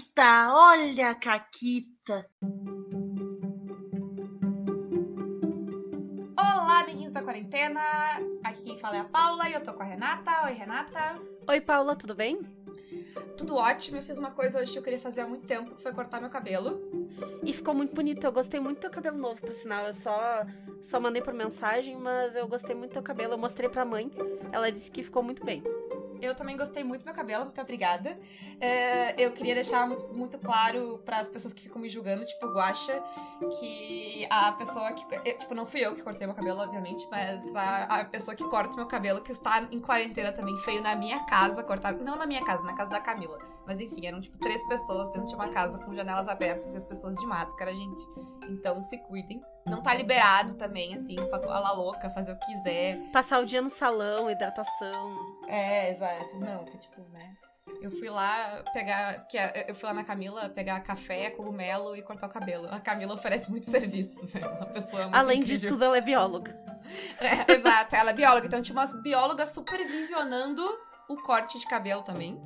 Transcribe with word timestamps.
Caquita, 0.00 0.54
olha 0.54 1.10
a 1.10 1.14
Caquita. 1.14 2.26
Olá, 6.38 6.80
amiguinhos 6.80 7.12
da 7.12 7.22
quarentena. 7.22 7.80
Aqui 8.42 8.62
quem 8.64 8.78
fala 8.78 8.96
é 8.96 9.00
a 9.00 9.04
Paula 9.04 9.48
e 9.48 9.52
eu 9.52 9.62
tô 9.62 9.74
com 9.74 9.82
a 9.82 9.84
Renata. 9.84 10.46
Oi, 10.46 10.52
Renata. 10.52 11.20
Oi, 11.46 11.60
Paula, 11.60 11.94
tudo 11.96 12.14
bem? 12.14 12.40
Tudo 13.36 13.56
ótimo. 13.56 13.98
Eu 13.98 14.02
fiz 14.02 14.16
uma 14.16 14.30
coisa 14.30 14.60
hoje 14.60 14.72
que 14.72 14.78
eu 14.78 14.82
queria 14.82 15.00
fazer 15.00 15.20
há 15.20 15.26
muito 15.26 15.46
tempo, 15.46 15.74
que 15.74 15.82
foi 15.82 15.92
cortar 15.92 16.18
meu 16.18 16.30
cabelo. 16.30 16.80
E 17.44 17.52
ficou 17.52 17.74
muito 17.74 17.94
bonito. 17.94 18.24
Eu 18.24 18.32
gostei 18.32 18.58
muito 18.58 18.78
do 18.78 18.82
teu 18.82 18.90
cabelo 18.90 19.18
novo, 19.18 19.40
por 19.40 19.52
sinal. 19.52 19.86
Eu 19.86 19.92
só, 19.92 20.46
só 20.82 20.98
mandei 20.98 21.20
por 21.20 21.34
mensagem, 21.34 21.96
mas 21.96 22.34
eu 22.34 22.48
gostei 22.48 22.74
muito 22.74 22.92
do 22.92 22.94
teu 22.94 23.02
cabelo. 23.02 23.34
Eu 23.34 23.38
mostrei 23.38 23.68
pra 23.68 23.84
mãe. 23.84 24.10
Ela 24.50 24.72
disse 24.72 24.90
que 24.90 25.02
ficou 25.02 25.22
muito 25.22 25.44
bem. 25.44 25.62
Eu 26.20 26.34
também 26.34 26.56
gostei 26.56 26.84
muito 26.84 27.02
do 27.02 27.04
meu 27.06 27.14
cabelo, 27.14 27.44
muito 27.44 27.60
obrigada. 27.60 28.18
É, 28.60 29.22
eu 29.22 29.32
queria 29.32 29.54
deixar 29.54 29.86
muito, 29.86 30.38
claro 30.38 31.00
para 31.04 31.20
as 31.20 31.28
pessoas 31.28 31.52
que 31.52 31.62
ficam 31.62 31.80
me 31.80 31.88
julgando, 31.88 32.24
tipo, 32.24 32.46
Guacha, 32.48 33.02
que 33.58 34.26
a 34.30 34.52
pessoa 34.52 34.92
que. 34.92 35.04
Eu, 35.28 35.38
tipo, 35.38 35.54
não 35.54 35.66
fui 35.66 35.80
eu 35.80 35.94
que 35.94 36.02
cortei 36.02 36.26
meu 36.26 36.36
cabelo, 36.36 36.60
obviamente, 36.60 37.06
mas 37.10 37.40
a, 37.54 38.00
a 38.00 38.04
pessoa 38.04 38.34
que 38.34 38.44
corta 38.44 38.76
meu 38.76 38.86
cabelo, 38.86 39.20
que 39.20 39.32
está 39.32 39.66
em 39.70 39.80
quarentena 39.80 40.32
também, 40.32 40.56
feio 40.58 40.82
na 40.82 40.94
minha 40.94 41.24
casa, 41.24 41.62
cortar. 41.62 41.94
Não 41.94 42.16
na 42.16 42.26
minha 42.26 42.44
casa, 42.44 42.62
na 42.64 42.74
casa 42.74 42.90
da 42.90 43.00
Camila. 43.00 43.38
Mas 43.70 43.78
enfim, 43.78 44.04
eram 44.04 44.20
tipo 44.20 44.36
três 44.38 44.66
pessoas 44.66 45.08
dentro 45.12 45.28
de 45.28 45.34
uma 45.36 45.48
casa 45.50 45.78
com 45.78 45.94
janelas 45.94 46.26
abertas 46.26 46.74
e 46.74 46.76
as 46.76 46.82
pessoas 46.82 47.14
de 47.14 47.24
máscara, 47.24 47.72
gente. 47.72 48.00
Então 48.48 48.82
se 48.82 48.98
cuidem. 48.98 49.40
Não 49.64 49.80
tá 49.80 49.94
liberado 49.94 50.54
também, 50.54 50.92
assim, 50.92 51.14
pra 51.14 51.38
lá 51.38 51.70
louca, 51.70 52.10
fazer 52.10 52.32
o 52.32 52.36
que 52.40 52.46
quiser. 52.46 52.98
Passar 53.12 53.38
o 53.38 53.46
dia 53.46 53.62
no 53.62 53.68
salão, 53.68 54.28
hidratação. 54.28 55.16
É, 55.46 55.92
exato. 55.92 56.36
Não, 56.40 56.64
que 56.64 56.78
tipo, 56.78 57.00
né? 57.12 57.32
Eu 57.80 57.92
fui 57.92 58.10
lá 58.10 58.64
pegar. 58.72 59.24
Que 59.28 59.38
eu 59.68 59.74
fui 59.76 59.88
lá 59.88 59.94
na 59.94 60.02
Camila 60.02 60.48
pegar 60.48 60.80
café, 60.80 61.30
cogumelo 61.30 61.94
e 61.94 62.02
cortar 62.02 62.26
o 62.26 62.30
cabelo. 62.30 62.66
A 62.74 62.80
Camila 62.80 63.14
oferece 63.14 63.48
muitos 63.52 63.68
serviços. 63.70 64.34
É 64.34 64.44
uma 64.44 64.66
pessoa 64.66 65.02
muito 65.04 65.14
Além 65.14 65.38
incrível. 65.38 65.60
de 65.60 65.68
tudo, 65.68 65.84
ela 65.84 65.96
é 65.96 66.00
bióloga. 66.00 66.58
É, 67.20 67.52
exato, 67.52 67.94
ela 67.94 68.10
é 68.10 68.12
bióloga. 68.12 68.48
Então 68.48 68.60
tinha 68.60 68.74
umas 68.76 68.90
biólogas 69.00 69.50
supervisionando 69.50 70.60
o 71.08 71.22
corte 71.22 71.56
de 71.56 71.64
cabelo 71.66 72.02
também. 72.02 72.36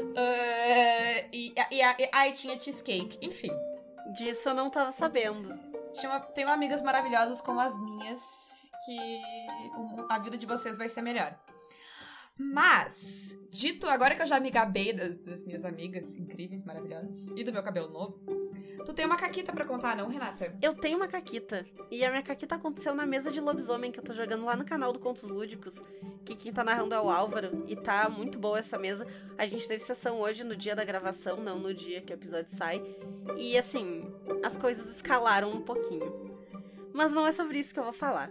Uh, 0.00 1.28
e, 1.32 1.54
e, 1.70 1.76
e 1.76 2.10
aí 2.12 2.32
tinha 2.32 2.58
cheesecake. 2.58 3.18
Enfim. 3.22 3.50
Disso 4.16 4.48
eu 4.48 4.54
não 4.54 4.70
tava 4.70 4.92
sabendo. 4.92 5.58
Tinha 5.92 6.12
uma, 6.12 6.20
tenho 6.20 6.48
amigas 6.48 6.82
maravilhosas 6.82 7.40
como 7.40 7.60
as 7.60 7.78
minhas, 7.78 8.20
que 8.84 9.22
a 10.08 10.18
vida 10.18 10.36
de 10.36 10.46
vocês 10.46 10.76
vai 10.76 10.88
ser 10.88 11.02
melhor. 11.02 11.34
Mas, 12.38 13.38
dito 13.50 13.88
agora 13.88 14.14
que 14.14 14.22
eu 14.22 14.26
já 14.26 14.38
me 14.38 14.50
gabei 14.50 14.92
das, 14.92 15.16
das 15.18 15.44
minhas 15.44 15.64
amigas 15.64 16.16
incríveis, 16.16 16.64
maravilhosas, 16.64 17.26
e 17.34 17.42
do 17.42 17.52
meu 17.52 17.62
cabelo 17.62 17.88
novo, 17.88 18.20
tu 18.84 18.92
tem 18.92 19.06
uma 19.06 19.16
caquita 19.16 19.52
pra 19.52 19.64
contar, 19.64 19.96
não, 19.96 20.08
Renata? 20.08 20.54
Eu 20.60 20.74
tenho 20.74 20.98
uma 20.98 21.08
caquita. 21.08 21.66
E 21.90 22.04
a 22.04 22.10
minha 22.10 22.22
caquita 22.22 22.54
aconteceu 22.54 22.94
na 22.94 23.06
mesa 23.06 23.30
de 23.30 23.40
lobisomem 23.40 23.90
que 23.90 23.98
eu 23.98 24.04
tô 24.04 24.12
jogando 24.12 24.44
lá 24.44 24.54
no 24.54 24.64
canal 24.64 24.92
do 24.92 24.98
Contos 24.98 25.22
Lúdicos. 25.22 25.82
Que 26.24 26.34
quem 26.34 26.52
tá 26.52 26.62
narrando 26.62 26.94
é 26.94 27.00
o 27.00 27.10
Álvaro. 27.10 27.64
E 27.66 27.74
tá 27.74 28.08
muito 28.08 28.38
boa 28.38 28.58
essa 28.58 28.78
mesa. 28.78 29.06
A 29.38 29.46
gente 29.46 29.66
teve 29.66 29.82
sessão 29.82 30.18
hoje 30.18 30.44
no 30.44 30.56
dia 30.56 30.76
da 30.76 30.84
gravação, 30.84 31.36
não 31.38 31.58
no 31.58 31.72
dia 31.72 32.02
que 32.02 32.12
o 32.12 32.14
episódio 32.14 32.54
sai. 32.56 32.82
E 33.36 33.56
assim, 33.56 34.04
as 34.44 34.56
coisas 34.56 34.94
escalaram 34.94 35.50
um 35.50 35.62
pouquinho. 35.62 36.36
Mas 36.92 37.12
não 37.12 37.26
é 37.26 37.32
sobre 37.32 37.58
isso 37.58 37.72
que 37.72 37.80
eu 37.80 37.84
vou 37.84 37.92
falar. 37.92 38.30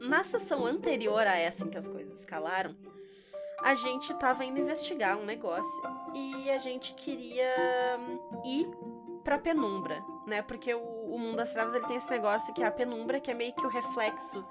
Na 0.00 0.24
sessão 0.24 0.66
anterior 0.66 1.26
a 1.26 1.36
essa 1.36 1.64
em 1.64 1.70
que 1.70 1.78
as 1.78 1.86
coisas 1.86 2.18
escalaram, 2.18 2.74
a 3.62 3.74
gente 3.74 4.12
tava 4.14 4.44
indo 4.44 4.60
investigar 4.60 5.16
um 5.16 5.24
negócio 5.24 5.82
e 6.14 6.50
a 6.50 6.58
gente 6.58 6.94
queria 6.94 7.54
ir 8.44 8.68
pra 9.22 9.38
penumbra, 9.38 10.04
né? 10.26 10.42
Porque 10.42 10.74
o, 10.74 10.80
o 10.80 11.18
mundo 11.18 11.36
das 11.36 11.52
trevas 11.52 11.74
ele 11.74 11.86
tem 11.86 11.96
esse 11.96 12.10
negócio 12.10 12.52
que 12.52 12.62
é 12.62 12.66
a 12.66 12.72
penumbra, 12.72 13.20
que 13.20 13.30
é 13.30 13.34
meio 13.34 13.54
que 13.54 13.64
o 13.64 13.68
reflexo 13.68 14.44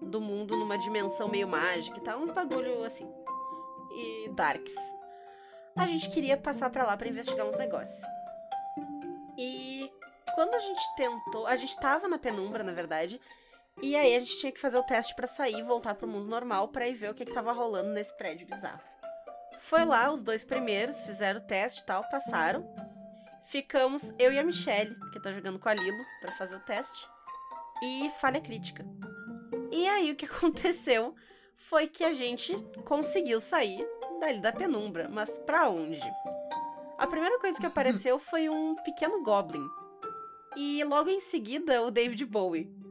do 0.00 0.20
mundo 0.20 0.56
numa 0.56 0.78
dimensão 0.78 1.28
meio 1.28 1.48
mágica 1.48 1.98
e 1.98 2.00
tal, 2.00 2.20
uns 2.20 2.30
bagulho 2.30 2.82
assim. 2.84 3.10
E 3.92 4.28
darks. 4.30 4.74
A 5.76 5.86
gente 5.86 6.10
queria 6.10 6.36
passar 6.36 6.70
pra 6.70 6.84
lá 6.84 6.96
pra 6.96 7.08
investigar 7.08 7.46
uns 7.46 7.56
negócios. 7.56 8.02
E 9.38 9.90
quando 10.34 10.54
a 10.54 10.58
gente 10.58 10.96
tentou, 10.96 11.46
a 11.46 11.56
gente 11.56 11.78
tava 11.78 12.08
na 12.08 12.18
penumbra, 12.18 12.62
na 12.62 12.72
verdade, 12.72 13.20
e 13.82 13.94
aí 13.94 14.16
a 14.16 14.18
gente 14.18 14.38
tinha 14.38 14.52
que 14.52 14.60
fazer 14.60 14.78
o 14.78 14.82
teste 14.82 15.14
pra 15.14 15.26
sair 15.26 15.58
e 15.58 15.62
voltar 15.62 15.94
pro 15.94 16.08
mundo 16.08 16.26
normal 16.26 16.68
pra 16.68 16.88
ir 16.88 16.94
ver 16.94 17.10
o 17.10 17.14
que, 17.14 17.24
que 17.24 17.32
tava 17.32 17.52
rolando 17.52 17.90
nesse 17.90 18.16
prédio 18.16 18.46
bizarro. 18.46 18.80
Foi 19.58 19.84
lá, 19.84 20.10
os 20.10 20.22
dois 20.22 20.44
primeiros 20.44 21.00
fizeram 21.02 21.40
o 21.40 21.42
teste 21.42 21.82
e 21.82 21.86
tal, 21.86 22.02
passaram. 22.10 22.66
Ficamos 23.48 24.12
eu 24.18 24.32
e 24.32 24.38
a 24.38 24.44
Michelle, 24.44 24.96
que 25.12 25.20
tá 25.20 25.32
jogando 25.32 25.58
com 25.58 25.68
a 25.68 25.74
Lilo, 25.74 26.04
pra 26.20 26.32
fazer 26.32 26.56
o 26.56 26.60
teste. 26.60 27.08
E 27.82 28.10
falha 28.20 28.40
crítica. 28.40 28.84
E 29.70 29.86
aí 29.86 30.10
o 30.10 30.16
que 30.16 30.24
aconteceu 30.26 31.14
foi 31.56 31.86
que 31.86 32.04
a 32.04 32.12
gente 32.12 32.56
conseguiu 32.84 33.40
sair 33.40 33.86
dali 34.20 34.40
da 34.40 34.52
penumbra, 34.52 35.08
mas 35.08 35.36
pra 35.38 35.68
onde? 35.68 36.00
A 36.98 37.06
primeira 37.06 37.38
coisa 37.38 37.58
que 37.58 37.66
apareceu 37.66 38.18
foi 38.18 38.48
um 38.48 38.74
pequeno 38.76 39.22
goblin. 39.22 39.66
E 40.56 40.82
logo 40.84 41.10
em 41.10 41.20
seguida 41.20 41.82
o 41.82 41.90
David 41.90 42.24
Bowie. 42.24 42.85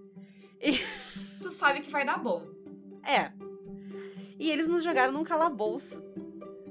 E... 0.66 0.80
Tu 1.42 1.52
sabe 1.52 1.82
que 1.82 1.92
vai 1.92 2.06
dar 2.06 2.18
bom. 2.18 2.48
É. 3.06 3.32
E 4.40 4.50
eles 4.50 4.68
nos 4.68 4.84
jogaram 4.84 5.14
num 5.14 5.24
calabouço, 5.24 6.02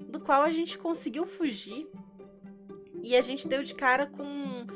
do 0.09 0.21
qual 0.21 0.43
a 0.43 0.50
gente 0.50 0.77
conseguiu 0.77 1.27
fugir. 1.27 1.88
E 3.03 3.15
a 3.15 3.21
gente 3.21 3.47
deu 3.47 3.62
de 3.62 3.75
cara 3.75 4.06
com 4.06 4.66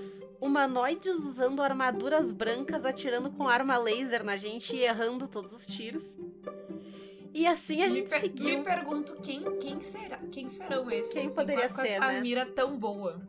humanoides 0.41 1.17
usando 1.17 1.63
armaduras 1.63 2.31
brancas, 2.33 2.85
atirando 2.85 3.31
com 3.31 3.49
arma 3.49 3.77
laser 3.77 4.23
na 4.23 4.37
gente 4.37 4.77
e 4.77 4.85
errando 4.85 5.27
todos 5.27 5.53
os 5.53 5.67
tiros. 5.67 6.19
E 7.35 7.47
assim 7.47 7.83
a 7.83 7.89
me 7.89 7.97
gente 7.97 8.19
seguiu. 8.19 8.59
Me 8.59 8.65
pergunto 8.65 9.17
quem, 9.21 9.59
quem, 9.59 9.81
será, 9.81 10.19
quem 10.31 10.49
serão 10.49 10.91
esses? 10.91 11.13
Quem 11.13 11.27
assim, 11.27 11.35
poderia 11.35 11.69
com, 11.69 11.75
com 11.75 11.83
ser, 11.83 11.89
essa 11.89 12.13
né? 12.13 12.21
mira 12.21 12.47
tão 12.47 12.79
boa. 12.79 13.21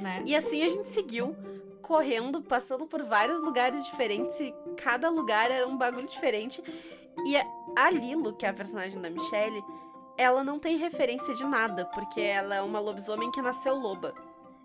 Né? 0.00 0.22
E 0.26 0.34
assim 0.34 0.62
a 0.62 0.68
gente 0.68 0.88
seguiu, 0.88 1.34
correndo, 1.88 2.42
passando 2.42 2.86
por 2.86 3.02
vários 3.02 3.40
lugares 3.40 3.82
diferentes 3.86 4.38
e 4.38 4.54
cada 4.76 5.08
lugar 5.08 5.50
era 5.50 5.66
um 5.66 5.76
bagulho 5.78 6.06
diferente. 6.06 6.62
E 7.24 7.34
a- 7.34 7.90
Lilo, 7.90 8.34
que 8.36 8.44
é 8.44 8.50
a 8.50 8.52
personagem 8.54 9.00
da 9.00 9.08
Michelle, 9.08 9.64
ela 10.18 10.44
não 10.44 10.58
tem 10.58 10.76
referência 10.76 11.34
de 11.34 11.44
nada, 11.44 11.86
porque 11.86 12.20
ela 12.20 12.54
é 12.56 12.60
uma 12.60 12.78
lobisomem 12.78 13.30
que 13.30 13.40
nasceu 13.40 13.74
loba. 13.74 14.12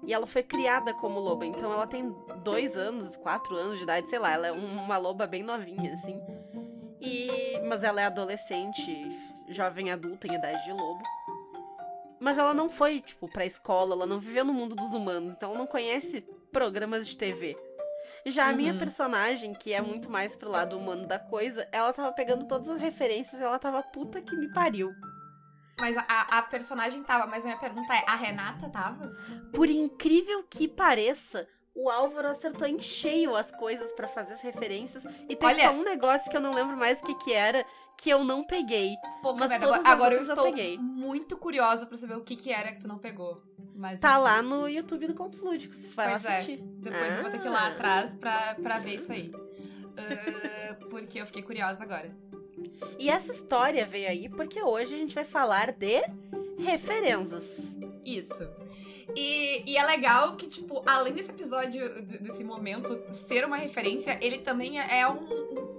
E 0.05 0.13
ela 0.13 0.27
foi 0.27 0.43
criada 0.43 0.93
como 0.93 1.17
loba, 1.21 1.45
então 1.45 1.71
ela 1.71 1.87
tem 1.87 2.13
dois 2.43 2.75
anos, 2.77 3.15
quatro 3.15 3.55
anos 3.55 3.77
de 3.77 3.83
idade, 3.83 4.09
sei 4.09 4.19
lá, 4.19 4.31
ela 4.33 4.47
é 4.47 4.51
um- 4.51 4.83
uma 4.83 4.97
loba 4.97 5.25
bem 5.25 5.43
novinha, 5.43 5.93
assim. 5.93 6.19
E... 6.99 7.57
Mas 7.69 7.83
ela 7.85 8.01
é 8.01 8.05
adolescente, 8.05 8.91
jovem 9.47 9.91
adulta 9.91 10.27
em 10.27 10.33
idade 10.35 10.61
de 10.65 10.73
lobo. 10.73 11.01
Mas 12.19 12.37
ela 12.37 12.53
não 12.53 12.69
foi, 12.69 12.99
tipo, 12.99 13.29
pra 13.29 13.45
escola, 13.45 13.95
ela 13.95 14.05
não 14.05 14.19
viveu 14.19 14.43
no 14.43 14.53
mundo 14.53 14.75
dos 14.75 14.93
humanos, 14.93 15.31
então 15.33 15.49
ela 15.51 15.59
não 15.59 15.67
conhece 15.67 16.25
programas 16.53 17.05
de 17.07 17.17
TV. 17.17 17.57
Já 18.25 18.47
a 18.47 18.53
minha 18.53 18.71
Uhum. 18.71 18.79
personagem, 18.79 19.53
que 19.53 19.73
é 19.73 19.81
muito 19.81 20.09
mais 20.09 20.33
pro 20.33 20.49
lado 20.49 20.77
humano 20.77 21.05
da 21.05 21.19
coisa, 21.19 21.67
ela 21.73 21.91
tava 21.91 22.13
pegando 22.13 22.47
todas 22.47 22.69
as 22.69 22.79
referências 22.79 23.41
e 23.41 23.43
ela 23.43 23.59
tava 23.59 23.83
puta 23.83 24.21
que 24.21 24.37
me 24.37 24.47
pariu. 24.53 24.93
Mas 25.77 25.97
a, 25.97 26.37
a 26.37 26.41
personagem 26.43 27.03
tava, 27.03 27.25
mas 27.27 27.41
a 27.43 27.47
minha 27.47 27.57
pergunta 27.57 27.93
é, 27.93 28.03
a 28.07 28.15
Renata 28.15 28.69
tava? 28.69 29.09
Por 29.51 29.67
incrível 29.69 30.43
que 30.43 30.67
pareça, 30.67 31.47
o 31.75 31.89
Álvaro 31.89 32.27
acertou 32.27 32.67
em 32.67 32.79
cheio 32.79 33.35
as 33.35 33.51
coisas 33.51 33.91
pra 33.93 34.07
fazer 34.07 34.33
as 34.33 34.41
referências. 34.41 35.03
E 35.27 35.35
tem 35.35 35.49
Olha- 35.49 35.69
só 35.69 35.73
um 35.73 35.83
negócio 35.83 36.29
que 36.29 36.37
eu 36.37 36.41
não 36.41 36.53
lembro 36.53 36.77
mais 36.77 36.99
o 36.99 37.03
que 37.03 37.15
que 37.15 37.33
era, 37.33 37.65
que 37.97 38.09
eu 38.09 38.23
não 38.23 38.43
peguei. 38.43 38.95
Pô, 39.21 39.33
Mas 39.33 39.49
merda, 39.49 39.65
agora, 39.67 39.81
agora 39.89 40.15
eu 40.15 40.21
estou 40.21 40.51
muito 40.79 41.37
curiosa 41.37 41.85
pra 41.85 41.97
saber 41.97 42.15
o 42.15 42.21
que 42.23 42.35
que 42.35 42.51
era 42.51 42.71
que 42.73 42.79
tu 42.81 42.87
não 42.87 42.97
pegou. 42.97 43.41
Mas, 43.75 43.99
Tá 43.99 44.13
enfim, 44.13 44.23
lá 44.23 44.41
no 44.43 44.67
YouTube 44.69 45.07
do 45.07 45.15
Contos 45.15 45.41
Lúdicos, 45.41 45.87
vai 45.93 46.05
lá 46.07 46.11
Pois 46.13 46.25
é. 46.25 46.35
assistir. 46.35 46.57
Depois 46.61 47.11
eu 47.11 47.21
vou 47.23 47.31
ter 47.31 47.39
que 47.41 47.47
ir 47.47 47.49
lá 47.51 47.63
Ah. 47.65 47.67
atrás 47.69 48.15
pra, 48.15 48.55
pra 48.61 48.79
ver 48.79 48.95
isso 48.95 49.11
aí. 49.11 49.31
Ah, 49.97 50.75
porque 50.89 51.19
eu 51.21 51.25
fiquei 51.25 51.41
curiosa 51.43 51.81
agora. 51.81 52.15
E 52.99 53.09
essa 53.09 53.31
história 53.31 53.85
veio 53.85 54.09
aí 54.09 54.29
porque 54.29 54.61
hoje 54.61 54.93
a 54.95 54.97
gente 54.97 55.15
vai 55.15 55.23
falar 55.25 55.71
de 55.71 56.01
referências. 56.59 57.45
Isso. 58.05 58.47
E, 59.15 59.63
e 59.71 59.77
é 59.77 59.85
legal 59.85 60.35
que, 60.35 60.47
tipo, 60.47 60.81
além 60.85 61.13
desse 61.13 61.29
episódio, 61.31 61.81
desse 62.21 62.43
momento 62.43 62.99
ser 63.27 63.45
uma 63.45 63.57
referência, 63.57 64.17
ele 64.21 64.39
também 64.39 64.79
é 64.79 65.07
um, 65.07 65.17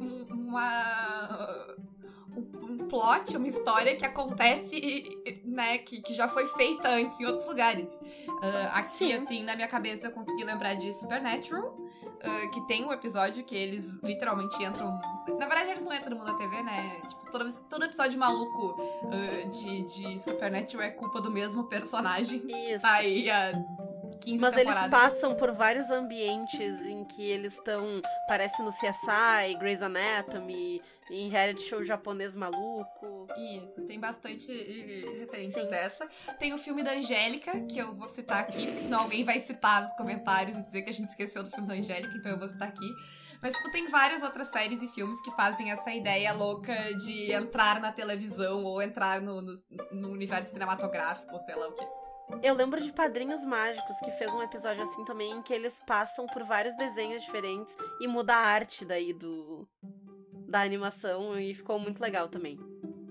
um- 0.01 0.27
uma. 0.31 1.77
um- 2.37 2.75
plot, 2.89 3.37
uma 3.37 3.49
história 3.49 3.97
que 3.97 4.05
acontece, 4.05 5.41
né, 5.45 5.79
que, 5.79 6.01
que 6.03 6.15
já 6.15 6.29
foi 6.29 6.47
feita 6.49 6.89
antes 6.91 7.19
em 7.19 7.27
outros 7.27 7.47
lugares. 7.47 7.89
Ah, 8.43 8.79
aqui, 8.79 8.97
Sim. 8.99 9.13
assim, 9.15 9.43
na 9.43 9.57
minha 9.57 9.67
cabeça 9.69 10.07
eu 10.07 10.13
consegui 10.13 10.45
lembrar 10.45 10.75
de 10.75 10.93
Supernatural, 10.93 11.77
uh, 12.25 12.51
que 12.51 12.61
tem 12.63 12.85
um 12.85 12.93
episódio 12.93 13.45
que 13.45 13.55
eles 13.55 13.99
literalmente 14.03 14.63
entram. 14.63 14.99
Na 15.39 15.47
verdade, 15.47 15.71
eles 15.71 15.83
não 15.83 15.93
entram 15.93 16.11
no 16.11 16.17
mundo 16.17 16.33
da 16.33 16.39
TV, 16.39 16.63
né? 16.63 17.01
Tipo, 17.09 17.31
todo, 17.31 17.53
todo 17.69 17.85
episódio 17.85 18.19
maluco 18.19 18.81
uh, 18.81 19.51
de, 19.51 19.83
de 19.83 20.19
Supernatural 20.19 20.87
é 20.87 20.91
culpa 20.91 21.21
do 21.21 21.31
mesmo 21.31 21.65
personagem. 21.65 22.43
Isso. 22.47 22.83
Tá 22.83 22.95
aí 22.95 23.31
há 23.31 23.53
15 24.21 24.39
Mas 24.39 24.55
temporadas. 24.55 24.83
eles 24.83 25.13
passam 25.13 25.35
por 25.35 25.53
vários 25.53 25.91
ambientes 25.91 26.81
em 26.87 27.05
que 27.05 27.23
eles 27.23 27.55
estão. 27.55 28.01
Parece 28.27 28.63
no 28.63 28.71
CSI, 28.71 29.55
Grey's 29.59 29.83
Anatomy, 29.83 30.81
em 31.11 31.29
reality 31.29 31.63
show 31.63 31.85
japonês 31.85 32.35
maluco. 32.35 33.27
Isso, 33.65 33.83
tem 33.87 34.01
bastante 34.01 34.51
eh, 34.51 35.19
referências 35.21 35.65
Sim. 35.65 35.71
dessa. 35.71 36.09
Tem 36.39 36.55
o 36.55 36.59
filme 36.59 36.83
da 36.83 36.93
Angélica, 36.93 37.61
que 37.67 37.79
eu 37.79 37.95
vou 37.95 38.09
citar 38.09 38.41
aqui, 38.41 38.67
porque 38.67 38.83
senão 38.83 39.01
alguém 39.01 39.25
vai 39.25 39.39
citar 39.41 39.83
nos 39.83 39.93
comentários 39.93 40.57
e 40.59 40.63
dizer 40.63 40.83
que 40.83 40.91
a 40.91 40.95
gente 40.95 41.11
esqueceu 41.11 41.43
do 41.43 41.51
filme 41.51 41.69
da 41.69 41.75
Angélica, 41.75 42.15
então 42.17 42.33
eu 42.33 42.39
vou 42.39 42.49
citar 42.49 42.69
aqui. 42.69 42.89
Mas, 43.43 43.53
tipo, 43.55 43.71
tem 43.71 43.89
várias 43.89 44.23
outras 44.23 44.49
séries 44.49 44.81
e 44.81 44.89
filmes 44.89 45.21
que 45.21 45.31
fazem 45.33 45.71
essa 45.71 45.93
ideia 45.93 46.33
louca 46.33 46.75
de 46.95 47.31
entrar 47.31 47.79
na 47.79 47.93
televisão 47.93 48.65
ou 48.65 48.81
entrar 48.81 49.21
no, 49.21 49.43
no, 49.43 49.53
no 49.93 50.09
universo 50.13 50.53
cinematográfico, 50.53 51.31
ou 51.31 51.41
sei 51.41 51.55
lá 51.55 51.69
o 51.69 51.73
quê. 51.75 51.85
Eu 52.43 52.55
lembro 52.55 52.81
de 52.83 52.93
Padrinhos 52.93 53.45
Mágicos, 53.45 53.99
que 54.01 54.11
fez 54.13 54.33
um 54.33 54.43
episódio 54.43 54.83
assim 54.83 55.05
também, 55.05 55.33
em 55.33 55.43
que 55.43 55.53
eles 55.53 55.81
passam 55.87 56.27
por 56.27 56.43
vários 56.45 56.77
desenhos 56.77 57.23
diferentes 57.23 57.75
e 58.01 58.07
muda 58.07 58.35
a 58.35 58.39
arte 58.47 58.85
daí 58.85 59.13
do. 59.13 59.67
da 60.49 60.61
animação 60.63 61.39
e 61.39 61.55
ficou 61.55 61.79
muito 61.79 62.01
legal 62.01 62.29
também. 62.29 62.59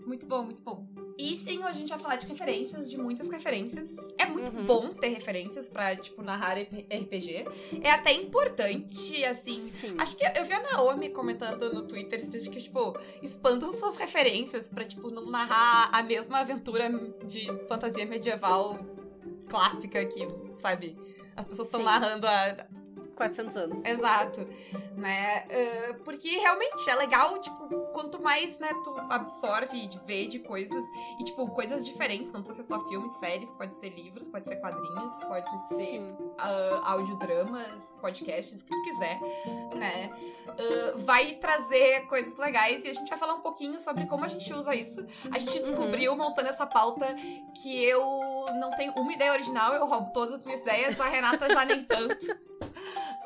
Muito 0.06 0.26
bom, 0.26 0.44
muito 0.44 0.62
bom. 0.62 0.86
E 1.18 1.36
sim, 1.38 1.62
a 1.64 1.72
gente 1.72 1.90
vai 1.90 2.00
falar 2.00 2.16
de 2.16 2.26
referências, 2.28 2.90
de 2.90 2.98
muitas 2.98 3.30
referências. 3.30 3.96
É 4.18 4.26
muito 4.26 4.52
Uhum. 4.52 4.66
bom 4.66 4.90
ter 4.90 5.10
referências 5.10 5.70
pra, 5.70 5.96
tipo, 5.96 6.22
narrar 6.24 6.58
RPG. 6.58 7.46
É 7.84 7.92
até 7.92 8.12
importante, 8.14 9.24
assim, 9.26 9.70
Sim. 9.72 9.96
Acho 10.00 10.16
que 10.18 10.26
eu 10.26 10.44
vi 10.46 10.54
a 10.54 10.62
Naomi 10.62 11.10
comentando 11.10 11.72
no 11.72 11.88
Twitter 11.88 12.26
dias 12.28 12.48
que, 12.48 12.62
tipo, 12.62 12.98
expandam 13.22 13.72
suas 13.72 13.96
referências 13.96 14.68
pra, 14.68 14.84
tipo, 14.86 15.10
não 15.12 15.30
narrar 15.30 15.90
a 15.94 16.02
mesma 16.02 16.40
aventura 16.40 16.90
de 17.26 17.46
fantasia 17.68 18.06
medieval 18.06 18.80
clássica 19.54 20.04
que, 20.06 20.28
sabe, 20.56 20.98
as 21.36 21.46
pessoas 21.46 21.68
estão 21.68 21.84
narrando 21.84 22.26
a. 22.26 22.66
400 23.16 23.56
anos. 23.56 23.86
Exato, 23.86 24.48
né? 24.96 25.46
Ah, 25.50 25.96
porque 26.04 26.30
realmente 26.38 26.90
é 26.90 26.96
legal, 26.96 27.40
tipo, 27.40 27.68
quanto 27.92 28.22
mais, 28.22 28.58
né, 28.60 28.70
tu 28.84 28.96
absorve 29.10 29.88
de 29.88 30.00
ver 30.00 30.28
de 30.28 30.40
coisas, 30.40 30.86
e, 31.20 31.24
tipo, 31.24 31.48
coisas 31.52 31.86
diferentes, 31.86 32.32
não 32.32 32.42
precisa 32.42 32.64
ser 32.64 32.68
só 32.68 32.88
filmes, 32.88 33.12
séries, 33.20 33.52
pode 33.52 33.76
ser 33.76 33.90
livros, 33.90 34.28
pode 34.28 34.48
ser 34.48 34.56
quadrinhos, 34.58 35.20
pode 35.20 35.68
ser 35.70 36.02
ah, 36.38 36.82
audiodramas, 36.84 37.82
podcasts, 38.02 38.62
o 38.62 38.66
que 38.66 38.74
tu 38.74 38.84
quiser, 38.84 39.20
né? 39.76 40.12
Ah, 40.48 40.94
vai 40.98 41.36
trazer 41.36 42.06
coisas 42.08 42.38
legais 42.38 42.84
e 42.84 42.90
a 42.90 42.94
gente 42.94 43.10
vai 43.10 43.18
falar 43.18 43.36
um 43.36 43.42
pouquinho 43.42 43.80
sobre 43.80 44.06
como 44.06 44.26
a 44.26 44.28
gente 44.28 44.52
usa 44.54 44.74
isso. 44.76 45.06
A 45.32 45.38
gente 45.38 45.60
descobriu, 45.60 46.16
montando 46.16 46.50
essa 46.50 46.66
pauta, 46.66 47.16
que 47.62 47.84
eu 47.84 48.02
não 48.60 48.72
tenho 48.72 48.94
uma 48.94 49.14
ideia 49.14 49.32
original, 49.32 49.74
eu 49.74 49.86
roubo 49.86 50.12
todas 50.12 50.36
as 50.36 50.46
minhas 50.46 50.62
ideias, 50.62 51.00
a 51.00 51.08
Renata 51.08 51.50
já 51.50 51.66
nem 51.66 51.84
tanto. 51.84 52.26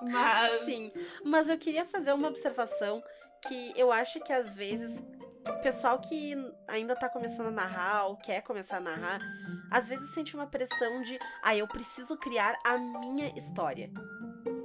Mas. 0.01 0.65
Sim. 0.65 0.91
Mas 1.23 1.49
eu 1.49 1.57
queria 1.57 1.85
fazer 1.85 2.13
uma 2.13 2.27
observação 2.27 3.03
que 3.47 3.73
eu 3.75 3.91
acho 3.91 4.19
que 4.21 4.33
às 4.33 4.55
vezes 4.55 5.03
o 5.47 5.61
pessoal 5.61 5.99
que 5.99 6.35
ainda 6.67 6.95
tá 6.95 7.09
começando 7.09 7.47
a 7.47 7.51
narrar 7.51 8.07
ou 8.07 8.17
quer 8.17 8.41
começar 8.41 8.77
a 8.77 8.81
narrar, 8.81 9.19
às 9.71 9.87
vezes 9.87 10.13
sente 10.13 10.35
uma 10.35 10.47
pressão 10.47 11.01
de, 11.01 11.17
ah, 11.41 11.55
eu 11.55 11.67
preciso 11.67 12.17
criar 12.17 12.57
a 12.65 12.77
minha 12.77 13.33
história. 13.37 13.91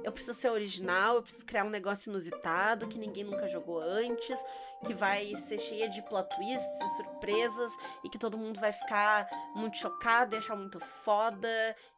Eu 0.03 0.11
preciso 0.11 0.37
ser 0.37 0.49
original, 0.49 1.15
eu 1.15 1.23
preciso 1.23 1.45
criar 1.45 1.63
um 1.63 1.69
negócio 1.69 2.09
inusitado 2.09 2.87
que 2.87 2.99
ninguém 2.99 3.23
nunca 3.23 3.47
jogou 3.47 3.79
antes, 3.79 4.37
que 4.85 4.93
vai 4.93 5.33
ser 5.47 5.57
cheia 5.59 5.87
de 5.87 6.01
plot 6.01 6.27
twists 6.35 6.81
e 6.81 6.97
surpresas 6.97 7.71
e 8.03 8.09
que 8.09 8.17
todo 8.17 8.37
mundo 8.37 8.59
vai 8.59 8.73
ficar 8.73 9.27
muito 9.55 9.77
chocado 9.77 10.35
e 10.35 10.37
achar 10.37 10.57
muito 10.57 10.79
foda 10.79 11.47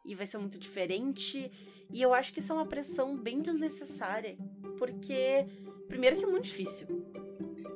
e 0.04 0.14
vai 0.14 0.26
ser 0.26 0.38
muito 0.38 0.56
diferente. 0.56 1.50
E 1.92 2.02
eu 2.02 2.12
acho 2.12 2.32
que 2.32 2.40
isso 2.40 2.52
é 2.52 2.54
uma 2.54 2.66
pressão 2.66 3.16
bem 3.16 3.40
desnecessária, 3.40 4.36
porque 4.78 5.46
primeiro 5.88 6.16
que 6.16 6.24
é 6.24 6.26
muito 6.26 6.44
difícil. 6.44 6.86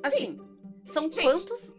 Assim, 0.03 0.39
são 0.85 1.05
Gente. 1.05 1.23
quantos 1.23 1.75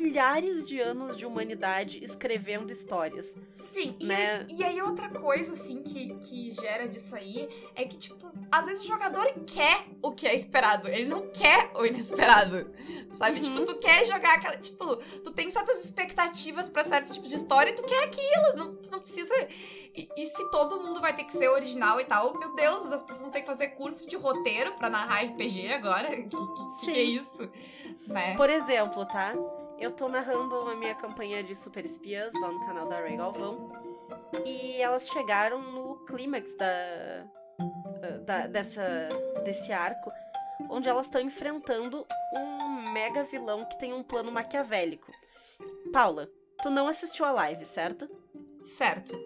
milhares 0.00 0.66
de 0.66 0.80
anos 0.80 1.16
de 1.16 1.26
humanidade 1.26 2.02
escrevendo 2.02 2.70
histórias, 2.70 3.34
Sim, 3.72 3.96
e, 3.98 4.06
né? 4.06 4.46
e 4.48 4.62
aí 4.64 4.80
outra 4.82 5.08
coisa, 5.08 5.52
assim, 5.52 5.82
que, 5.82 6.14
que 6.16 6.52
gera 6.52 6.88
disso 6.88 7.14
aí 7.14 7.48
é 7.74 7.84
que, 7.84 7.96
tipo, 7.96 8.30
às 8.50 8.66
vezes 8.66 8.84
o 8.84 8.88
jogador 8.88 9.26
quer 9.46 9.86
o 10.00 10.12
que 10.12 10.26
é 10.26 10.34
esperado, 10.34 10.88
ele 10.88 11.06
não 11.06 11.28
quer 11.28 11.70
o 11.74 11.84
inesperado, 11.84 12.70
sabe? 13.18 13.36
Uhum. 13.36 13.42
Tipo, 13.42 13.64
tu 13.64 13.78
quer 13.78 14.04
jogar 14.04 14.34
aquela, 14.34 14.56
tipo, 14.56 14.96
tu 14.96 15.30
tem 15.32 15.50
certas 15.50 15.84
expectativas 15.84 16.68
pra 16.68 16.84
certos 16.84 17.12
tipos 17.12 17.28
de 17.28 17.36
história 17.36 17.70
e 17.70 17.74
tu 17.74 17.82
quer 17.84 18.04
aquilo, 18.04 18.56
não, 18.56 18.76
tu 18.76 18.90
não 18.90 19.00
precisa... 19.00 19.34
E, 19.94 20.08
e 20.16 20.26
se 20.26 20.50
todo 20.50 20.82
mundo 20.82 21.00
vai 21.00 21.14
ter 21.14 21.24
que 21.24 21.32
ser 21.36 21.48
original 21.48 22.00
e 22.00 22.04
tal, 22.04 22.38
meu 22.38 22.54
Deus, 22.54 22.92
as 22.92 23.02
pessoas 23.02 23.22
vão 23.22 23.30
ter 23.30 23.40
que 23.40 23.46
fazer 23.46 23.68
curso 23.68 24.08
de 24.08 24.16
roteiro 24.16 24.72
pra 24.72 24.88
narrar 24.88 25.24
RPG 25.24 25.72
agora? 25.72 26.10
Que, 26.22 26.36
que, 26.36 26.86
que, 26.86 26.90
é 26.90 27.02
isso? 27.02 27.50
Né? 28.06 28.36
Por 28.36 28.48
exemplo, 28.48 29.04
tá? 29.06 29.34
Eu 29.82 29.90
tô 29.90 30.08
narrando 30.08 30.54
a 30.68 30.74
minha 30.76 30.94
campanha 30.94 31.42
de 31.42 31.54
super 31.54 31.84
espiãs 31.84 32.32
lá 32.40 32.52
no 32.52 32.64
canal 32.64 32.88
da 32.88 33.00
Ray 33.00 33.16
Galvão. 33.16 33.70
E 34.44 34.80
elas 34.80 35.08
chegaram 35.08 35.60
no 35.60 35.96
clímax 36.06 36.54
da, 36.56 37.24
da- 38.24 38.46
dessa, 38.46 39.08
desse 39.44 39.72
arco, 39.72 40.10
onde 40.70 40.88
elas 40.88 41.06
estão 41.06 41.20
enfrentando 41.20 42.06
um 42.34 42.92
mega 42.92 43.24
vilão 43.24 43.64
que 43.64 43.78
tem 43.78 43.92
um 43.92 44.02
plano 44.02 44.30
maquiavélico. 44.30 45.10
Paula, 45.92 46.28
tu 46.62 46.70
não 46.70 46.86
assistiu 46.86 47.24
a 47.24 47.32
live, 47.32 47.64
certo? 47.64 48.08
Certo. 48.60 49.16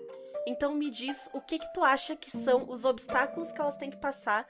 Então 0.46 0.74
me 0.74 0.90
diz 0.90 1.28
o 1.34 1.40
que 1.40 1.58
que 1.58 1.72
tu 1.74 1.82
acha 1.84 2.16
que 2.16 2.30
são 2.30 2.64
os 2.70 2.84
obstáculos 2.84 3.52
que 3.52 3.60
elas 3.60 3.76
têm 3.76 3.90
que 3.90 3.96
passar 3.98 4.46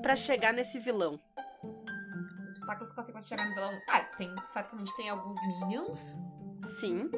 pra 0.00 0.16
chegar 0.16 0.52
nesse 0.52 0.78
vilão. 0.78 1.20
Os 2.60 2.62
obstáculos 2.62 2.92
que 2.92 2.98
ela 3.00 3.06
tem 3.06 3.12
pra 3.14 3.22
chegar 3.22 3.48
no 3.48 3.54
vilão. 3.54 3.80
Ah, 3.88 4.00
tem, 4.16 4.34
certamente 4.52 4.94
tem 4.96 5.08
alguns 5.08 5.36
minions. 5.42 6.18
Sim. 6.78 7.10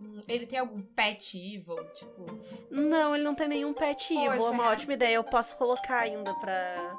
Hum, 0.00 0.20
Ele 0.26 0.46
tem 0.46 0.58
algum 0.58 0.82
pet 0.82 1.36
evil, 1.38 1.76
tipo. 1.92 2.24
Não, 2.70 3.14
ele 3.14 3.22
não 3.24 3.34
tem 3.36 3.46
nenhum 3.48 3.72
pet 3.72 4.12
evil. 4.12 4.32
É 4.32 4.36
Poxa, 4.36 4.50
uma 4.50 4.68
ótima 4.70 4.94
ideia. 4.94 5.14
Eu 5.14 5.24
posso 5.24 5.56
colocar 5.56 5.98
ainda 6.00 6.34
pra, 6.34 6.96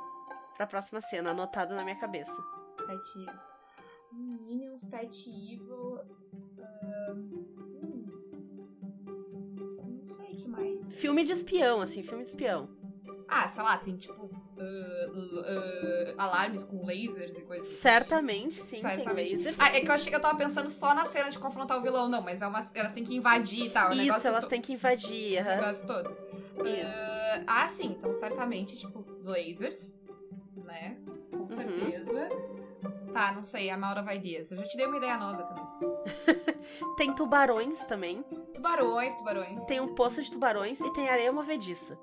pra 0.55 0.67
próxima 0.67 1.01
cena, 1.01 1.31
anotado 1.31 1.75
na 1.75 1.83
minha 1.83 1.97
cabeça. 1.99 2.31
Pet 2.77 3.19
evil. 3.19 3.39
Minions, 4.13 4.85
pet 4.87 5.29
evil. 5.29 5.99
hum, 7.09 8.05
Não 9.85 10.05
sei 10.05 10.31
o 10.31 10.35
que 10.37 10.47
mais. 10.47 10.95
Filme 10.95 11.23
de 11.25 11.33
espião, 11.33 11.81
assim, 11.81 12.01
filme 12.03 12.23
de 12.23 12.29
espião. 12.29 12.69
Ah, 13.27 13.49
sei 13.49 13.63
lá, 13.63 13.77
tem 13.79 13.97
tipo. 13.97 14.29
Ah, 14.57 16.13
ah, 16.17 16.23
alarmes 16.23 16.63
com 16.63 16.85
lasers 16.85 17.37
e 17.37 17.41
coisas 17.43 17.67
assim. 17.67 17.77
Certamente, 17.81 18.53
sim, 18.55 18.81
Certamente. 18.81 19.29
tem 19.31 19.37
lasers. 19.37 19.59
Ah, 19.59 19.75
é 19.75 19.81
que 19.81 19.87
eu 19.89 19.93
achei 19.93 20.09
que 20.09 20.15
eu 20.15 20.21
tava 20.21 20.37
pensando 20.37 20.69
só 20.69 20.93
na 20.93 21.05
cena 21.05 21.29
de 21.29 21.37
confrontar 21.39 21.77
o 21.77 21.81
vilão, 21.81 22.07
não, 22.07 22.21
mas 22.21 22.41
é 22.41 22.47
uma, 22.47 22.65
elas 22.73 22.91
têm 22.93 23.03
que 23.03 23.15
invadir 23.15 23.65
e 23.65 23.69
tal. 23.69 23.89
o 23.89 23.93
Isso, 23.93 24.03
negócio 24.03 24.27
elas 24.27 24.43
to- 24.45 24.49
têm 24.49 24.61
que 24.61 24.73
invadir. 24.73 25.37
o 25.37 25.41
aham. 25.41 25.55
negócio 25.61 25.87
todo. 25.87 26.09
Isso. 26.65 27.43
Ah, 27.47 27.67
sim, 27.67 27.95
então 27.97 28.13
certamente, 28.13 28.77
tipo, 28.77 29.05
lasers, 29.23 29.93
né? 30.55 30.97
Com 31.31 31.37
Uhum. 31.39 31.47
certeza. 31.47 32.29
Tá, 33.13 33.31
não 33.33 33.43
sei, 33.43 33.69
a 33.69 33.77
Maura 33.77 34.01
vai 34.01 34.19
dias. 34.19 34.51
Eu 34.51 34.57
já 34.57 34.63
te 34.65 34.75
dei 34.77 34.85
uma 34.85 34.97
ideia 34.97 35.17
nova 35.17 35.43
também. 35.43 35.65
Tem 36.97 37.13
tubarões 37.13 37.83
também. 37.85 38.23
Tubarões, 38.53 39.15
tubarões. 39.15 39.63
Tem 39.65 39.79
um 39.79 39.93
poço 39.95 40.21
de 40.23 40.31
tubarões 40.31 40.79
e 40.79 40.91
tem 40.93 41.07
areia 41.09 41.31
movediça. 41.31 41.97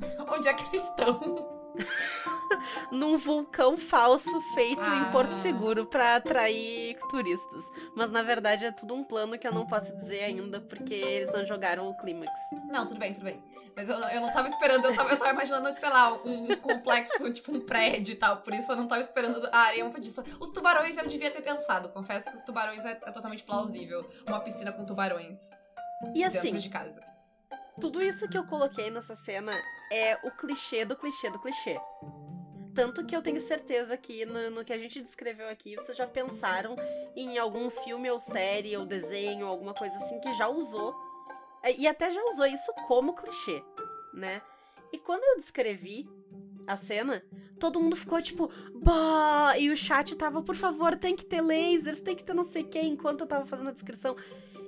Onde 0.28 0.48
é 0.48 0.54
que 0.54 0.64
eles 0.76 0.86
estão? 0.86 1.59
Num 2.90 3.16
vulcão 3.16 3.76
falso 3.76 4.40
feito 4.54 4.80
em 4.82 5.00
Ah. 5.02 5.08
Porto 5.12 5.34
Seguro 5.36 5.86
pra 5.86 6.16
atrair 6.16 6.98
turistas. 7.08 7.64
Mas 7.94 8.10
na 8.10 8.22
verdade 8.22 8.64
é 8.64 8.72
tudo 8.72 8.94
um 8.94 9.04
plano 9.04 9.38
que 9.38 9.46
eu 9.46 9.52
não 9.52 9.66
posso 9.66 9.94
dizer 9.98 10.24
ainda 10.24 10.60
porque 10.60 10.94
eles 10.94 11.32
não 11.32 11.44
jogaram 11.44 11.88
o 11.88 11.96
clímax. 11.98 12.32
Não, 12.68 12.86
tudo 12.86 12.98
bem, 12.98 13.12
tudo 13.12 13.24
bem. 13.24 13.42
Mas 13.76 13.88
eu, 13.88 13.96
eu 13.96 14.20
não 14.20 14.32
tava 14.32 14.48
esperando, 14.48 14.84
eu 14.86 14.94
tava, 14.94 15.10
eu 15.10 15.16
tava 15.16 15.30
imaginando, 15.30 15.78
sei 15.78 15.88
lá, 15.88 16.12
um, 16.24 16.56
complexo, 16.56 17.30
tipo 17.32 17.52
um 17.52 17.60
prédio 17.60 18.12
e 18.12 18.16
tal. 18.16 18.38
Por 18.38 18.52
isso 18.54 18.70
eu 18.70 18.76
não 18.76 18.88
tava 18.88 19.00
esperando 19.00 19.48
a 19.52 19.58
areia 19.58 19.84
movediça. 19.84 20.22
Os 20.40 20.50
tubarões 20.50 20.96
eu 20.96 21.06
devia 21.06 21.30
ter 21.30 21.42
pensado. 21.42 21.88
Confesso 21.90 22.30
que 22.30 22.36
os 22.36 22.42
tubarões 22.42 22.84
é, 22.84 22.92
é 22.92 23.12
totalmente 23.12 23.44
plausível. 23.44 24.06
Uma 24.26 24.40
piscina 24.40 24.72
com 24.72 24.84
tubarões 24.84 25.38
E 26.14 26.24
assim, 26.24 26.56
de 26.56 26.68
casa. 26.68 27.09
Tudo 27.80 28.02
isso 28.02 28.28
que 28.28 28.36
eu 28.36 28.44
coloquei 28.44 28.90
nessa 28.90 29.16
cena 29.16 29.52
é 29.90 30.18
o 30.22 30.30
clichê 30.30 30.84
do 30.84 30.94
clichê 30.94 31.30
do 31.30 31.38
clichê. 31.38 31.80
Tanto 32.74 33.04
que 33.04 33.16
eu 33.16 33.22
tenho 33.22 33.40
certeza 33.40 33.96
que 33.96 34.24
no, 34.26 34.50
no 34.50 34.64
que 34.64 34.72
a 34.72 34.78
gente 34.78 35.02
descreveu 35.02 35.48
aqui, 35.48 35.74
vocês 35.74 35.96
já 35.96 36.06
pensaram 36.06 36.76
em 37.16 37.38
algum 37.38 37.68
filme 37.70 38.10
ou 38.10 38.18
série 38.18 38.76
ou 38.76 38.84
desenho, 38.84 39.46
alguma 39.46 39.74
coisa 39.74 39.96
assim 39.96 40.20
que 40.20 40.32
já 40.34 40.46
usou. 40.48 40.94
é, 41.62 41.74
E 41.74 41.88
até 41.88 42.10
já 42.10 42.22
usou 42.26 42.46
isso 42.46 42.72
como 42.86 43.14
clichê, 43.14 43.62
né? 44.14 44.42
E 44.92 44.98
quando 44.98 45.24
eu 45.24 45.36
descrevi 45.38 46.08
a 46.66 46.76
cena, 46.76 47.24
todo 47.58 47.80
mundo 47.80 47.96
ficou 47.96 48.20
tipo, 48.22 48.50
bah! 48.74 49.56
E 49.58 49.70
o 49.70 49.76
chat 49.76 50.14
tava, 50.16 50.42
por 50.42 50.54
favor, 50.54 50.96
tem 50.96 51.16
que 51.16 51.24
ter 51.24 51.40
lasers, 51.40 52.00
tem 52.00 52.14
que 52.14 52.22
ter 52.22 52.34
não 52.34 52.44
sei 52.44 52.62
quem, 52.62 52.92
enquanto 52.92 53.22
eu 53.22 53.26
tava 53.26 53.46
fazendo 53.46 53.70
a 53.70 53.72
descrição. 53.72 54.16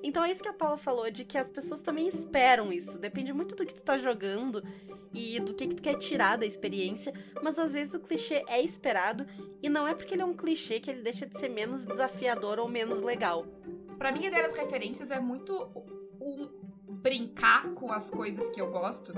Então 0.02 0.24
é 0.24 0.32
isso 0.32 0.42
que 0.42 0.48
a 0.48 0.52
Paula 0.52 0.76
falou, 0.76 1.10
de 1.10 1.24
que 1.24 1.38
as 1.38 1.48
pessoas 1.48 1.80
também 1.80 2.08
esperam 2.08 2.72
isso. 2.72 2.98
Depende 2.98 3.32
muito 3.32 3.54
do 3.54 3.64
que 3.64 3.74
tu 3.74 3.82
tá 3.82 3.96
jogando 3.96 4.62
e 5.14 5.38
do 5.40 5.54
que, 5.54 5.68
que 5.68 5.76
tu 5.76 5.82
quer 5.82 5.94
tirar 5.94 6.36
da 6.36 6.46
experiência. 6.46 7.12
Mas 7.42 7.58
às 7.58 7.72
vezes 7.72 7.94
o 7.94 8.00
clichê 8.00 8.44
é 8.48 8.60
esperado 8.60 9.26
e 9.62 9.68
não 9.68 9.86
é 9.86 9.94
porque 9.94 10.14
ele 10.14 10.22
é 10.22 10.24
um 10.24 10.34
clichê 10.34 10.80
que 10.80 10.90
ele 10.90 11.02
deixa 11.02 11.26
de 11.26 11.38
ser 11.38 11.48
menos 11.48 11.86
desafiador 11.86 12.58
ou 12.58 12.68
menos 12.68 13.00
legal. 13.00 13.46
Pra 13.96 14.10
mim, 14.10 14.24
a 14.24 14.28
ideia 14.28 14.48
das 14.48 14.56
referências 14.56 15.10
é 15.10 15.20
muito 15.20 15.70
um 16.20 16.50
brincar 16.88 17.72
com 17.74 17.92
as 17.92 18.10
coisas 18.10 18.50
que 18.50 18.60
eu 18.60 18.70
gosto. 18.70 19.12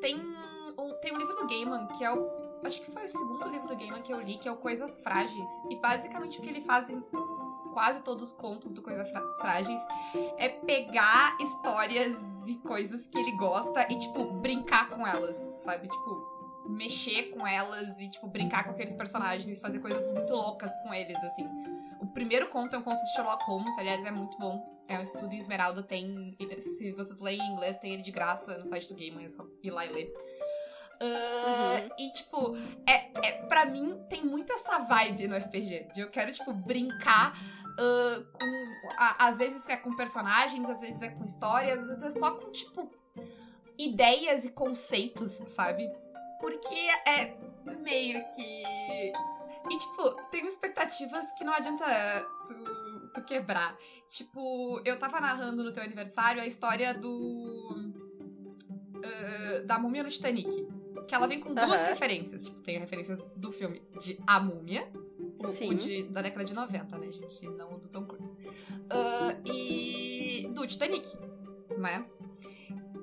Tem 0.00 0.18
um, 0.18 0.92
tem 1.00 1.14
um 1.14 1.18
livro 1.18 1.34
do 1.34 1.46
Gaiman 1.46 1.86
que 1.88 2.04
é 2.04 2.12
o. 2.12 2.44
Acho 2.64 2.80
que 2.80 2.90
foi 2.90 3.04
o 3.04 3.08
segundo 3.08 3.48
livro 3.48 3.68
do 3.68 3.76
Gaiman 3.76 4.00
que 4.00 4.12
eu 4.12 4.20
li, 4.20 4.38
que 4.38 4.48
é 4.48 4.52
o 4.52 4.56
Coisas 4.56 5.00
Frágeis. 5.00 5.48
E 5.70 5.76
basicamente 5.76 6.38
o 6.38 6.42
que 6.42 6.48
ele 6.48 6.62
faz 6.62 6.88
em 6.88 7.00
quase 7.74 8.00
todos 8.02 8.22
os 8.22 8.32
contos 8.32 8.72
do 8.72 8.80
Coisas 8.80 9.10
Frágeis 9.38 9.80
é 10.38 10.48
pegar 10.48 11.36
histórias 11.40 12.16
e 12.46 12.54
coisas 12.56 13.06
que 13.08 13.18
ele 13.18 13.36
gosta 13.36 13.86
e, 13.92 13.98
tipo, 13.98 14.24
brincar 14.40 14.88
com 14.88 15.06
elas, 15.06 15.36
sabe? 15.58 15.88
Tipo, 15.88 16.64
mexer 16.68 17.30
com 17.30 17.46
elas 17.46 17.98
e, 17.98 18.08
tipo, 18.08 18.28
brincar 18.28 18.64
com 18.64 18.70
aqueles 18.70 18.94
personagens 18.94 19.58
e 19.58 19.60
fazer 19.60 19.80
coisas 19.80 20.10
muito 20.12 20.32
loucas 20.32 20.72
com 20.82 20.94
eles, 20.94 21.16
assim. 21.24 21.46
O 22.00 22.06
primeiro 22.06 22.48
conto 22.48 22.76
é 22.76 22.78
um 22.78 22.82
conto 22.82 23.04
de 23.04 23.12
Sherlock 23.14 23.44
Holmes, 23.44 23.76
aliás, 23.76 24.04
é 24.04 24.10
muito 24.10 24.38
bom. 24.38 24.72
É 24.86 24.98
um 24.98 25.02
estudo 25.02 25.32
em 25.32 25.38
Esmeralda, 25.38 25.82
tem. 25.82 26.36
Se 26.60 26.92
vocês 26.92 27.18
leem 27.18 27.40
em 27.40 27.52
inglês, 27.52 27.78
tem 27.78 27.94
ele 27.94 28.02
de 28.02 28.12
graça 28.12 28.56
no 28.58 28.66
site 28.66 28.88
do 28.88 28.94
Game, 28.94 29.24
é 29.24 29.28
só 29.28 29.44
ir 29.62 29.70
lá 29.70 29.84
e 29.84 29.88
ler. 29.90 30.12
Uh, 31.00 31.82
uhum. 31.82 31.90
E, 31.98 32.12
tipo, 32.12 32.56
é, 32.86 33.10
é, 33.26 33.32
pra 33.46 33.64
mim 33.64 33.98
tem 34.08 34.24
muito 34.24 34.52
essa 34.52 34.78
vibe 34.78 35.28
no 35.28 35.36
RPG. 35.36 35.88
De 35.94 36.00
eu 36.00 36.10
quero, 36.10 36.32
tipo, 36.32 36.52
brincar 36.52 37.36
uh, 37.72 38.24
com. 38.32 38.92
A, 38.98 39.26
às 39.26 39.38
vezes 39.38 39.68
é 39.68 39.76
com 39.76 39.94
personagens, 39.96 40.68
às 40.68 40.80
vezes 40.80 41.02
é 41.02 41.08
com 41.08 41.24
histórias, 41.24 41.78
às 41.78 42.00
vezes 42.00 42.16
é 42.16 42.20
só 42.20 42.30
com, 42.32 42.50
tipo, 42.50 42.90
ideias 43.78 44.44
e 44.44 44.50
conceitos, 44.50 45.42
sabe? 45.48 45.90
Porque 46.40 46.74
é 47.06 47.36
meio 47.80 48.26
que. 48.28 49.12
E, 49.70 49.78
tipo, 49.78 50.10
tem 50.30 50.46
expectativas 50.46 51.32
que 51.32 51.44
não 51.44 51.54
adianta 51.54 51.84
tu, 52.46 53.08
tu 53.14 53.24
quebrar. 53.24 53.76
Tipo, 54.10 54.80
eu 54.84 54.98
tava 54.98 55.20
narrando 55.20 55.64
no 55.64 55.72
teu 55.72 55.82
aniversário 55.82 56.42
a 56.42 56.46
história 56.46 56.92
do. 56.92 57.92
Uh, 58.96 59.66
da 59.66 59.78
múmia 59.78 60.02
no 60.02 60.10
Titanic. 60.10 60.73
Que 61.06 61.14
ela 61.14 61.26
vem 61.26 61.40
com 61.40 61.54
duas 61.54 61.80
uhum. 61.80 61.86
referências. 61.86 62.44
Tipo, 62.44 62.60
tem 62.60 62.76
a 62.76 62.80
referência 62.80 63.16
do 63.36 63.52
filme 63.52 63.82
de 64.00 64.18
A 64.26 64.40
Múmia, 64.40 64.88
o, 65.38 65.46
o 65.46 65.74
de, 65.74 66.04
da 66.04 66.22
década 66.22 66.44
de 66.44 66.54
90, 66.54 66.98
né, 66.98 67.12
gente? 67.12 67.48
Não 67.50 67.74
o 67.74 67.78
do 67.78 67.88
Tom 67.88 68.04
Cruise. 68.04 68.36
Uh, 68.36 69.50
e 69.50 70.48
do 70.54 70.66
Titanic, 70.66 71.06
né? 71.76 72.04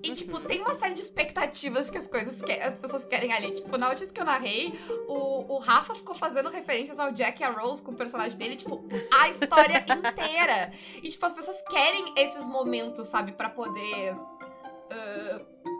E, 0.03 0.09
uhum. 0.09 0.15
tipo, 0.15 0.39
tem 0.39 0.61
uma 0.61 0.73
série 0.73 0.95
de 0.95 1.01
expectativas 1.01 1.89
que 1.89 1.97
as 1.97 2.07
coisas 2.07 2.41
que 2.41 2.51
as 2.51 2.79
pessoas 2.79 3.05
querem 3.05 3.31
ali. 3.31 3.51
Tipo, 3.51 3.77
na 3.77 3.89
notícia 3.89 4.11
que 4.11 4.19
eu 4.19 4.25
narrei, 4.25 4.73
o, 5.07 5.55
o 5.55 5.57
Rafa 5.59 5.93
ficou 5.93 6.15
fazendo 6.15 6.49
referências 6.49 6.97
ao 6.97 7.11
Jack 7.11 7.41
e 7.41 7.45
a 7.45 7.51
Rose 7.51 7.83
com 7.83 7.91
o 7.91 7.95
personagem 7.95 8.37
dele, 8.37 8.55
tipo, 8.55 8.83
a 9.13 9.29
história 9.29 9.85
inteira. 9.85 10.71
E, 11.03 11.09
tipo, 11.09 11.25
as 11.25 11.33
pessoas 11.33 11.61
querem 11.69 12.13
esses 12.17 12.47
momentos, 12.47 13.07
sabe, 13.07 13.31
para 13.33 13.49
poder. 13.49 14.15
Uh, 14.15 15.70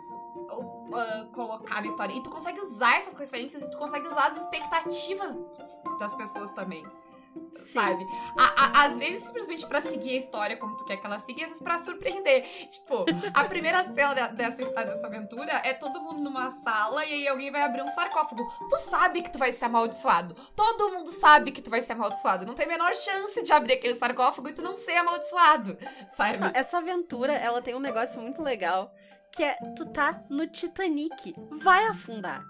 uh, 0.91 1.31
colocar 1.31 1.81
na 1.81 1.87
história. 1.87 2.13
E 2.13 2.23
tu 2.23 2.29
consegue 2.29 2.59
usar 2.59 2.97
essas 2.97 3.17
referências 3.17 3.63
e 3.63 3.69
tu 3.69 3.77
consegue 3.77 4.07
usar 4.07 4.27
as 4.27 4.37
expectativas 4.37 5.37
das 5.99 6.13
pessoas 6.15 6.51
também. 6.51 6.85
Sim. 7.55 7.73
Sabe? 7.73 8.07
A, 8.37 8.85
às 8.85 8.97
vezes, 8.97 9.23
simplesmente 9.23 9.65
para 9.65 9.81
seguir 9.81 10.11
a 10.11 10.17
história 10.17 10.57
como 10.57 10.75
tu 10.77 10.85
quer 10.85 10.97
que 10.97 11.05
ela 11.05 11.19
siga, 11.19 11.41
e 11.41 11.43
às 11.43 11.49
vezes 11.49 11.63
pra 11.63 11.81
surpreender. 11.81 12.43
Tipo, 12.69 13.05
a 13.33 13.43
primeira 13.45 13.83
cena 13.93 14.27
dessa, 14.27 14.85
dessa 14.85 15.07
aventura 15.07 15.61
é 15.63 15.73
todo 15.73 16.01
mundo 16.01 16.21
numa 16.21 16.51
sala 16.63 17.05
e 17.05 17.13
aí 17.13 17.27
alguém 17.27 17.51
vai 17.51 17.61
abrir 17.61 17.81
um 17.81 17.89
sarcófago. 17.89 18.43
Tu 18.69 18.77
sabe 18.79 19.21
que 19.21 19.31
tu 19.31 19.37
vai 19.37 19.51
ser 19.51 19.65
amaldiçoado. 19.65 20.35
Todo 20.55 20.91
mundo 20.91 21.09
sabe 21.11 21.51
que 21.51 21.61
tu 21.61 21.69
vai 21.69 21.81
ser 21.81 21.93
amaldiçoado. 21.93 22.45
Não 22.45 22.53
tem 22.53 22.65
a 22.65 22.69
menor 22.69 22.93
chance 22.95 23.41
de 23.41 23.53
abrir 23.53 23.73
aquele 23.73 23.95
sarcófago 23.95 24.49
e 24.49 24.53
tu 24.53 24.61
não 24.61 24.75
ser 24.75 24.97
amaldiçoado. 24.97 25.77
Sabe? 26.13 26.51
Essa 26.53 26.79
aventura, 26.79 27.33
ela 27.33 27.61
tem 27.61 27.75
um 27.75 27.79
negócio 27.79 28.19
muito 28.19 28.41
legal 28.41 28.93
que 29.31 29.43
é 29.43 29.55
tu 29.75 29.85
tá 29.85 30.23
no 30.29 30.47
Titanic, 30.47 31.33
vai 31.63 31.85
afundar. 31.87 32.43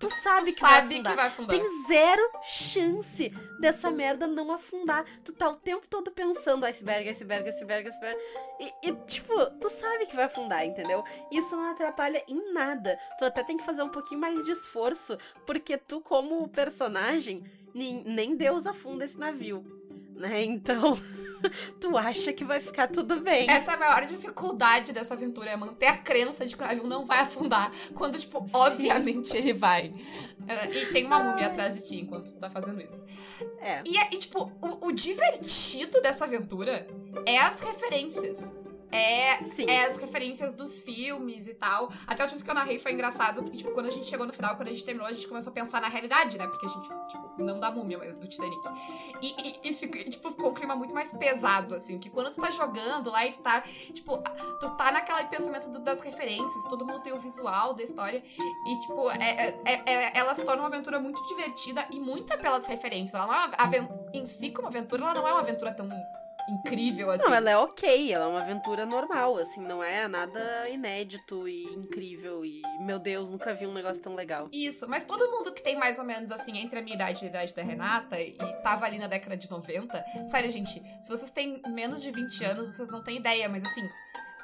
Tu 0.00 0.08
sabe, 0.22 0.52
que, 0.52 0.60
sabe 0.60 0.88
vai 0.88 0.96
afundar. 0.96 1.12
que 1.12 1.16
vai 1.16 1.26
afundar. 1.26 1.58
Tem 1.58 1.86
zero 1.86 2.30
chance 2.42 3.28
dessa 3.60 3.90
merda 3.90 4.26
não 4.26 4.50
afundar. 4.50 5.04
Tu 5.22 5.30
tá 5.34 5.50
o 5.50 5.54
tempo 5.54 5.86
todo 5.86 6.10
pensando 6.10 6.64
iceberg, 6.64 7.06
iceberg, 7.10 7.46
iceberg, 7.50 7.86
iceberg. 7.86 8.18
E, 8.58 8.88
e, 8.88 8.92
tipo, 9.04 9.34
tu 9.60 9.68
sabe 9.68 10.06
que 10.06 10.16
vai 10.16 10.24
afundar, 10.24 10.64
entendeu? 10.64 11.04
Isso 11.30 11.54
não 11.54 11.70
atrapalha 11.70 12.24
em 12.26 12.50
nada. 12.54 12.98
Tu 13.18 13.26
até 13.26 13.44
tem 13.44 13.58
que 13.58 13.64
fazer 13.64 13.82
um 13.82 13.90
pouquinho 13.90 14.22
mais 14.22 14.42
de 14.42 14.52
esforço, 14.52 15.18
porque 15.46 15.76
tu, 15.76 16.00
como 16.00 16.48
personagem, 16.48 17.44
nem, 17.74 18.02
nem 18.02 18.34
Deus 18.34 18.66
afunda 18.66 19.04
esse 19.04 19.18
navio. 19.18 19.62
Né? 20.16 20.44
Então. 20.44 20.94
tu 21.80 21.96
acha 21.96 22.32
que 22.32 22.44
vai 22.44 22.60
ficar 22.60 22.88
tudo 22.88 23.20
bem. 23.20 23.48
Essa 23.48 23.72
é 23.72 23.74
a 23.74 23.78
maior 23.78 24.06
dificuldade 24.06 24.92
dessa 24.92 25.14
aventura, 25.14 25.50
é 25.50 25.56
manter 25.56 25.86
a 25.86 25.96
crença 25.96 26.46
de 26.46 26.56
que 26.56 26.62
o 26.62 26.66
navio 26.66 26.86
não 26.86 27.04
vai 27.04 27.20
afundar, 27.20 27.70
quando, 27.94 28.18
tipo, 28.18 28.40
Sim. 28.40 28.50
obviamente 28.52 29.36
ele 29.36 29.52
vai. 29.52 29.92
É, 30.46 30.70
e 30.70 30.92
tem 30.92 31.06
uma 31.06 31.18
múmia 31.18 31.46
atrás 31.46 31.74
de 31.74 31.86
ti 31.86 32.00
enquanto 32.00 32.32
tu 32.32 32.38
tá 32.38 32.50
fazendo 32.50 32.80
isso. 32.80 33.04
É. 33.60 33.82
E, 33.84 33.96
e 33.96 34.18
tipo, 34.18 34.52
o, 34.60 34.88
o 34.88 34.92
divertido 34.92 36.00
dessa 36.00 36.24
aventura 36.24 36.86
é 37.26 37.38
as 37.38 37.60
referências. 37.60 38.38
É, 38.92 39.38
é, 39.66 39.86
as 39.86 39.96
referências 39.96 40.52
dos 40.52 40.80
filmes 40.80 41.46
e 41.46 41.54
tal. 41.54 41.92
Até 42.06 42.22
o 42.22 42.26
último 42.26 42.44
que 42.44 42.50
eu 42.50 42.54
narrei 42.54 42.78
foi 42.78 42.92
engraçado, 42.92 43.42
porque, 43.42 43.58
tipo, 43.58 43.70
quando 43.72 43.86
a 43.86 43.90
gente 43.90 44.06
chegou 44.06 44.26
no 44.26 44.32
final, 44.32 44.56
quando 44.56 44.68
a 44.68 44.70
gente 44.72 44.84
terminou, 44.84 45.06
a 45.06 45.12
gente 45.12 45.28
começou 45.28 45.50
a 45.50 45.54
pensar 45.54 45.80
na 45.80 45.88
realidade, 45.88 46.36
né? 46.36 46.46
Porque 46.46 46.66
a 46.66 46.68
gente, 46.68 46.88
tipo, 47.08 47.34
não 47.38 47.60
da 47.60 47.70
múmia, 47.70 47.98
mas 47.98 48.16
do 48.16 48.26
Titanic. 48.26 48.60
E, 49.22 49.34
e, 49.62 49.70
e, 49.70 50.10
tipo, 50.10 50.30
ficou 50.30 50.50
um 50.50 50.54
clima 50.54 50.74
muito 50.74 50.94
mais 50.94 51.12
pesado, 51.12 51.74
assim, 51.74 51.98
que 51.98 52.10
quando 52.10 52.30
tu 52.34 52.40
tá 52.40 52.50
jogando 52.50 53.10
lá 53.10 53.26
e 53.26 53.30
tu 53.30 53.40
tá, 53.40 53.62
tipo, 53.92 54.18
tu 54.60 54.76
tá 54.76 54.90
naquele 54.92 55.24
pensamento 55.28 55.70
do, 55.70 55.78
das 55.78 56.02
referências, 56.02 56.64
todo 56.64 56.84
mundo 56.84 57.00
tem 57.00 57.12
o 57.12 57.20
visual 57.20 57.74
da 57.74 57.82
história, 57.82 58.22
e, 58.66 58.80
tipo, 58.80 59.10
é, 59.10 59.48
é, 59.48 59.60
é, 59.64 59.92
é 59.92 60.12
ela 60.14 60.34
se 60.34 60.44
torna 60.44 60.62
uma 60.62 60.68
aventura 60.68 60.98
muito 60.98 61.24
divertida 61.28 61.86
e 61.92 62.00
muito 62.00 62.36
pelas 62.38 62.66
referências. 62.66 63.14
Ela 63.14 63.26
não 63.26 63.34
é 63.34 63.80
uma, 63.80 64.04
em 64.12 64.26
si, 64.26 64.50
como 64.50 64.68
aventura, 64.68 65.02
ela 65.02 65.14
não 65.14 65.28
é 65.28 65.32
uma 65.32 65.40
aventura 65.40 65.72
tão 65.72 65.88
incrível, 66.48 67.10
assim. 67.10 67.24
Não, 67.24 67.34
ela 67.34 67.50
é 67.50 67.56
ok, 67.56 68.12
ela 68.12 68.24
é 68.24 68.28
uma 68.28 68.42
aventura 68.42 68.86
normal, 68.86 69.36
assim, 69.38 69.60
não 69.60 69.82
é 69.82 70.06
nada 70.08 70.68
inédito 70.68 71.48
e 71.48 71.64
incrível 71.64 72.44
e, 72.44 72.62
meu 72.80 72.98
Deus, 72.98 73.30
nunca 73.30 73.54
vi 73.54 73.66
um 73.66 73.72
negócio 73.72 74.02
tão 74.02 74.14
legal. 74.14 74.48
Isso, 74.52 74.88
mas 74.88 75.04
todo 75.04 75.30
mundo 75.30 75.52
que 75.52 75.62
tem 75.62 75.76
mais 75.76 75.98
ou 75.98 76.04
menos, 76.04 76.30
assim, 76.30 76.58
entre 76.58 76.78
a 76.78 76.82
minha 76.82 76.94
idade 76.94 77.24
e 77.24 77.26
a 77.26 77.30
idade 77.30 77.54
da 77.54 77.62
Renata 77.62 78.20
e 78.20 78.36
tava 78.62 78.86
ali 78.86 78.98
na 78.98 79.06
década 79.06 79.36
de 79.36 79.50
90, 79.50 80.04
sério, 80.30 80.50
gente, 80.50 80.82
se 81.00 81.08
vocês 81.08 81.30
têm 81.30 81.60
menos 81.68 82.02
de 82.02 82.10
20 82.10 82.44
anos, 82.44 82.66
vocês 82.66 82.88
não 82.88 83.02
têm 83.02 83.18
ideia, 83.18 83.48
mas 83.48 83.64
assim, 83.64 83.88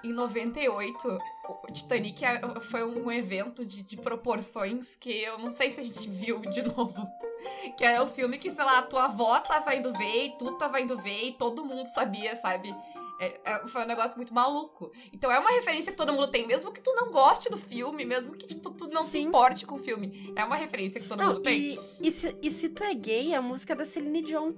em 0.06 0.12
98, 0.12 1.18
o 1.48 1.72
Titanic 1.72 2.24
é, 2.24 2.40
foi 2.60 2.84
um 2.84 3.10
evento 3.10 3.64
de, 3.64 3.82
de, 3.82 3.96
proporções 3.96 4.96
que 4.96 5.10
eu 5.10 5.38
não 5.38 5.52
sei 5.52 5.70
se 5.70 5.80
a 5.80 5.82
gente 5.82 6.08
viu 6.08 6.40
de 6.40 6.62
novo. 6.74 7.06
Que 7.76 7.84
é 7.84 8.00
o 8.00 8.06
filme 8.06 8.38
que, 8.38 8.50
sei 8.50 8.64
lá, 8.64 8.82
tua 8.82 9.04
avó 9.04 9.38
tava 9.40 9.74
indo 9.74 9.92
ver 9.92 10.26
e 10.26 10.38
tu 10.38 10.52
tava 10.52 10.80
indo 10.80 10.96
ver 10.96 11.28
e 11.28 11.32
todo 11.32 11.64
mundo 11.64 11.86
sabia, 11.86 12.34
sabe? 12.36 12.74
É, 13.18 13.40
é, 13.44 13.68
foi 13.68 13.82
um 13.82 13.86
negócio 13.86 14.16
muito 14.16 14.32
maluco. 14.32 14.92
Então 15.12 15.30
é 15.30 15.38
uma 15.38 15.50
referência 15.50 15.90
que 15.90 15.98
todo 15.98 16.12
mundo 16.12 16.28
tem, 16.28 16.46
mesmo 16.46 16.72
que 16.72 16.80
tu 16.80 16.94
não 16.94 17.10
goste 17.10 17.48
do 17.48 17.58
filme, 17.58 18.04
mesmo 18.04 18.34
que, 18.36 18.46
tipo, 18.46 18.70
tu 18.70 18.88
não 18.88 19.04
Sim. 19.04 19.10
se 19.10 19.18
importe 19.20 19.66
com 19.66 19.76
o 19.76 19.78
filme. 19.78 20.32
É 20.36 20.44
uma 20.44 20.56
referência 20.56 21.00
que 21.00 21.08
todo 21.08 21.18
não, 21.18 21.34
mundo 21.34 21.42
tem. 21.42 21.78
E, 22.00 22.08
e, 22.08 22.10
se, 22.10 22.36
e 22.42 22.50
se 22.50 22.68
tu 22.68 22.84
é 22.84 22.94
gay, 22.94 23.34
a 23.34 23.42
música 23.42 23.72
é 23.72 23.76
da 23.76 23.86
Celine 23.86 24.22
Dion. 24.22 24.54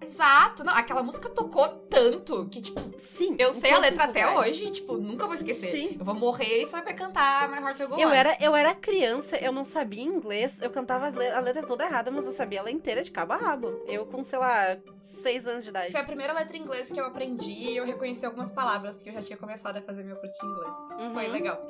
Exato, 0.00 0.62
não, 0.62 0.74
aquela 0.74 1.02
música 1.02 1.28
tocou 1.28 1.68
tanto 1.88 2.48
que, 2.48 2.60
tipo, 2.60 2.80
Sim, 2.98 3.36
eu 3.38 3.52
sei 3.52 3.72
a 3.72 3.78
letra 3.78 4.04
até 4.04 4.28
hoje, 4.36 4.70
tipo, 4.70 4.96
nunca 4.96 5.26
vou 5.26 5.34
esquecer. 5.34 5.68
Sim. 5.68 5.96
Eu 5.98 6.04
vou 6.04 6.14
morrer 6.14 6.62
e 6.62 6.66
saber 6.66 6.94
cantar 6.94 7.48
My 7.48 7.58
Heart 7.58 7.80
Will 7.80 7.88
Go 7.88 8.00
eu 8.00 8.10
era 8.10 8.36
Eu 8.40 8.54
era 8.54 8.74
criança, 8.74 9.36
eu 9.36 9.52
não 9.52 9.64
sabia 9.64 10.02
inglês, 10.02 10.60
eu 10.60 10.70
cantava 10.70 11.06
a 11.06 11.40
letra 11.40 11.66
toda 11.66 11.84
errada, 11.84 12.10
mas 12.10 12.26
eu 12.26 12.32
sabia 12.32 12.58
ela 12.58 12.70
inteira 12.70 13.02
de 13.02 13.10
cabo 13.10 13.32
a 13.32 13.36
rabo. 13.36 13.82
Eu 13.86 14.06
com, 14.06 14.22
sei 14.22 14.38
lá, 14.38 14.76
seis 15.02 15.46
anos 15.46 15.64
de 15.64 15.70
idade. 15.70 15.92
Foi 15.92 16.00
a 16.00 16.04
primeira 16.04 16.32
letra 16.32 16.56
em 16.56 16.60
inglês 16.60 16.90
que 16.90 17.00
eu 17.00 17.06
aprendi 17.06 17.52
e 17.52 17.76
eu 17.76 17.84
reconheci 17.84 18.24
algumas 18.24 18.52
palavras, 18.52 18.96
porque 18.96 19.10
eu 19.10 19.14
já 19.14 19.22
tinha 19.22 19.36
começado 19.36 19.76
a 19.76 19.82
fazer 19.82 20.04
meu 20.04 20.16
curso 20.16 20.38
de 20.38 20.46
inglês. 20.46 20.78
Uhum. 20.98 21.14
Foi 21.14 21.28
legal. 21.28 21.60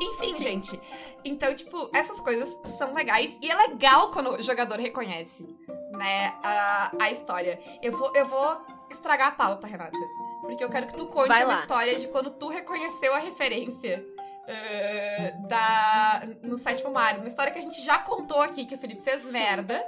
Enfim, 0.00 0.36
Sim. 0.36 0.42
gente. 0.42 0.80
Então, 1.24 1.54
tipo, 1.54 1.90
essas 1.94 2.20
coisas 2.20 2.48
são 2.78 2.94
legais. 2.94 3.36
E 3.42 3.50
é 3.50 3.54
legal 3.54 4.10
quando 4.10 4.30
o 4.30 4.42
jogador 4.42 4.78
reconhece, 4.78 5.46
né, 6.00 6.34
a, 6.42 6.92
a 6.98 7.10
história. 7.10 7.60
Eu 7.82 7.92
vou, 7.92 8.10
eu 8.16 8.24
vou 8.24 8.58
estragar 8.90 9.28
a 9.28 9.32
pauta, 9.32 9.66
Renata. 9.66 9.98
Porque 10.40 10.64
eu 10.64 10.70
quero 10.70 10.86
que 10.86 10.96
tu 10.96 11.06
conte 11.06 11.30
uma 11.44 11.54
história 11.60 11.98
de 11.98 12.08
quando 12.08 12.30
tu 12.30 12.48
reconheceu 12.48 13.14
a 13.14 13.18
referência 13.18 14.02
uh, 14.48 15.46
da, 15.46 16.22
no 16.42 16.56
sétimo 16.56 16.90
mar. 16.90 17.18
Uma 17.18 17.28
história 17.28 17.52
que 17.52 17.58
a 17.58 17.62
gente 17.62 17.82
já 17.82 17.98
contou 17.98 18.40
aqui, 18.40 18.64
que 18.64 18.74
o 18.74 18.78
Felipe 18.78 19.02
fez 19.02 19.24
merda. 19.26 19.84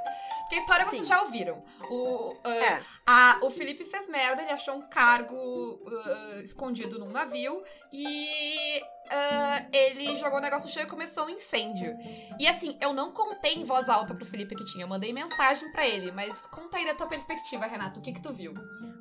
Porque 0.53 0.57
a 0.57 0.59
história 0.59 0.85
vocês 0.87 1.03
Sim. 1.03 1.09
já 1.09 1.23
ouviram. 1.23 1.65
O, 1.89 2.33
uh, 2.35 2.39
É. 2.47 2.79
a- 3.07 3.39
o 3.41 3.51
Felipe 3.51 3.87
fez 3.87 4.07
merda, 4.07 4.43
ele 4.43 4.51
achou 4.53 4.75
um 4.75 4.83
cargo 4.83 5.35
uh, 5.35 6.41
escondido 6.45 6.99
num 6.99 7.09
navio 7.11 7.63
e 7.91 8.79
uh, 8.83 9.69
ele 9.73 10.15
jogou 10.17 10.39
o 10.39 10.43
negócio 10.43 10.69
cheio 10.69 10.85
e 10.85 10.91
começou 10.91 11.25
um 11.25 11.31
incêndio. 11.31 11.97
E 12.39 12.47
assim, 12.47 12.77
eu 12.83 12.93
não 12.93 13.13
contei 13.13 13.55
em 13.55 13.65
voz 13.65 13.89
alta 13.89 14.15
pro 14.15 14.27
Felipe 14.27 14.55
que 14.55 14.65
tinha, 14.67 14.85
eu 14.85 14.89
mandei 14.89 15.11
mensagem 15.11 15.73
pra 15.73 15.89
ele, 15.89 16.13
mas 16.13 16.43
conta 16.49 16.77
aí 16.77 16.85
da 16.85 16.95
tua 16.95 17.07
perspectiva, 17.07 17.65
Renato, 17.65 18.01
o 18.01 18.03
que 18.03 18.13
que 18.13 18.21
tu 18.21 18.31
viu? 18.31 18.53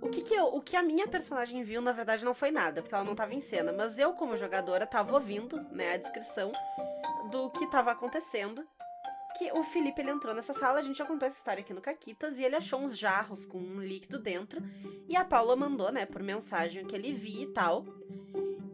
O 0.02 0.10
que, 0.10 0.22
que 0.22 0.34
eu, 0.34 0.46
o 0.46 0.62
que 0.62 0.78
a 0.78 0.82
minha 0.82 1.06
personagem 1.08 1.64
viu, 1.64 1.82
na 1.82 1.92
verdade, 1.92 2.24
não 2.24 2.34
foi 2.34 2.50
nada, 2.52 2.82
porque 2.82 2.96
ela 2.96 3.04
não 3.04 3.14
tava 3.16 3.34
em 3.34 3.42
cena. 3.42 3.74
Mas 3.74 4.00
eu, 4.00 4.14
como 4.14 4.38
jogadora, 4.38 4.88
tava 4.88 5.14
ouvindo, 5.16 5.62
né, 5.70 5.96
a 5.96 5.98
descrição 5.98 6.50
do 7.30 7.50
que 7.50 7.68
tava 7.70 7.92
acontecendo. 7.92 8.66
Que 9.38 9.52
o 9.54 9.64
Felipe, 9.64 10.02
ele 10.02 10.12
entrou 10.12 10.36
nessa 10.36 10.54
sala, 10.54 10.80
a 10.80 10.82
gente 10.82 10.98
já 10.98 11.06
contou 11.06 11.26
essa 11.26 11.38
história 11.38 11.62
aqui 11.62 11.74
no 11.74 11.82
Caquitas, 11.82 12.38
e 12.38 12.44
ele 12.44 12.56
achou 12.56 12.80
uns 12.80 12.98
jarros 12.98 13.46
com 13.46 13.58
um 13.58 13.82
líquido 13.82 14.20
dentro. 14.20 14.62
E 15.08 15.16
a 15.16 15.26
Paula 15.26 15.56
mandou, 15.56 15.92
né, 15.92 16.06
por 16.06 16.22
mensagem 16.22 16.86
que 16.86 16.96
ele 16.96 17.12
via 17.14 17.44
e 17.44 17.48
tal. 17.48 17.86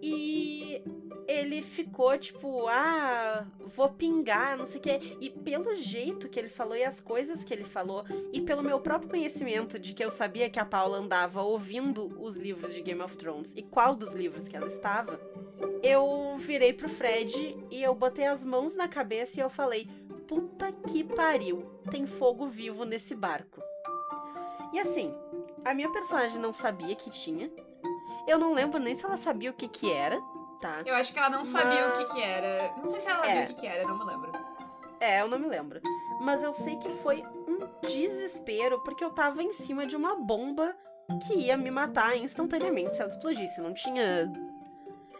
E 0.01 0.83
ele 1.27 1.61
ficou 1.61 2.17
tipo, 2.17 2.67
ah, 2.67 3.45
vou 3.59 3.89
pingar, 3.89 4.57
não 4.57 4.65
sei 4.65 4.79
o 4.79 4.81
quê. 4.81 5.17
E 5.19 5.29
pelo 5.29 5.75
jeito 5.75 6.29
que 6.29 6.39
ele 6.39 6.47
falou 6.47 6.75
e 6.75 6.83
as 6.83 7.01
coisas 7.01 7.43
que 7.43 7.53
ele 7.53 7.65
falou, 7.65 8.05
e 8.31 8.41
pelo 8.41 8.63
meu 8.63 8.79
próprio 8.79 9.09
conhecimento 9.09 9.77
de 9.77 9.93
que 9.93 10.03
eu 10.03 10.09
sabia 10.09 10.49
que 10.49 10.59
a 10.59 10.65
Paula 10.65 10.97
andava 10.99 11.41
ouvindo 11.41 12.15
os 12.21 12.35
livros 12.35 12.73
de 12.73 12.81
Game 12.81 13.01
of 13.01 13.17
Thrones 13.17 13.53
e 13.55 13.61
qual 13.61 13.93
dos 13.93 14.13
livros 14.13 14.47
que 14.47 14.55
ela 14.55 14.67
estava, 14.67 15.19
eu 15.83 16.37
virei 16.37 16.71
pro 16.71 16.87
Fred 16.87 17.57
e 17.69 17.83
eu 17.83 17.93
botei 17.93 18.25
as 18.25 18.43
mãos 18.43 18.73
na 18.73 18.87
cabeça 18.87 19.39
e 19.39 19.43
eu 19.43 19.49
falei: 19.49 19.89
puta 20.27 20.71
que 20.87 21.03
pariu, 21.03 21.81
tem 21.89 22.05
fogo 22.05 22.47
vivo 22.47 22.83
nesse 22.85 23.15
barco. 23.15 23.61
E 24.73 24.79
assim, 24.79 25.13
a 25.65 25.73
minha 25.73 25.91
personagem 25.91 26.39
não 26.39 26.51
sabia 26.53 26.95
que 26.95 27.09
tinha. 27.09 27.49
Eu 28.27 28.37
não 28.37 28.53
lembro 28.53 28.79
nem 28.79 28.95
se 28.95 29.05
ela 29.05 29.17
sabia 29.17 29.49
o 29.51 29.53
que 29.53 29.67
que 29.69 29.91
era, 29.91 30.19
tá? 30.61 30.81
Eu 30.85 30.93
acho 30.95 31.13
que 31.13 31.19
ela 31.19 31.29
não 31.29 31.45
sabia 31.45 31.85
o 31.85 31.89
Mas- 31.89 31.97
que 31.99 32.05
que 32.13 32.21
era. 32.21 32.75
Não 32.77 32.87
sei 32.87 32.99
se 32.99 33.07
ela 33.07 33.19
sabia 33.23 33.41
É. 33.41 33.45
o 33.45 33.47
que 33.47 33.53
que 33.55 33.67
era, 33.67 33.87
não 33.87 33.97
me 33.97 34.03
lembro. 34.05 34.31
É, 34.99 35.21
eu 35.21 35.27
não 35.27 35.39
me 35.39 35.47
lembro. 35.47 35.79
Mas 36.19 36.43
eu 36.43 36.51
sei 36.53 36.75
que 36.77 36.89
foi 36.89 37.23
um 37.47 37.59
desespero, 37.87 38.81
porque 38.83 39.03
eu 39.03 39.11
tava 39.11 39.41
em 39.43 39.53
cima 39.53 39.85
de 39.85 39.95
uma 39.95 40.15
bomba 40.15 40.75
que 41.25 41.35
ia 41.35 41.55
me 41.55 41.71
matar 41.71 42.17
instantaneamente 42.17 42.95
se 42.95 43.01
ela 43.01 43.09
explodisse. 43.11 43.61
Não 43.61 43.73
tinha. 43.73 44.29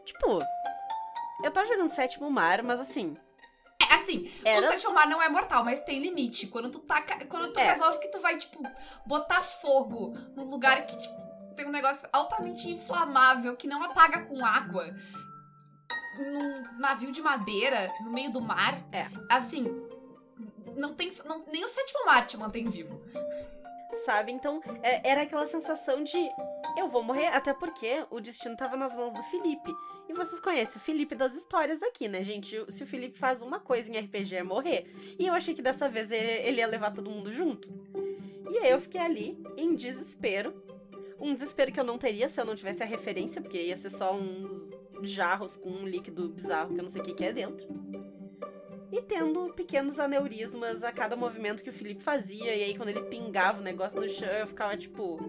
Tipo. 0.03 0.39
Eu 1.43 1.51
tava 1.51 1.67
jogando 1.67 1.91
sétimo 1.93 2.29
mar, 2.31 2.61
mas 2.63 2.79
assim. 2.79 3.15
É, 3.89 3.93
assim, 3.95 4.31
o 4.43 4.47
Era. 4.47 4.67
sétimo 4.69 4.93
mar 4.93 5.07
não 5.07 5.21
é 5.21 5.29
mortal, 5.29 5.63
mas 5.63 5.81
tem 5.81 5.99
limite. 5.99 6.47
Quando 6.47 6.69
tu 6.69 6.79
taca, 6.79 7.25
quando 7.27 7.51
tu 7.53 7.59
É. 7.59 7.71
resolve 7.73 7.99
que 7.99 8.07
tu 8.09 8.19
vai, 8.19 8.37
tipo, 8.37 8.61
botar 9.05 9.41
fogo 9.43 10.13
num 10.35 10.45
lugar 10.49 10.85
que, 10.85 10.97
tipo, 10.97 11.15
tem 11.55 11.65
um 11.67 11.71
negócio 11.71 12.07
altamente 12.13 12.69
inflamável 12.69 13.55
que 13.55 13.67
não 13.67 13.81
apaga 13.83 14.25
com 14.25 14.45
água. 14.45 14.93
Num 16.19 16.79
navio 16.79 17.11
de 17.11 17.21
madeira, 17.21 17.93
no 18.01 18.11
meio 18.11 18.31
do 18.31 18.41
mar. 18.41 18.81
É. 18.91 19.07
Assim, 19.29 19.63
não 20.75 20.95
tem. 20.95 21.11
não- 21.25 21.43
nem 21.51 21.63
o 21.63 21.69
sétimo 21.69 22.05
mar 22.05 22.25
te 22.25 22.35
mantém 22.37 22.67
vivo. 22.69 23.01
Sabe? 24.05 24.31
Então, 24.31 24.61
é- 24.83 25.07
era 25.09 25.21
aquela 25.23 25.45
sensação 25.47 26.03
de. 26.03 26.17
Eu 26.77 26.87
vou 26.87 27.03
morrer, 27.03 27.27
até 27.27 27.53
porque 27.53 28.05
o 28.09 28.19
destino 28.19 28.55
tava 28.57 28.75
nas 28.77 28.95
mãos 28.95 29.13
do 29.13 29.23
Felipe. 29.23 29.71
E 30.09 30.13
vocês 30.13 30.39
conhecem 30.39 30.77
o 30.77 30.83
Felipe 30.83 31.15
das 31.15 31.33
histórias 31.35 31.79
daqui, 31.79 32.07
né, 32.07 32.23
gente? 32.23 32.63
Se 32.69 32.83
o 32.83 32.87
Felipe 32.87 33.17
faz 33.17 33.41
uma 33.41 33.59
coisa 33.59 33.89
em 33.89 33.99
RPG 33.99 34.37
é 34.37 34.43
morrer. 34.43 34.87
E 35.19 35.27
eu 35.27 35.33
achei 35.33 35.53
que 35.53 35.61
dessa 35.61 35.89
vez 35.89 36.11
ele, 36.11 36.31
ele 36.47 36.57
ia 36.59 36.67
levar 36.67 36.91
todo 36.91 37.09
mundo 37.09 37.31
junto. 37.31 37.69
E 38.49 38.57
aí 38.59 38.71
eu 38.71 38.79
fiquei 38.79 39.01
ali, 39.01 39.37
em 39.57 39.75
desespero. 39.75 40.53
Um 41.19 41.33
desespero 41.33 41.71
que 41.71 41.79
eu 41.79 41.83
não 41.83 41.97
teria 41.97 42.29
se 42.29 42.39
eu 42.39 42.45
não 42.45 42.55
tivesse 42.55 42.83
a 42.83 42.85
referência, 42.85 43.41
porque 43.41 43.61
ia 43.61 43.75
ser 43.75 43.89
só 43.89 44.15
uns 44.15 44.69
jarros 45.01 45.57
com 45.57 45.69
um 45.69 45.85
líquido 45.85 46.29
bizarro 46.29 46.73
que 46.73 46.79
eu 46.79 46.83
não 46.83 46.89
sei 46.89 47.01
o 47.01 47.03
que, 47.03 47.13
que 47.13 47.25
é 47.25 47.33
dentro. 47.33 47.67
E 48.91 49.01
tendo 49.01 49.53
pequenos 49.53 49.99
aneurismas 49.99 50.81
a 50.83 50.91
cada 50.91 51.15
movimento 51.15 51.61
que 51.61 51.69
o 51.69 51.73
Felipe 51.73 52.01
fazia. 52.01 52.55
E 52.55 52.63
aí, 52.63 52.77
quando 52.77 52.89
ele 52.89 53.01
pingava 53.01 53.59
o 53.59 53.63
negócio 53.63 53.99
no 53.99 54.09
chão, 54.09 54.29
eu 54.29 54.47
ficava 54.47 54.77
tipo. 54.77 55.19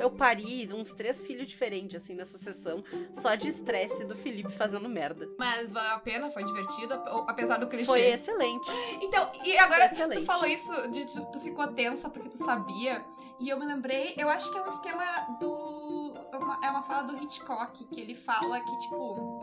Eu 0.00 0.10
pari 0.10 0.68
uns 0.72 0.92
três 0.92 1.22
filhos 1.22 1.46
diferentes, 1.46 2.02
assim, 2.02 2.14
nessa 2.14 2.38
sessão, 2.38 2.82
só 3.14 3.34
de 3.34 3.48
estresse 3.48 4.04
do 4.04 4.16
Felipe 4.16 4.50
fazendo 4.52 4.88
merda. 4.88 5.28
Mas 5.38 5.72
valeu 5.72 5.92
a 5.92 5.98
pena, 6.00 6.30
foi 6.30 6.44
divertido, 6.44 6.94
ap- 6.94 7.28
apesar 7.28 7.58
do 7.58 7.68
clichê. 7.68 7.84
Foi 7.86 8.00
excelente. 8.00 8.70
Então, 9.02 9.30
e 9.44 9.56
agora 9.58 9.88
tu 9.88 10.24
falou 10.26 10.46
isso, 10.46 10.88
de 10.90 11.04
tu, 11.06 11.26
tu 11.32 11.40
ficou 11.40 11.68
tensa 11.68 12.08
porque 12.08 12.28
tu 12.28 12.44
sabia. 12.44 13.04
E 13.38 13.48
eu 13.48 13.58
me 13.58 13.64
lembrei, 13.66 14.14
eu 14.18 14.28
acho 14.28 14.50
que 14.50 14.58
é 14.58 14.62
um 14.62 14.68
esquema 14.68 15.36
do. 15.40 16.12
É 16.32 16.36
uma, 16.36 16.60
é 16.66 16.70
uma 16.70 16.82
fala 16.82 17.02
do 17.04 17.16
Hitchcock, 17.22 17.84
que 17.86 18.00
ele 18.00 18.14
fala 18.14 18.60
que, 18.60 18.78
tipo. 18.80 19.40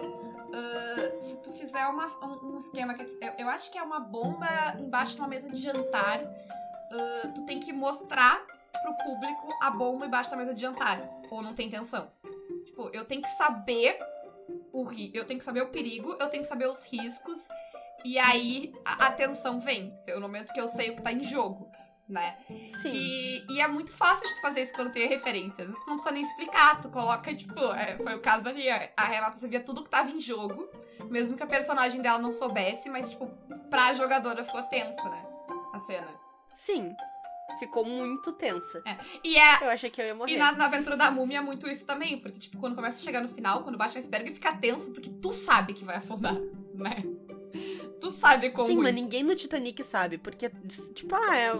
ah, 0.53 1.21
se 1.21 1.37
tu 1.37 1.51
fizer 1.53 1.85
uma, 1.87 2.07
um, 2.25 2.55
um 2.55 2.57
esquema 2.59 2.93
que. 2.93 3.01
Eu, 3.21 3.33
eu 3.39 3.49
acho 3.49 3.71
que 3.71 3.77
é 3.77 3.81
uma 3.83 3.99
bomba 3.99 4.75
embaixo 4.79 5.15
de 5.15 5.21
uma 5.21 5.27
mesa 5.27 5.49
de 5.49 5.57
jantar. 5.57 6.21
ah, 6.23 7.31
tu 7.33 7.43
tem 7.45 7.59
que 7.59 7.73
mostrar 7.73 8.45
pro 8.81 8.93
público 8.93 9.49
a 9.61 9.69
bomba 9.69 10.05
embaixo 10.05 10.29
da 10.29 10.37
mesa 10.37 10.53
de 10.53 10.61
jantar. 10.61 10.99
Ou 11.29 11.41
não 11.41 11.53
tem 11.53 11.67
intenção. 11.67 12.09
Tipo, 12.65 12.89
eu 12.93 13.03
tenho 13.03 13.21
que 13.21 13.29
saber 13.29 13.97
o 14.71 14.83
ri 14.83 15.11
eu 15.13 15.25
tenho 15.25 15.39
que 15.39 15.43
saber 15.43 15.61
o 15.61 15.67
perigo, 15.67 16.15
eu 16.19 16.27
tenho 16.27 16.43
que 16.43 16.49
saber 16.49 16.67
os 16.67 16.81
riscos. 16.83 17.47
E 18.03 18.17
aí 18.17 18.71
a, 18.85 19.07
a 19.07 19.11
tensão 19.11 19.59
vem. 19.59 19.91
No 20.07 20.21
momento 20.21 20.53
que 20.53 20.59
eu 20.59 20.67
sei 20.67 20.89
o 20.89 20.95
que 20.95 21.01
tá 21.01 21.11
em 21.11 21.23
jogo, 21.23 21.69
né? 22.07 22.35
Sim. 22.81 22.93
E, 22.93 23.45
e 23.49 23.61
é 23.61 23.67
muito 23.67 23.91
fácil 23.91 24.27
de 24.27 24.35
tu 24.35 24.41
fazer 24.41 24.61
isso 24.61 24.73
quando 24.73 24.91
tem 24.91 25.07
referências. 25.07 25.73
Tu 25.79 25.89
não 25.89 25.95
precisa 25.97 26.11
nem 26.11 26.21
explicar, 26.21 26.79
tu 26.79 26.89
coloca, 26.89 27.33
tipo, 27.33 27.59
é, 27.73 27.97
foi 27.97 28.15
o 28.15 28.19
caso 28.19 28.47
ali, 28.47 28.69
a 28.69 28.87
a 28.95 29.05
Renata 29.05 29.37
sabia 29.37 29.59
tudo 29.59 29.83
que 29.83 29.89
tava 29.89 30.09
em 30.09 30.19
jogo, 30.19 30.67
mesmo 31.09 31.35
que 31.35 31.43
a 31.43 31.47
personagem 31.47 32.01
dela 32.01 32.17
não 32.17 32.31
soubesse, 32.31 32.89
mas, 32.89 33.09
tipo, 33.09 33.27
pra 33.69 33.93
jogadora 33.93 34.43
ficou 34.43 34.63
tenso, 34.63 35.03
né? 35.09 35.25
A 35.73 35.79
cena. 35.79 36.13
Sim. 36.53 36.95
Ficou 37.59 37.85
muito 37.85 38.33
tensa. 38.33 38.83
E 39.23 39.35
é. 39.37 39.63
Eu 39.63 39.69
achei 39.69 39.89
que 39.89 40.01
eu 40.01 40.05
ia 40.05 40.13
morrer. 40.13 40.33
E 40.33 40.37
na, 40.37 40.51
na 40.51 40.65
aventura 40.65 40.95
da 40.95 41.09
múmia 41.09 41.39
é 41.39 41.41
muito 41.41 41.67
isso 41.67 41.85
também, 41.85 42.19
porque, 42.19 42.39
tipo, 42.39 42.57
quando 42.59 42.75
começa 42.75 42.99
a 42.99 43.03
chegar 43.03 43.21
no 43.21 43.29
final, 43.29 43.63
quando 43.63 43.77
bate 43.77 43.95
o 43.95 43.99
iceberg, 43.99 44.31
fica 44.31 44.55
tenso, 44.55 44.91
porque 44.91 45.09
tu 45.09 45.33
sabe 45.33 45.73
que 45.73 45.85
vai 45.85 45.95
afundar, 45.95 46.35
né? 46.75 47.03
Tu 47.99 48.11
sabe 48.11 48.51
como. 48.51 48.67
Sim, 48.67 48.77
mas 48.77 48.93
ninguém 48.93 49.23
no 49.23 49.35
Titanic 49.35 49.83
sabe, 49.83 50.17
porque, 50.17 50.51
tipo, 50.93 51.15
ah, 51.15 51.35
é, 51.35 51.51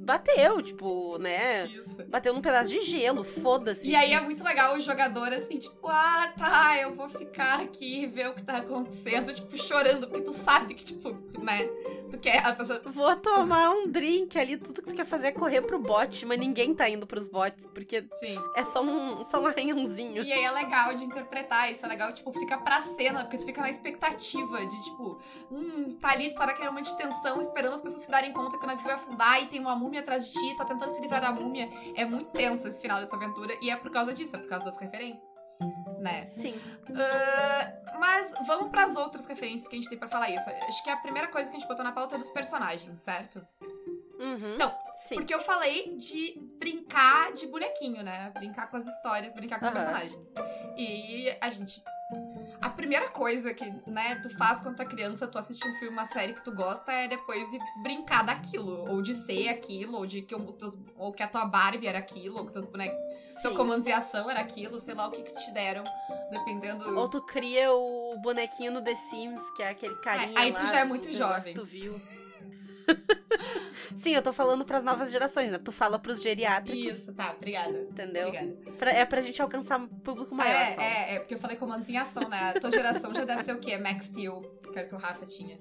bateu, 0.00 0.62
tipo, 0.62 1.18
né? 1.18 1.66
Isso. 1.66 2.04
Bateu 2.08 2.32
num 2.32 2.40
pedaço 2.40 2.70
de 2.70 2.82
gelo, 2.82 3.22
foda-se. 3.22 3.88
E 3.88 3.94
aí 3.94 4.12
é 4.12 4.20
muito 4.20 4.42
legal 4.42 4.76
o 4.76 4.80
jogador, 4.80 5.32
assim, 5.32 5.58
tipo, 5.58 5.86
ah, 5.88 6.32
tá, 6.36 6.78
eu 6.78 6.94
vou 6.94 7.08
ficar 7.08 7.60
aqui 7.60 8.02
e 8.02 8.06
ver 8.06 8.28
o 8.28 8.34
que 8.34 8.42
tá 8.42 8.58
acontecendo, 8.58 9.32
tipo, 9.32 9.56
chorando, 9.56 10.08
porque 10.08 10.24
tu 10.24 10.32
sabe 10.32 10.74
que, 10.74 10.84
tipo, 10.84 11.10
né, 11.40 11.66
tu 12.10 12.18
quer 12.18 12.44
a 12.44 12.52
pessoa. 12.52 12.80
Vou 12.86 13.14
tomar 13.16 13.70
um 13.70 13.88
drink 13.88 14.38
ali, 14.38 14.56
tudo 14.56 14.82
que 14.82 14.88
tu 14.88 14.94
quer 14.94 15.06
fazer 15.06 15.28
é 15.28 15.32
correr 15.32 15.62
pro 15.62 15.78
bote, 15.78 16.24
mas 16.24 16.38
ninguém 16.38 16.74
tá 16.74 16.88
indo 16.88 17.06
pros 17.06 17.28
botes, 17.28 17.66
porque 17.66 18.02
Sim. 18.20 18.38
é 18.56 18.64
só 18.64 18.82
um, 18.82 19.24
só 19.24 19.40
um 19.40 19.46
arranhãozinho. 19.46 20.22
E 20.22 20.32
aí 20.32 20.44
é 20.44 20.50
legal 20.50 20.94
de 20.94 21.04
interpretar, 21.04 21.70
isso 21.70 21.84
é 21.84 21.88
legal, 21.88 22.12
tipo, 22.12 22.32
fica 22.32 22.56
pra 22.58 22.82
cena, 22.96 23.22
porque 23.24 23.36
tu 23.36 23.44
fica 23.44 23.60
na 23.60 23.70
expectativa 23.70 24.66
de, 24.66 24.84
tipo, 24.84 25.20
hum, 25.50 25.96
tá 26.00 26.12
ali, 26.12 26.30
tu 26.30 26.36
tá 26.36 26.46
naquele 26.46 26.68
momento 26.68 26.86
de 26.86 26.96
tensão, 26.96 27.40
esperando 27.40 27.74
as 27.74 27.80
pessoas 27.80 28.02
se 28.02 28.10
darem 28.10 28.32
conta 28.32 28.58
que 28.58 28.64
o 28.64 28.66
navio 28.66 28.84
vai 28.84 28.94
afundar 28.94 29.42
e 29.42 29.46
tem 29.46 29.60
uma 29.60 29.76
múmia 29.90 30.00
atrás 30.00 30.24
de 30.24 30.32
ti, 30.32 30.56
tá 30.56 30.64
tentando 30.64 30.90
se 30.90 31.00
livrar 31.00 31.20
da 31.20 31.32
múmia. 31.32 31.68
É 31.96 32.04
muito 32.04 32.30
tenso 32.30 32.68
esse 32.68 32.80
final 32.80 33.00
dessa 33.00 33.16
aventura, 33.16 33.52
e 33.60 33.70
é 33.70 33.76
por 33.76 33.90
causa 33.90 34.14
disso, 34.14 34.36
é 34.36 34.38
por 34.38 34.48
causa 34.48 34.64
das 34.64 34.78
referências. 34.78 35.28
Né? 35.98 36.26
Sim. 36.28 36.58
Ah, 36.94 37.98
mas 37.98 38.32
vamos 38.46 38.70
pras 38.70 38.96
outras 38.96 39.26
referências 39.26 39.68
que 39.68 39.74
a 39.74 39.78
gente 39.78 39.90
tem 39.90 39.98
pra 39.98 40.08
falar 40.08 40.30
isso. 40.30 40.48
Acho 40.48 40.82
que 40.82 40.88
a 40.88 40.96
primeira 40.96 41.28
coisa 41.28 41.50
que 41.50 41.56
a 41.56 41.58
gente 41.58 41.68
botou 41.68 41.84
na 41.84 41.92
pauta 41.92 42.14
é 42.14 42.18
dos 42.18 42.30
personagens, 42.30 43.00
certo? 43.00 43.46
Uhum. 44.18 44.54
Então, 44.54 44.72
Sim. 45.04 45.16
Porque 45.16 45.34
eu 45.34 45.40
falei 45.40 45.96
de 45.96 46.34
brincar 46.58 47.32
de 47.32 47.46
bonequinho, 47.46 48.02
né? 48.02 48.30
Brincar 48.30 48.66
com 48.70 48.76
as 48.76 48.86
histórias, 48.86 49.34
brincar 49.34 49.58
com 49.58 49.66
os 49.66 49.72
Aham. 49.72 49.84
personagens. 49.84 50.34
E 50.76 51.34
a 51.40 51.50
gente. 51.50 51.82
A 52.60 52.68
primeira 52.68 53.08
coisa 53.08 53.52
que, 53.54 53.64
né, 53.86 54.16
tu 54.16 54.28
faz 54.36 54.60
quando 54.60 54.76
tu 54.76 54.82
é 54.82 54.84
criança, 54.84 55.26
tu 55.26 55.38
assiste 55.38 55.66
um 55.66 55.72
filme, 55.74 55.92
uma 55.94 56.06
série 56.06 56.34
que 56.34 56.44
tu 56.44 56.52
gosta, 56.52 56.92
é 56.92 57.08
depois 57.08 57.48
de 57.50 57.58
brincar 57.82 58.24
daquilo. 58.24 58.90
Ou 58.90 59.00
de 59.00 59.14
ser 59.14 59.48
aquilo, 59.48 59.96
ou 59.96 60.06
de 60.06 60.22
que, 60.22 60.34
o 60.34 60.52
teus, 60.52 60.76
ou 60.96 61.12
que 61.12 61.22
a 61.22 61.28
tua 61.28 61.44
Barbie 61.44 61.86
era 61.86 61.98
aquilo, 61.98 62.38
ou 62.38 62.46
que 62.46 62.52
teus 62.52 62.66
bonecos. 62.66 62.98
Seu 63.40 63.54
comando 63.54 63.84
de 63.84 63.92
ação 63.92 64.28
era 64.28 64.40
aquilo, 64.40 64.78
sei 64.78 64.94
lá 64.94 65.06
o 65.06 65.10
que, 65.10 65.22
que 65.22 65.32
te 65.32 65.50
deram, 65.50 65.84
dependendo. 66.30 66.98
Ou 66.98 67.08
tu 67.08 67.22
cria 67.22 67.72
o 67.72 68.18
bonequinho 68.18 68.72
no 68.72 68.82
The 68.82 68.94
Sims, 68.94 69.42
que 69.52 69.62
é 69.62 69.70
aquele 69.70 69.94
carinha 69.96 70.38
aí 70.38 70.52
tu 70.52 70.62
lá 70.62 70.68
já 70.70 70.78
é 70.80 70.84
muito 70.84 71.10
jovem. 71.10 71.54
Tu 71.54 71.64
viu. 71.64 72.00
Sim, 73.98 74.14
eu 74.14 74.22
tô 74.22 74.32
falando 74.32 74.64
pras 74.64 74.82
novas 74.84 75.10
gerações, 75.10 75.50
né? 75.50 75.58
Tu 75.58 75.72
fala 75.72 75.98
pros 75.98 76.22
geriátricos. 76.22 77.00
Isso, 77.00 77.12
tá, 77.14 77.32
obrigada. 77.36 77.78
Entendeu? 77.90 78.28
Obrigada. 78.28 78.56
Pra- 78.78 78.92
é 78.92 79.04
pra 79.04 79.20
gente 79.20 79.40
alcançar 79.42 79.78
um 79.78 79.86
público 79.88 80.34
maior. 80.34 80.60
é, 80.60 80.74
Paulo. 80.74 80.82
é, 80.82 81.14
é, 81.14 81.18
porque 81.20 81.34
eu 81.34 81.38
falei 81.38 81.56
comandos 81.56 81.88
em 81.88 81.96
ação, 81.96 82.28
né? 82.28 82.52
A 82.56 82.60
tua 82.60 82.70
geração 82.70 83.14
já 83.14 83.24
deve 83.24 83.42
ser 83.42 83.52
o 83.52 83.58
quê? 83.60 83.76
Max 83.78 84.06
Steel, 84.06 84.40
que 84.72 84.78
era 84.78 84.86
o 84.86 84.88
que 84.90 84.94
o 84.94 84.98
Rafa 84.98 85.26
tinha. 85.26 85.58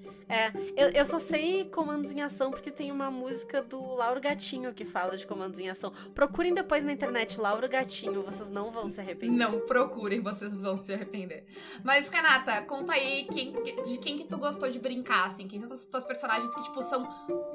Eu, 0.77 0.89
eu 0.89 1.05
só 1.05 1.19
sei 1.19 1.65
comandos 1.65 2.11
em 2.11 2.21
ação 2.21 2.51
porque 2.51 2.69
tem 2.71 2.91
uma 2.91 3.09
música 3.09 3.61
do 3.61 3.79
Lauro 3.95 4.21
Gatinho 4.21 4.73
que 4.73 4.85
fala 4.85 5.17
de 5.17 5.25
comandos 5.25 5.59
em 5.59 5.69
ação. 5.69 5.91
Procurem 6.13 6.53
depois 6.53 6.83
na 6.83 6.91
internet 6.93 7.39
Lauro 7.39 7.67
Gatinho, 7.67 8.21
vocês 8.23 8.49
não 8.49 8.71
vão 8.71 8.87
se 8.87 8.99
arrepender. 9.01 9.35
Não 9.35 9.59
procurem, 9.65 10.19
vocês 10.21 10.59
vão 10.61 10.77
se 10.77 10.93
arrepender. 10.93 11.45
Mas, 11.83 12.07
Renata, 12.09 12.61
conta 12.65 12.93
aí 12.93 13.25
quem, 13.31 13.51
de 13.83 13.97
quem 13.97 14.17
que 14.17 14.25
tu 14.25 14.37
gostou 14.37 14.69
de 14.69 14.79
brincar, 14.79 15.27
assim. 15.27 15.47
Quem 15.47 15.61
são 15.65 15.73
as 15.73 15.85
tuas 15.85 16.03
personagens 16.05 16.53
que, 16.53 16.63
tipo, 16.63 16.81
são 16.83 17.07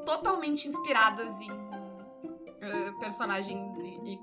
totalmente 0.04 0.63
inspiradas 0.68 1.34
em 1.40 1.50
eh, 2.60 2.92
personagens 2.98 3.76
e, 3.78 4.14
e 4.14 4.20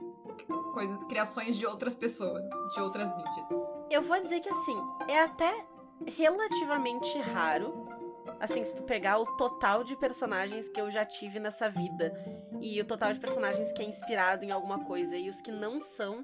coisas, 0.73 1.03
criações 1.05 1.55
de 1.57 1.65
outras 1.65 1.95
pessoas, 1.95 2.43
de 2.73 2.81
outras 2.81 3.15
mídias. 3.15 3.47
Eu 3.89 4.01
vou 4.01 4.19
dizer 4.21 4.39
que 4.39 4.49
assim, 4.49 4.77
é 5.07 5.19
até 5.19 5.65
relativamente 6.17 7.17
raro. 7.19 7.87
Assim, 8.39 8.63
se 8.63 8.75
tu 8.75 8.83
pegar 8.83 9.19
o 9.19 9.25
total 9.37 9.83
de 9.83 9.95
personagens 9.95 10.67
que 10.69 10.79
eu 10.79 10.89
já 10.89 11.05
tive 11.05 11.39
nessa 11.39 11.69
vida 11.69 12.13
e 12.59 12.79
o 12.79 12.85
total 12.85 13.13
de 13.13 13.19
personagens 13.19 13.71
que 13.71 13.81
é 13.81 13.85
inspirado 13.85 14.45
em 14.45 14.51
alguma 14.51 14.85
coisa 14.85 15.15
e 15.15 15.29
os 15.29 15.41
que 15.41 15.51
não 15.51 15.79
são, 15.81 16.23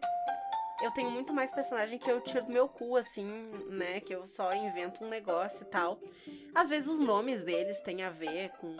eu 0.81 0.91
tenho 0.91 1.09
muito 1.09 1.33
mais 1.33 1.51
personagem 1.51 1.97
que 1.97 2.09
eu 2.09 2.21
tiro 2.21 2.45
do 2.45 2.51
meu 2.51 2.67
cu, 2.69 2.95
assim, 2.95 3.27
né? 3.69 3.99
Que 3.99 4.13
eu 4.13 4.27
só 4.27 4.53
invento 4.53 5.03
um 5.03 5.09
negócio 5.09 5.63
e 5.63 5.69
tal. 5.69 5.99
Às 6.53 6.69
vezes 6.69 6.87
os 6.87 6.99
nomes 6.99 7.43
deles 7.43 7.79
têm 7.79 8.03
a 8.03 8.09
ver 8.09 8.49
com, 8.59 8.75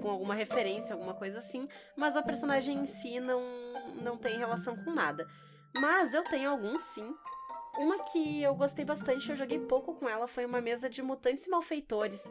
com 0.00 0.10
alguma 0.10 0.34
referência, 0.34 0.94
alguma 0.94 1.14
coisa 1.14 1.38
assim, 1.38 1.68
mas 1.96 2.16
a 2.16 2.22
personagem 2.22 2.78
em 2.78 2.86
si 2.86 3.20
não, 3.20 3.40
não 4.02 4.16
tem 4.16 4.38
relação 4.38 4.76
com 4.76 4.90
nada. 4.90 5.26
Mas 5.76 6.14
eu 6.14 6.24
tenho 6.24 6.50
alguns 6.50 6.80
sim. 6.80 7.14
Uma 7.78 8.02
que 8.04 8.42
eu 8.42 8.54
gostei 8.54 8.84
bastante, 8.84 9.30
eu 9.30 9.36
joguei 9.36 9.58
pouco 9.58 9.94
com 9.94 10.08
ela, 10.08 10.26
foi 10.26 10.44
uma 10.44 10.60
mesa 10.60 10.90
de 10.90 11.02
mutantes 11.02 11.46
e 11.46 11.50
malfeitores, 11.50 12.22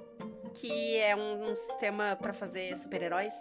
que 0.53 0.97
é 0.97 1.15
um, 1.15 1.51
um 1.51 1.55
sistema 1.55 2.17
pra 2.19 2.33
fazer 2.33 2.75
super-heróis. 2.77 3.33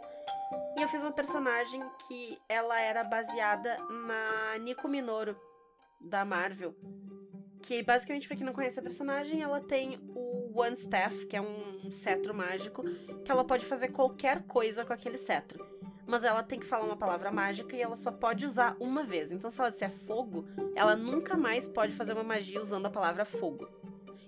E 0.77 0.83
eu 0.83 0.88
fiz 0.88 1.03
uma 1.03 1.12
personagem 1.12 1.83
que 2.07 2.38
ela 2.49 2.81
era 2.81 3.03
baseada 3.03 3.77
na 3.88 4.57
Nico 4.59 4.87
Minoru, 4.87 5.37
da 6.01 6.25
Marvel. 6.25 6.75
Que 7.62 7.83
basicamente, 7.83 8.29
pra 8.29 8.37
quem 8.37 8.47
não 8.47 8.53
conhece 8.53 8.79
a 8.79 8.83
personagem, 8.83 9.43
ela 9.43 9.61
tem 9.61 9.99
o 10.14 10.28
One 10.59 10.75
Staff, 10.75 11.27
que 11.27 11.37
é 11.37 11.40
um 11.40 11.90
cetro 11.90 12.35
mágico, 12.35 12.83
que 13.25 13.31
ela 13.31 13.44
pode 13.44 13.64
fazer 13.64 13.88
qualquer 13.88 14.42
coisa 14.42 14.85
com 14.85 14.92
aquele 14.92 15.16
cetro. 15.16 15.64
Mas 16.07 16.25
ela 16.25 16.42
tem 16.42 16.59
que 16.59 16.66
falar 16.66 16.85
uma 16.85 16.97
palavra 16.97 17.31
mágica 17.31 17.77
e 17.77 17.83
ela 17.83 17.94
só 17.94 18.11
pode 18.11 18.44
usar 18.44 18.77
uma 18.81 19.05
vez. 19.05 19.31
Então, 19.31 19.51
se 19.51 19.61
ela 19.61 19.71
disser 19.71 19.90
fogo, 19.90 20.47
ela 20.75 20.97
nunca 20.97 21.37
mais 21.37 21.68
pode 21.68 21.92
fazer 21.92 22.14
uma 22.14 22.25
magia 22.25 22.61
usando 22.61 22.87
a 22.87 22.90
palavra 22.90 23.25
fogo. 23.25 23.68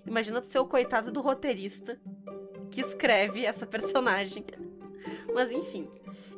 Imagina 0.05 0.39
tu 0.39 0.47
ser 0.47 0.59
o 0.59 0.65
coitado 0.65 1.11
do 1.11 1.21
roteirista 1.21 1.99
que 2.69 2.81
escreve 2.81 3.45
essa 3.45 3.67
personagem. 3.67 4.45
Mas 5.33 5.51
enfim. 5.51 5.89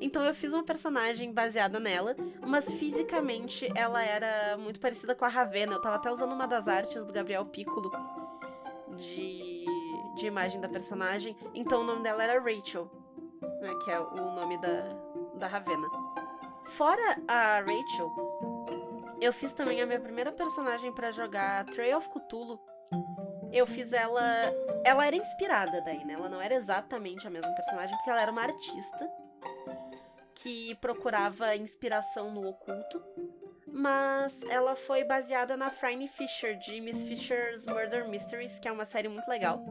Então 0.02 0.24
eu 0.24 0.34
fiz 0.34 0.52
uma 0.54 0.64
personagem 0.64 1.32
baseada 1.32 1.80
nela, 1.80 2.14
mas 2.46 2.70
fisicamente 2.74 3.72
ela 3.74 4.04
era 4.04 4.58
muito 4.58 4.78
parecida 4.78 5.16
com 5.16 5.24
a 5.24 5.30
Ravena. 5.30 5.74
Eu 5.74 5.82
tava 5.82 5.96
até 5.96 6.12
usando 6.12 6.34
uma 6.34 6.46
das 6.46 6.68
artes 6.68 7.06
do 7.06 7.14
Gabriel 7.14 7.46
Piccolo 7.46 7.90
de, 8.98 9.53
de 10.16 10.28
imagem 10.28 10.60
da 10.60 10.70
personagem. 10.70 11.36
Então 11.54 11.82
o 11.82 11.84
nome 11.84 12.04
dela 12.04 12.24
era 12.24 12.40
Rachel, 12.40 12.90
né, 13.42 13.70
que 13.84 13.92
é 13.92 14.00
o 14.00 14.32
nome 14.36 14.58
da, 14.60 14.82
da 15.36 15.48
Ravena. 15.48 15.88
Fora 16.66 17.18
a 17.28 17.60
Rachel, 17.60 18.10
eu 19.20 19.32
fiz 19.32 19.54
também 19.54 19.82
a 19.82 19.86
minha 19.86 20.00
primeira 20.00 20.32
personagem 20.32 20.92
pra 20.92 21.12
jogar 21.12 21.66
Trail 21.66 21.98
of 21.98 22.10
Cthulhu. 22.10 22.60
Eu 23.52 23.68
fiz 23.68 23.94
ela. 23.94 24.22
Ela 24.84 25.06
era 25.06 25.16
inspirada 25.16 25.80
daí, 25.82 26.04
né? 26.04 26.14
Ela 26.14 26.28
não 26.28 26.42
era 26.42 26.56
exatamente 26.56 27.26
a 27.28 27.30
mesma 27.30 27.54
personagem, 27.56 27.96
porque 27.96 28.10
ela 28.10 28.22
era 28.22 28.32
uma 28.32 28.42
artista 28.42 29.10
que 30.36 30.76
procurava 30.76 31.56
inspiração 31.56 32.32
no 32.32 32.48
oculto. 32.50 33.02
Mas 33.68 34.40
ela 34.50 34.76
foi 34.76 35.04
baseada 35.04 35.56
na 35.56 35.70
Franny 35.70 36.08
Fisher, 36.08 36.58
de 36.58 36.82
Miss 36.82 37.04
Fisher's 37.04 37.66
Murder 37.66 38.08
Mysteries, 38.08 38.60
que 38.60 38.68
é 38.68 38.72
uma 38.72 38.86
série 38.86 39.08
muito 39.08 39.28
legal. 39.28 39.64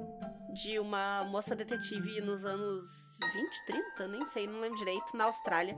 De 0.52 0.78
uma 0.78 1.24
moça 1.24 1.56
detetive 1.56 2.20
nos 2.20 2.44
anos 2.44 3.16
20, 3.32 3.66
30, 3.66 4.08
nem 4.08 4.26
sei, 4.26 4.46
não 4.46 4.60
lembro 4.60 4.78
direito, 4.78 5.16
na 5.16 5.24
Austrália. 5.24 5.76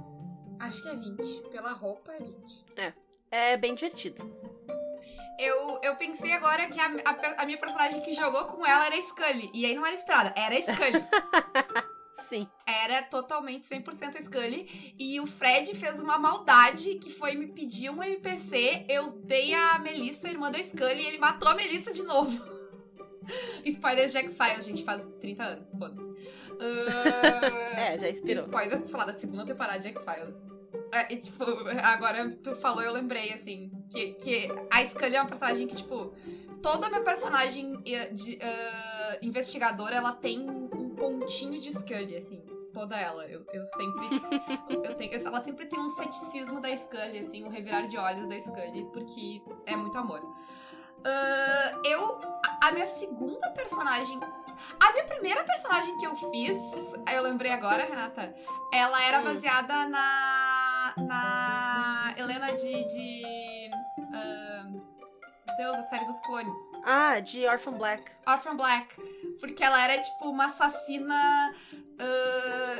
Acho 0.58 0.82
que 0.82 0.88
é 0.88 0.96
20. 0.96 1.48
Pela 1.50 1.72
roupa 1.72 2.12
é 2.12 2.18
20. 2.18 2.64
É 3.30 3.56
bem 3.56 3.74
divertido. 3.74 4.22
Eu, 5.38 5.80
eu 5.82 5.96
pensei 5.96 6.32
agora 6.32 6.68
que 6.68 6.78
a, 6.78 6.86
a 6.86 7.42
a 7.42 7.46
minha 7.46 7.58
personagem 7.58 8.00
que 8.00 8.12
jogou 8.12 8.44
com 8.46 8.64
ela 8.64 8.86
era 8.86 8.94
a 8.94 9.02
Scully. 9.02 9.50
E 9.52 9.66
aí 9.66 9.74
não 9.74 9.84
era 9.84 9.94
inspirada, 9.94 10.32
era 10.36 10.56
a 10.56 10.60
Scully. 10.60 11.04
Sim. 12.28 12.48
era 12.66 13.02
totalmente 13.02 13.68
100% 13.68 14.16
a 14.16 14.22
Scully. 14.22 14.94
E 14.98 15.20
o 15.20 15.26
Fred 15.26 15.74
fez 15.74 16.00
uma 16.00 16.18
maldade 16.18 16.94
que 16.96 17.10
foi 17.10 17.34
me 17.34 17.48
pedir 17.48 17.90
um 17.90 18.02
NPC. 18.02 18.86
Eu 18.88 19.12
dei 19.24 19.52
a 19.52 19.78
Melissa, 19.78 20.28
irmã 20.28 20.50
da 20.50 20.62
Scully, 20.62 21.02
e 21.02 21.06
ele 21.06 21.18
matou 21.18 21.48
a 21.48 21.54
Melissa 21.54 21.92
de 21.92 22.02
novo. 22.02 22.63
Spoilers 23.64 24.12
de 24.12 24.18
X-Files, 24.18 24.64
gente, 24.64 24.84
faz 24.84 25.08
30 25.20 25.42
anos, 25.44 25.72
foda-se. 25.74 26.12
Ah, 27.76 27.80
É, 27.80 27.98
já 27.98 28.08
inspirou. 28.08 28.44
Spoilers, 28.44 28.88
sei 28.88 28.98
lá, 28.98 29.04
da 29.04 29.18
segunda 29.18 29.44
temporada 29.44 29.80
de 29.80 29.88
X-Files. 29.88 30.44
É, 30.92 31.04
tipo, 31.16 31.44
agora 31.82 32.30
tu 32.42 32.54
falou, 32.56 32.82
eu 32.82 32.92
lembrei, 32.92 33.32
assim, 33.32 33.70
que, 33.90 34.12
que 34.14 34.48
a 34.70 34.84
Scully 34.84 35.16
é 35.16 35.20
uma 35.20 35.28
personagem 35.28 35.66
que, 35.66 35.76
tipo, 35.76 36.14
toda 36.62 36.88
minha 36.88 37.02
personagem 37.02 37.80
eh, 37.84 38.10
de, 38.12 38.38
eh, 38.40 39.18
investigadora, 39.22 39.96
ela 39.96 40.12
tem 40.12 40.48
um 40.48 40.90
pontinho 40.90 41.60
de 41.60 41.72
Scully, 41.72 42.16
assim, 42.16 42.44
toda 42.72 42.96
ela. 42.96 43.26
Eu, 43.26 43.44
eu 43.52 43.64
sempre, 43.64 44.06
eu 44.88 44.94
tenho, 44.94 45.14
ela 45.14 45.40
sempre 45.40 45.66
tem 45.66 45.80
um 45.80 45.88
ceticismo 45.88 46.60
da 46.60 46.74
Scully, 46.76 47.18
assim, 47.18 47.44
um 47.44 47.48
revirar 47.48 47.88
de 47.88 47.96
olhos 47.96 48.28
da 48.28 48.38
Scully, 48.38 48.84
porque 48.92 49.42
é 49.66 49.74
muito 49.76 49.98
amor. 49.98 50.20
Ah, 51.04 51.80
eu, 51.84 52.20
a, 52.60 52.72
minha 52.72 52.86
segunda 52.86 53.50
personagem 53.50 54.18
a 54.80 54.92
minha 54.92 55.04
primeira 55.04 55.44
personagem 55.44 55.96
que 55.98 56.06
eu 56.06 56.14
fiz, 56.16 56.58
eu 57.12 57.22
lembrei 57.22 57.50
agora, 57.52 57.84
Renata, 57.84 58.34
ela 58.72 59.02
era 59.04 59.20
Hum. 59.20 59.24
baseada 59.24 59.86
na. 59.88 60.94
na 60.96 62.14
Helena 62.16 62.52
de. 62.52 62.84
de 62.84 63.70
ah, 64.14 64.66
Deus, 65.58 65.76
a 65.76 65.82
série 65.84 66.04
dos 66.04 66.18
clones. 66.20 66.58
Ah, 66.84 67.20
de 67.20 67.46
Orphan 67.46 67.72
Black. 67.72 68.10
Orphan 68.26 68.56
Black. 68.56 68.96
Porque 69.40 69.62
ela 69.62 69.80
era, 69.82 70.00
tipo, 70.00 70.30
uma 70.30 70.46
assassina. 70.46 71.52
ah, 71.98 72.76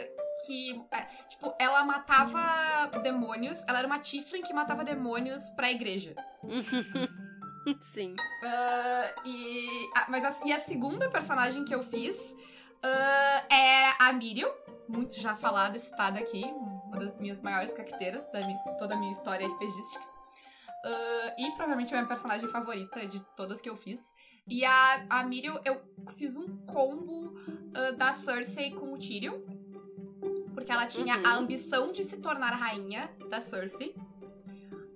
que. 0.46 0.80
é, 0.92 1.00
tipo, 1.28 1.54
ela 1.58 1.84
matava 1.84 2.86
demônios. 3.02 3.62
Ela 3.68 3.78
era 3.80 3.86
uma 3.86 3.98
Tiflin 3.98 4.42
que 4.42 4.52
matava 4.54 4.84
demônios 4.84 5.50
pra 5.50 5.70
igreja. 5.70 6.14
Sim. 7.92 8.14
Ah, 8.42 9.14
e, 9.24 9.90
a, 9.94 10.10
mas 10.10 10.24
a, 10.24 10.34
e 10.44 10.52
a 10.52 10.58
segunda 10.58 11.08
personagem 11.10 11.64
que 11.64 11.74
eu 11.74 11.82
fiz 11.82 12.18
ah, 12.82 13.46
é 13.54 13.92
a 13.98 14.12
Miriam, 14.12 14.50
muito 14.88 15.18
já 15.20 15.34
falada, 15.34 15.78
citada 15.78 16.18
aqui, 16.18 16.44
uma 16.86 16.98
das 16.98 17.16
minhas 17.18 17.40
maiores 17.40 17.72
caqueteiras 17.72 18.24
da 18.30 18.46
mi- 18.46 18.58
toda 18.78 18.94
a 18.94 18.96
minha 18.98 19.12
história 19.12 19.46
RPGística. 19.46 20.04
Ah, 20.84 21.34
e 21.38 21.50
provavelmente 21.52 21.94
a 21.94 21.96
minha 21.96 22.08
personagem 22.08 22.48
favorita 22.48 23.06
de 23.06 23.20
todas 23.36 23.60
que 23.60 23.68
eu 23.70 23.76
fiz. 23.76 24.00
E 24.46 24.64
a, 24.64 25.06
a 25.08 25.22
Miriam, 25.22 25.58
eu 25.64 25.80
fiz 26.16 26.36
um 26.36 26.46
combo 26.66 27.34
ah, 27.74 27.90
da 27.92 28.12
Cersei 28.12 28.70
com 28.72 28.92
o 28.92 28.98
Tyrion. 28.98 29.38
Porque 30.54 30.70
ela 30.70 30.86
tinha 30.86 31.16
Uhum. 31.16 31.26
a 31.26 31.34
ambição 31.34 31.92
de 31.92 32.04
se 32.04 32.16
tornar 32.18 32.50
rainha 32.54 33.10
da 33.28 33.40
Cersei. 33.40 33.94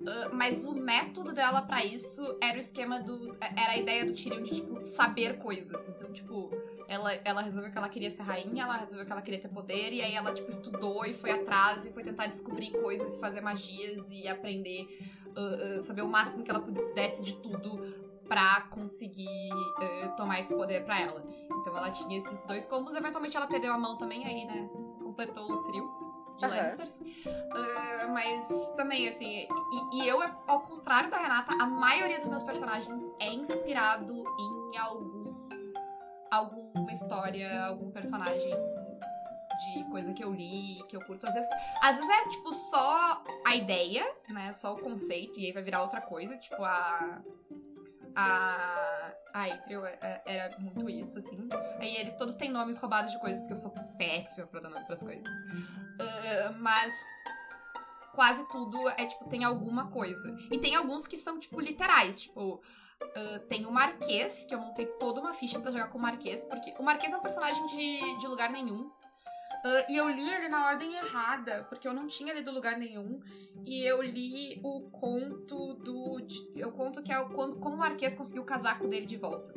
Uh, 0.09 0.35
mas 0.35 0.65
o 0.65 0.75
método 0.75 1.35
dela 1.35 1.61
pra 1.61 1.85
isso 1.85 2.23
era 2.41 2.57
o 2.57 2.61
esquema 2.61 2.99
do. 2.99 3.37
Era 3.43 3.73
a 3.73 3.77
ideia 3.77 4.07
do 4.07 4.15
Tyrion 4.15 4.43
de, 4.43 4.55
tipo, 4.55 4.81
saber 4.81 5.37
coisas. 5.37 5.87
Então, 5.87 6.11
tipo, 6.11 6.51
ela, 6.89 7.13
ela 7.25 7.43
resolveu 7.43 7.71
que 7.71 7.77
ela 7.77 7.91
queria 7.91 8.11
ser 8.11 8.23
rainha, 8.23 8.63
ela 8.63 8.77
resolveu 8.77 9.05
que 9.05 9.13
ela 9.13 9.21
queria 9.21 9.39
ter 9.39 9.49
poder, 9.49 9.93
e 9.93 10.01
aí 10.01 10.15
ela, 10.15 10.33
tipo, 10.33 10.49
estudou 10.49 11.05
e 11.05 11.13
foi 11.13 11.31
atrás 11.31 11.85
e 11.85 11.91
foi 11.91 12.03
tentar 12.03 12.27
descobrir 12.27 12.71
coisas 12.71 13.15
e 13.15 13.21
fazer 13.21 13.43
magias 13.43 14.03
e 14.11 14.27
aprender, 14.27 14.89
uh, 15.37 15.81
uh, 15.81 15.83
saber 15.83 16.01
o 16.01 16.09
máximo 16.09 16.43
que 16.43 16.51
ela 16.51 16.61
pudesse 16.61 17.23
de 17.23 17.35
tudo 17.43 17.79
pra 18.27 18.63
conseguir 18.71 19.51
tomar 20.17 20.41
esse 20.41 20.55
poder 20.55 20.85
pra 20.85 21.01
ela. 21.01 21.23
Então 21.61 21.77
ela 21.77 21.91
tinha 21.91 22.17
esses 22.17 22.43
dois 22.47 22.67
combos, 22.67 22.95
eventualmente 22.95 23.37
ela 23.37 23.47
perdeu 23.47 23.73
a 23.73 23.79
mão 23.79 23.97
também, 23.97 24.25
aí, 24.27 24.45
né? 24.47 24.69
Completou 25.03 25.51
o 25.51 25.63
trio 25.65 26.08
de 26.39 26.45
Aham. 26.45 26.55
Lannisters. 26.55 26.93
Ah, 27.53 28.07
mas 28.09 28.49
também, 28.77 29.09
assim, 29.09 29.47
e, 29.93 30.03
e 30.03 30.09
eu, 30.09 30.21
ao 30.47 30.61
contrário 30.61 31.11
da 31.11 31.19
Renata, 31.19 31.53
a 31.53 31.67
maioria 31.67 32.19
dos 32.19 32.29
meus 32.29 32.43
personagens 32.43 33.03
é 33.21 33.33
inspirado 33.33 34.25
em 34.73 34.79
algum 34.79 35.49
alguma 36.31 36.93
história, 36.93 37.65
algum 37.65 37.91
personagem 37.91 38.53
de 39.59 39.85
coisa 39.91 40.13
que 40.13 40.23
eu 40.23 40.33
li, 40.33 40.83
que 40.89 40.97
eu 40.97 41.01
curto. 41.01 41.27
Às 41.27 41.35
vezes, 41.35 41.49
às 41.83 41.97
vezes 41.97 42.11
é, 42.11 42.29
tipo, 42.29 42.53
só 42.53 43.23
a 43.47 43.55
ideia, 43.55 44.07
né? 44.29 44.53
Só 44.53 44.75
o 44.75 44.79
conceito, 44.79 45.41
e 45.41 45.47
aí 45.47 45.53
vai 45.53 45.63
virar 45.63 45.83
outra 45.83 46.01
coisa. 46.01 46.37
Tipo, 46.37 46.63
a. 46.65 47.21
A. 48.19 49.13
A 49.35 49.45
April 49.45 49.85
é- 49.85 49.99
é- 50.01 50.23
era 50.25 50.59
muito 50.59 50.89
isso, 50.89 51.19
assim. 51.19 51.49
Aí 51.79 51.97
eles 51.97 52.15
todos 52.17 52.35
têm 52.35 52.51
nomes 52.51 52.79
roubados 52.79 53.11
de 53.13 53.19
coisas, 53.21 53.39
porque 53.41 53.53
eu 53.53 53.57
sou 53.59 53.71
péssima 53.97 54.47
pra 54.47 54.61
dar 54.61 54.71
nome 54.71 54.85
pras 54.87 55.03
coisas. 55.03 55.23
Ah, 56.01 56.53
mas 56.59 56.95
quase 58.15 58.43
tudo 58.51 58.89
é, 58.89 59.07
tipo, 59.07 59.29
tem 59.29 59.45
alguma 59.45 59.89
coisa. 59.91 60.35
E 60.51 60.59
tem 60.59 60.75
alguns 60.75 61.07
que 61.07 61.17
são, 61.17 61.39
tipo, 61.39 61.61
literais. 61.61 62.21
Tipo, 62.21 62.61
ah, 63.03 63.39
tem 63.49 63.67
o 63.67 63.71
Marquês, 63.71 64.45
que 64.47 64.55
eu 64.55 64.59
montei 64.59 64.87
toda 64.99 65.21
uma 65.21 65.35
ficha 65.35 65.61
pra 65.61 65.71
jogar 65.71 65.89
com 65.89 65.99
o 65.99 66.03
Marquês, 66.03 66.43
porque 66.47 66.75
o 66.79 66.83
Marquês 66.83 67.13
é 67.13 67.17
um 67.17 67.23
personagem 67.23 67.65
de, 67.67 68.19
de 68.19 68.27
lugar 68.27 68.51
nenhum. 68.51 68.91
Ah, 69.65 69.87
e 69.89 69.97
eu 69.97 70.09
li 70.09 70.29
ele 70.29 70.49
na 70.49 70.67
ordem 70.67 70.95
errada, 70.95 71.65
porque 71.69 71.87
eu 71.87 71.93
não 71.93 72.07
tinha 72.07 72.33
lido 72.33 72.51
lugar 72.51 72.77
nenhum. 72.77 73.21
E 73.67 73.83
eu 73.83 74.03
li 74.03 74.61
o 74.63 74.89
conto 74.91 75.75
do. 75.75 76.19
Eu 76.55 76.71
conto 76.71 77.03
que 77.03 77.13
é 77.13 77.19
o, 77.19 77.29
como 77.29 77.75
o 77.75 77.79
Marquês 77.79 78.15
conseguiu 78.15 78.43
o 78.43 78.47
casaco 78.47 78.87
dele 78.87 79.07
de 79.07 79.17
volta. 79.17 79.53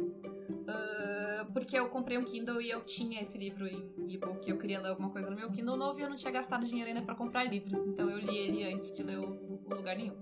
Ah, 0.67 1.47
porque 1.53 1.77
eu 1.77 1.87
comprei 1.87 2.17
um 2.17 2.23
Kindle 2.23 2.61
e 2.61 2.69
eu 2.69 2.81
tinha 2.81 3.21
esse 3.21 3.37
livro 3.37 3.67
em 3.67 3.83
e-book. 4.07 4.49
Eu 4.49 4.57
queria 4.57 4.79
ler 4.79 4.89
alguma 4.89 5.09
coisa 5.09 5.29
no 5.29 5.35
meu 5.35 5.49
Kindle 5.51 5.77
novo 5.77 5.99
e 5.99 6.03
eu 6.03 6.09
não 6.09 6.15
tinha 6.15 6.31
gastado 6.31 6.65
dinheiro 6.65 6.89
ainda 6.89 7.01
pra 7.01 7.15
comprar 7.15 7.43
livros. 7.43 7.85
Então 7.85 8.09
eu 8.09 8.19
li 8.19 8.37
ele 8.37 8.73
antes 8.73 8.95
de 8.95 9.03
ler 9.03 9.19
o, 9.19 9.61
o 9.65 9.75
lugar 9.75 9.95
nenhum. 9.95 10.15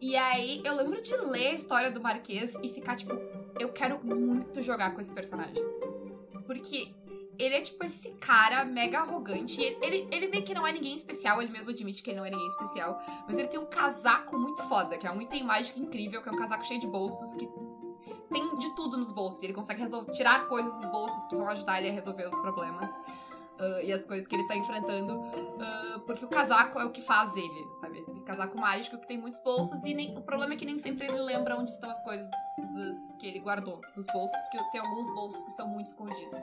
E 0.00 0.14
aí 0.14 0.60
eu 0.64 0.74
lembro 0.74 1.00
de 1.00 1.16
ler 1.16 1.48
a 1.48 1.54
história 1.54 1.90
do 1.90 2.00
Marquês 2.00 2.52
e 2.62 2.68
ficar 2.68 2.96
tipo, 2.96 3.14
eu 3.58 3.72
quero 3.72 4.04
muito 4.04 4.62
jogar 4.62 4.94
com 4.94 5.00
esse 5.00 5.12
personagem. 5.12 5.62
Porque 6.44 6.92
ele 7.38 7.54
é 7.54 7.60
tipo 7.60 7.84
esse 7.84 8.10
cara 8.20 8.64
mega 8.64 9.00
arrogante. 9.00 9.60
Ele, 9.60 9.76
ele, 9.82 10.08
ele 10.12 10.26
meio 10.28 10.42
que 10.44 10.54
não 10.54 10.66
é 10.66 10.72
ninguém 10.72 10.94
especial, 10.94 11.40
ele 11.40 11.50
mesmo 11.50 11.70
admite 11.70 12.02
que 12.02 12.10
ele 12.10 12.18
não 12.18 12.26
é 12.26 12.30
ninguém 12.30 12.48
especial. 12.48 13.00
Mas 13.26 13.38
ele 13.38 13.48
tem 13.48 13.58
um 13.60 13.66
casaco 13.66 14.36
muito 14.38 14.62
foda, 14.64 14.96
que 14.98 15.06
é 15.06 15.10
um 15.10 15.20
item 15.20 15.42
mágico 15.44 15.78
incrível, 15.78 16.22
que 16.22 16.28
é 16.28 16.32
um 16.32 16.36
casaco 16.36 16.64
cheio 16.64 16.80
de 16.80 16.86
bolsos, 16.86 17.34
que 17.34 17.48
tem 18.32 18.58
de 18.58 18.74
tudo 18.74 18.96
nos 18.96 19.12
bolsos. 19.12 19.42
Ele 19.42 19.52
consegue 19.52 19.82
tirar 20.14 20.46
coisas 20.48 20.72
dos 20.80 20.90
bolsos 20.90 21.24
que 21.26 21.36
vão 21.36 21.48
ajudar 21.48 21.78
ele 21.78 21.88
a 21.88 21.92
resolver 21.92 22.26
os 22.26 22.34
problemas. 22.40 22.88
ah, 23.58 23.82
e 23.82 23.90
as 23.92 24.04
coisas 24.04 24.26
que 24.26 24.34
ele 24.36 24.46
tá 24.46 24.56
enfrentando. 24.56 25.20
ah, 25.60 26.00
porque 26.06 26.24
o 26.24 26.28
casaco 26.28 26.78
é 26.78 26.84
o 26.84 26.90
que 26.90 27.00
faz 27.02 27.34
ele, 27.36 27.64
sabe? 27.80 28.04
Esse 28.08 28.24
casaco 28.24 28.58
mágico 28.58 28.98
que 28.98 29.06
tem 29.06 29.16
muitos 29.18 29.40
bolsos. 29.40 29.82
E 29.84 29.94
nem, 29.94 30.16
o 30.16 30.20
problema 30.22 30.54
é 30.54 30.56
que 30.56 30.64
nem 30.66 30.78
sempre 30.78 31.06
ele 31.06 31.20
lembra 31.20 31.56
onde 31.56 31.70
estão 31.70 31.90
as 31.90 32.00
coisas 32.02 32.28
as- 32.58 33.16
que 33.18 33.26
ele 33.28 33.38
guardou 33.40 33.80
nos 33.96 34.06
bolsos. 34.06 34.38
Porque 34.40 34.58
tem 34.72 34.80
alguns 34.80 35.08
bolsos 35.14 35.42
que 35.44 35.50
são 35.52 35.66
muito 35.68 35.86
escondidos. 35.86 36.42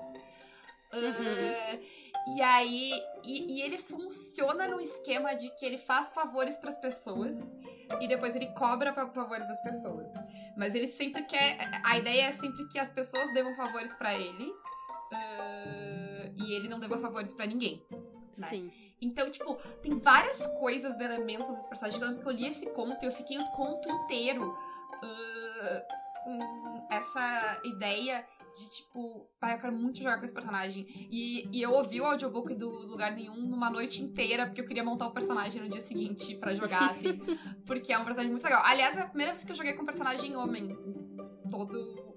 Ah, 0.94 1.80
e 2.28 2.42
aí. 2.42 2.94
E, 3.24 3.58
e 3.58 3.62
ele 3.62 3.78
funciona 3.78 4.68
no 4.68 4.80
esquema 4.80 5.34
de 5.34 5.50
que 5.52 5.66
ele 5.66 5.78
faz 5.78 6.12
favores 6.12 6.58
pras 6.58 6.78
pessoas 6.78 7.36
e 8.00 8.08
depois 8.08 8.36
ele 8.36 8.48
cobra 8.48 8.94
favores 8.94 9.48
das 9.48 9.62
pessoas. 9.62 10.12
Mas 10.58 10.76
ele 10.76 10.88
sempre 10.88 11.24
quer. 11.24 11.58
A 11.84 11.98
ideia 11.98 12.28
é 12.28 12.32
sempre 12.32 12.68
que 12.68 12.80
as 12.80 12.90
pessoas 12.90 13.32
devam 13.34 13.56
favores 13.56 13.94
pra 13.94 14.14
ele. 14.14 14.52
ah, 15.12 16.30
e 16.36 16.54
ele 16.54 16.68
não 16.68 16.80
deva 16.80 16.98
favores 16.98 17.34
pra 17.34 17.46
ninguém. 17.46 17.82
Né? 18.38 18.48
Sim. 18.48 18.72
Então, 19.02 19.30
tipo, 19.30 19.56
tem 19.82 19.96
várias 19.96 20.46
coisas, 20.60 20.98
de 20.98 21.04
elementos 21.04 21.54
desse 21.56 21.70
personagem. 21.70 22.02
Eu 22.02 22.08
lembro 22.08 22.24
que 22.24 22.28
eu 22.28 22.32
li 22.32 22.48
esse 22.48 22.66
conto 22.68 23.04
e 23.04 23.06
eu 23.06 23.12
fiquei 23.12 23.38
o 23.38 23.46
conto 23.52 23.90
inteiro 23.90 24.58
ah, 25.04 25.84
com 26.24 26.88
essa 26.90 27.62
ideia 27.66 28.26
de, 28.56 28.70
tipo, 28.70 29.28
pai, 29.40 29.56
eu 29.56 29.60
quero 29.60 29.76
muito 29.76 30.00
jogar 30.00 30.20
com 30.20 30.26
esse 30.26 30.34
personagem. 30.34 30.86
E, 31.10 31.48
e 31.52 31.62
eu 31.62 31.72
ouvi 31.72 32.00
o 32.00 32.06
audiobook 32.06 32.54
do 32.56 32.70
Lugar 32.70 33.16
Nenhum 33.16 33.48
numa 33.48 33.70
noite 33.70 34.02
inteira, 34.02 34.46
porque 34.46 34.62
eu 34.62 34.66
queria 34.66 34.84
montar 34.84 35.08
o 35.08 35.12
personagem 35.12 35.62
no 35.62 35.70
dia 35.70 35.82
seguinte 35.82 36.36
pra 36.36 36.54
jogar, 36.54 36.92
assim. 36.92 37.18
porque 37.66 37.92
é 37.92 37.98
um 37.98 38.04
personagem 38.04 38.32
muito 38.32 38.44
legal. 38.44 38.62
Aliás, 38.66 38.98
é 38.98 39.02
a 39.02 39.08
primeira 39.08 39.34
vez 39.34 39.44
que 39.44 39.52
eu 39.52 39.56
joguei 39.56 39.74
com 39.74 39.84
um 39.84 39.86
personagem 39.86 40.36
homem. 40.36 40.76
Todo. 41.50 42.16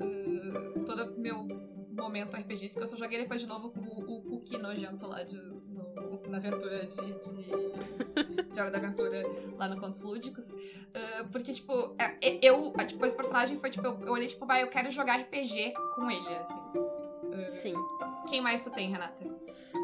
ah, 0.00 0.80
todo 0.86 1.18
meu 1.18 1.46
momento 1.90 2.36
RPGístico. 2.36 2.82
Eu 2.82 2.86
só 2.86 2.96
joguei 2.96 3.18
depois 3.18 3.40
de 3.40 3.46
novo 3.46 3.70
com 3.70 3.80
o, 3.80 4.18
o 4.18 4.22
Cookie 4.22 4.58
nojento 4.58 5.06
lá 5.06 5.22
de, 5.22 5.36
na 6.28 6.38
aventura 6.38 6.86
de, 6.86 6.96
de, 6.96 8.52
de 8.52 8.60
Hora 8.60 8.70
da 8.70 8.78
Aventura 8.78 9.22
lá 9.56 9.68
no 9.68 9.80
Contos 9.80 10.02
Lúdicos. 10.02 10.52
Ah, 10.94 11.26
porque, 11.30 11.52
tipo, 11.52 11.94
é- 11.98 12.16
é- 12.20 12.38
eu, 12.42 12.72
ah, 12.76 12.84
tipo, 12.86 13.04
esse 13.04 13.16
personagem 13.16 13.58
foi, 13.58 13.70
tipo, 13.70 13.86
eu, 13.86 13.98
eu 14.00 14.12
olhei, 14.12 14.28
tipo, 14.28 14.46
vai, 14.46 14.62
eu 14.62 14.68
quero 14.68 14.90
jogar 14.90 15.18
RPG 15.20 15.74
com 15.94 16.10
ele, 16.10 16.28
assim. 16.36 16.58
Ah, 17.32 17.60
Sim. 17.60 17.74
Quem 18.28 18.40
mais 18.40 18.62
tu 18.64 18.70
tem, 18.70 18.90
Renata? 18.90 19.22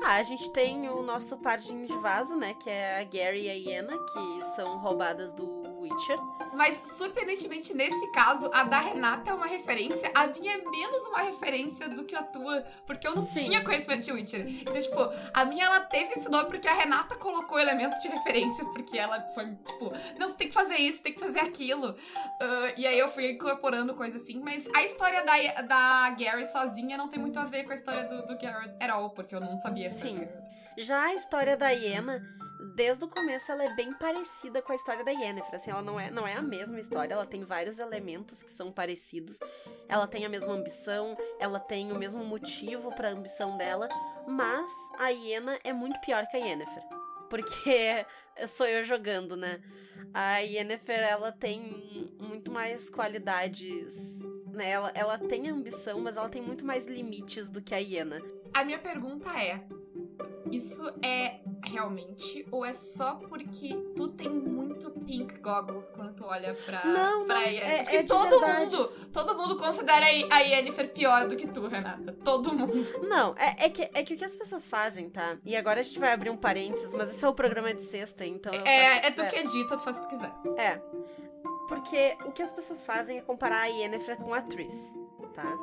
Ah, 0.04 0.14
a 0.16 0.22
gente 0.22 0.50
tem 0.52 0.88
o 0.88 1.02
nosso 1.02 1.36
pardinho 1.38 1.86
de 1.86 1.96
vaso, 1.98 2.34
né? 2.36 2.54
Que 2.62 2.70
é 2.70 3.00
a 3.00 3.04
Gary 3.04 3.42
e 3.46 3.50
a 3.50 3.54
Iena, 3.54 3.96
que 3.98 4.44
são 4.56 4.78
roubadas 4.78 5.32
do 5.32 5.59
Witcher. 5.90 6.18
Mas, 6.54 6.80
surpreendentemente, 6.84 7.74
nesse 7.74 8.06
caso, 8.12 8.50
a 8.52 8.64
da 8.64 8.78
Renata 8.78 9.30
é 9.30 9.34
uma 9.34 9.46
referência, 9.46 10.10
a 10.14 10.26
minha 10.26 10.54
é 10.54 10.58
menos 10.58 11.06
uma 11.08 11.22
referência 11.22 11.88
do 11.88 12.04
que 12.04 12.14
a 12.14 12.22
tua, 12.22 12.62
porque 12.86 13.06
eu 13.06 13.14
não 13.14 13.26
Sim. 13.26 13.46
tinha 13.46 13.64
conhecimento 13.64 14.04
de 14.04 14.12
Witcher. 14.12 14.46
Então, 14.60 14.80
tipo, 14.80 15.10
a 15.32 15.44
minha 15.44 15.66
ela 15.66 15.80
teve 15.80 16.18
esse 16.18 16.28
nome 16.28 16.48
porque 16.48 16.68
a 16.68 16.74
Renata 16.74 17.16
colocou 17.16 17.58
elementos 17.58 18.00
de 18.00 18.08
referência, 18.08 18.64
porque 18.66 18.98
ela 18.98 19.20
foi, 19.34 19.46
tipo, 19.46 19.92
não, 20.18 20.30
tu 20.30 20.36
tem 20.36 20.48
que 20.48 20.54
fazer 20.54 20.76
isso, 20.76 21.02
tem 21.02 21.12
que 21.12 21.20
fazer 21.20 21.40
aquilo. 21.40 21.96
Ah, 22.40 22.72
e 22.76 22.86
aí 22.86 22.98
eu 22.98 23.08
fui 23.08 23.30
incorporando 23.30 23.94
coisas 23.94 24.22
assim, 24.22 24.40
mas 24.40 24.66
a 24.74 24.82
história 24.84 25.22
da, 25.24 25.62
da 25.62 26.10
Gary 26.10 26.46
sozinha 26.46 26.96
não 26.96 27.08
tem 27.08 27.18
muito 27.18 27.38
a 27.38 27.44
ver 27.44 27.64
com 27.64 27.72
a 27.72 27.74
história 27.74 28.04
do, 28.04 28.26
do 28.26 28.38
Geralt 28.40 28.70
at 28.80 28.90
all, 28.90 29.10
porque 29.10 29.34
eu 29.34 29.40
não 29.40 29.58
sabia 29.58 29.90
Sim. 29.90 30.28
Já 30.78 31.04
a 31.04 31.14
história 31.14 31.56
da 31.56 31.70
Iena, 31.70 32.22
desde 32.80 33.04
o 33.04 33.08
começo 33.08 33.52
ela 33.52 33.62
é 33.62 33.74
bem 33.74 33.92
parecida 33.92 34.62
com 34.62 34.72
a 34.72 34.74
história 34.74 35.04
da 35.04 35.10
Yennefer. 35.10 35.54
Assim, 35.54 35.70
ela 35.70 35.82
não 35.82 36.00
é, 36.00 36.10
não 36.10 36.26
é 36.26 36.32
a 36.32 36.40
mesma 36.40 36.80
história, 36.80 37.12
ela 37.12 37.26
tem 37.26 37.44
vários 37.44 37.78
elementos 37.78 38.42
que 38.42 38.50
são 38.50 38.72
parecidos. 38.72 39.38
Ela 39.86 40.06
tem 40.06 40.24
a 40.24 40.30
mesma 40.30 40.54
ambição, 40.54 41.14
ela 41.38 41.60
tem 41.60 41.92
o 41.92 41.98
mesmo 41.98 42.24
motivo 42.24 42.90
pra 42.94 43.10
ambição 43.10 43.58
dela, 43.58 43.86
mas 44.26 44.72
a 44.98 45.10
Iena 45.10 45.58
é 45.62 45.74
muito 45.74 46.00
pior 46.00 46.26
que 46.26 46.38
a 46.38 46.40
Yennefer. 46.40 46.82
Porque 47.28 48.06
sou 48.48 48.66
eu 48.66 48.82
jogando, 48.82 49.36
né? 49.36 49.60
A 50.14 50.38
Yennefer, 50.38 51.00
ela 51.00 51.30
tem 51.32 52.10
muito 52.18 52.50
mais 52.50 52.88
qualidades, 52.88 54.22
né? 54.54 54.70
Ela, 54.70 54.90
ela 54.94 55.18
tem 55.18 55.50
ambição, 55.50 56.00
mas 56.00 56.16
ela 56.16 56.30
tem 56.30 56.40
muito 56.40 56.64
mais 56.64 56.86
limites 56.86 57.50
do 57.50 57.60
que 57.60 57.74
a 57.74 57.78
Iena. 57.78 58.22
A 58.54 58.64
minha 58.64 58.78
pergunta 58.78 59.28
é: 59.38 59.66
isso 60.50 60.82
é 61.02 61.40
realmente 61.64 62.46
ou 62.50 62.64
é 62.64 62.72
só 62.72 63.14
porque 63.16 63.74
tu 63.96 64.08
tem 64.12 64.28
muito 64.28 64.90
pink 65.06 65.38
goggles 65.40 65.90
quando 65.90 66.14
tu 66.14 66.24
olha 66.24 66.54
pra 66.66 66.84
Não, 66.86 67.26
pra 67.26 67.34
não, 67.36 67.42
é- 67.42 67.82
Porque 67.82 67.96
é 67.96 68.02
todo 68.02 68.40
verdade. 68.40 68.64
mundo, 68.64 68.88
todo 69.12 69.34
mundo 69.36 69.56
considera 69.56 70.06
a 70.06 70.38
Yennefer 70.40 70.92
pior 70.92 71.28
do 71.28 71.36
que 71.36 71.46
tu, 71.46 71.66
Renata. 71.66 72.12
Todo 72.24 72.52
mundo. 72.52 72.84
Não, 73.08 73.34
é, 73.36 73.66
é 73.66 73.70
que, 73.70 73.82
é 73.94 74.02
que 74.02 74.14
o 74.14 74.16
que 74.16 74.24
as 74.24 74.34
pessoas 74.36 74.66
fazem, 74.66 75.08
tá? 75.10 75.36
E 75.44 75.56
agora 75.56 75.80
a 75.80 75.82
gente 75.82 75.98
vai 75.98 76.12
abrir 76.12 76.30
um 76.30 76.36
parênteses, 76.36 76.92
mas 76.92 77.10
esse 77.10 77.24
é 77.24 77.28
o 77.28 77.34
programa 77.34 77.72
de 77.74 77.84
sexta, 77.84 78.24
então. 78.24 78.52
É, 78.52 79.06
é 79.06 79.10
tu 79.10 79.22
quiser. 79.24 79.28
que 79.30 79.36
edita, 79.38 79.76
tu 79.76 79.82
faz 79.82 79.96
o 79.96 80.00
que 80.00 80.06
tu 80.06 80.10
quiser. 80.10 80.32
É. 80.56 80.80
Porque 81.68 82.16
o 82.26 82.32
que 82.32 82.42
as 82.42 82.52
pessoas 82.52 82.82
fazem 82.82 83.18
é 83.18 83.20
comparar 83.22 83.62
a 83.62 83.66
Yennefer 83.66 84.16
com 84.16 84.34
a 84.34 84.42
Triss, 84.42 84.94
tá? 85.34 85.56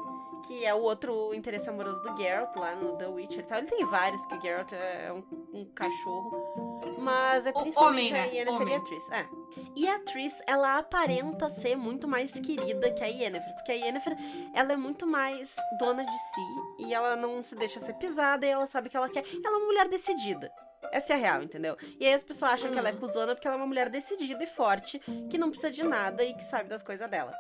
Que 0.46 0.66
é 0.66 0.74
o 0.74 0.82
outro 0.82 1.34
interesse 1.34 1.70
amoroso 1.70 2.02
do 2.04 2.16
Geralt 2.16 2.56
lá 2.56 2.76
no 2.76 2.96
The 2.98 3.08
Witcher 3.08 3.40
e 3.40 3.44
tal. 3.44 3.58
Ele 3.58 3.68
tem 3.68 3.86
vários, 3.86 4.22
porque 4.22 4.36
o 4.38 4.42
Geralt 4.42 4.72
é 4.74 5.12
um, 5.12 5.24
um 5.54 5.66
cachorro. 5.74 6.80
Mas 7.00 7.46
é 7.46 7.52
principalmente 7.52 8.12
homem, 8.12 8.12
né? 8.12 8.24
a 8.24 8.26
Yennefer 8.26 8.68
e 8.68 8.74
a 8.74 8.80
Triss. 8.80 9.12
É. 9.12 9.28
E 9.76 9.88
a 9.88 10.00
Triss, 10.00 10.36
ela 10.48 10.78
aparenta 10.78 11.50
ser 11.50 11.76
muito 11.76 12.08
mais 12.08 12.32
querida 12.32 12.92
que 12.92 13.04
a 13.04 13.08
Yennefer. 13.08 13.54
Porque 13.56 13.72
a 13.72 13.76
Yennefer, 13.76 14.18
ela 14.54 14.74
é 14.74 14.78
muito 14.78 15.06
mais 15.06 15.56
dona 15.80 16.04
de 16.06 16.12
si. 16.12 16.86
E 16.86 16.94
ela 16.94 17.16
não 17.16 17.44
se 17.44 17.56
deixa 17.56 17.80
ser 17.80 17.94
pisada. 17.94 18.46
E 18.46 18.50
ela 18.50 18.68
sabe 18.68 18.88
o 18.88 18.92
que 18.92 18.98
ela 18.98 19.10
quer. 19.10 19.24
Ela 19.44 19.56
é 19.56 19.58
uma 19.58 19.66
mulher 19.66 19.88
decidida. 19.88 20.52
Essa 20.98 21.14
é 21.14 21.16
a 21.16 21.20
real, 21.20 21.44
entendeu? 21.44 21.78
E 22.00 22.08
aí 22.08 22.14
as 22.14 22.24
pessoas 22.24 22.54
acham 22.54 22.72
que 22.72 22.80
ela 22.80 22.90
é 22.90 22.94
Uhum. 22.94 23.00
cuzona 23.00 23.36
porque 23.36 23.48
ela 23.48 23.56
é 23.56 23.60
uma 23.60 23.68
mulher 23.68 23.88
decidida 23.90 24.44
e 24.44 24.48
forte, 24.48 25.00
que 25.30 25.38
não 25.38 25.50
precisa 25.52 25.72
de 25.72 25.84
nada 25.84 26.24
e 26.24 26.34
que 26.34 26.44
sabe 26.44 26.68
das 26.70 26.82
coisas 26.82 27.08
dela. 27.10 27.32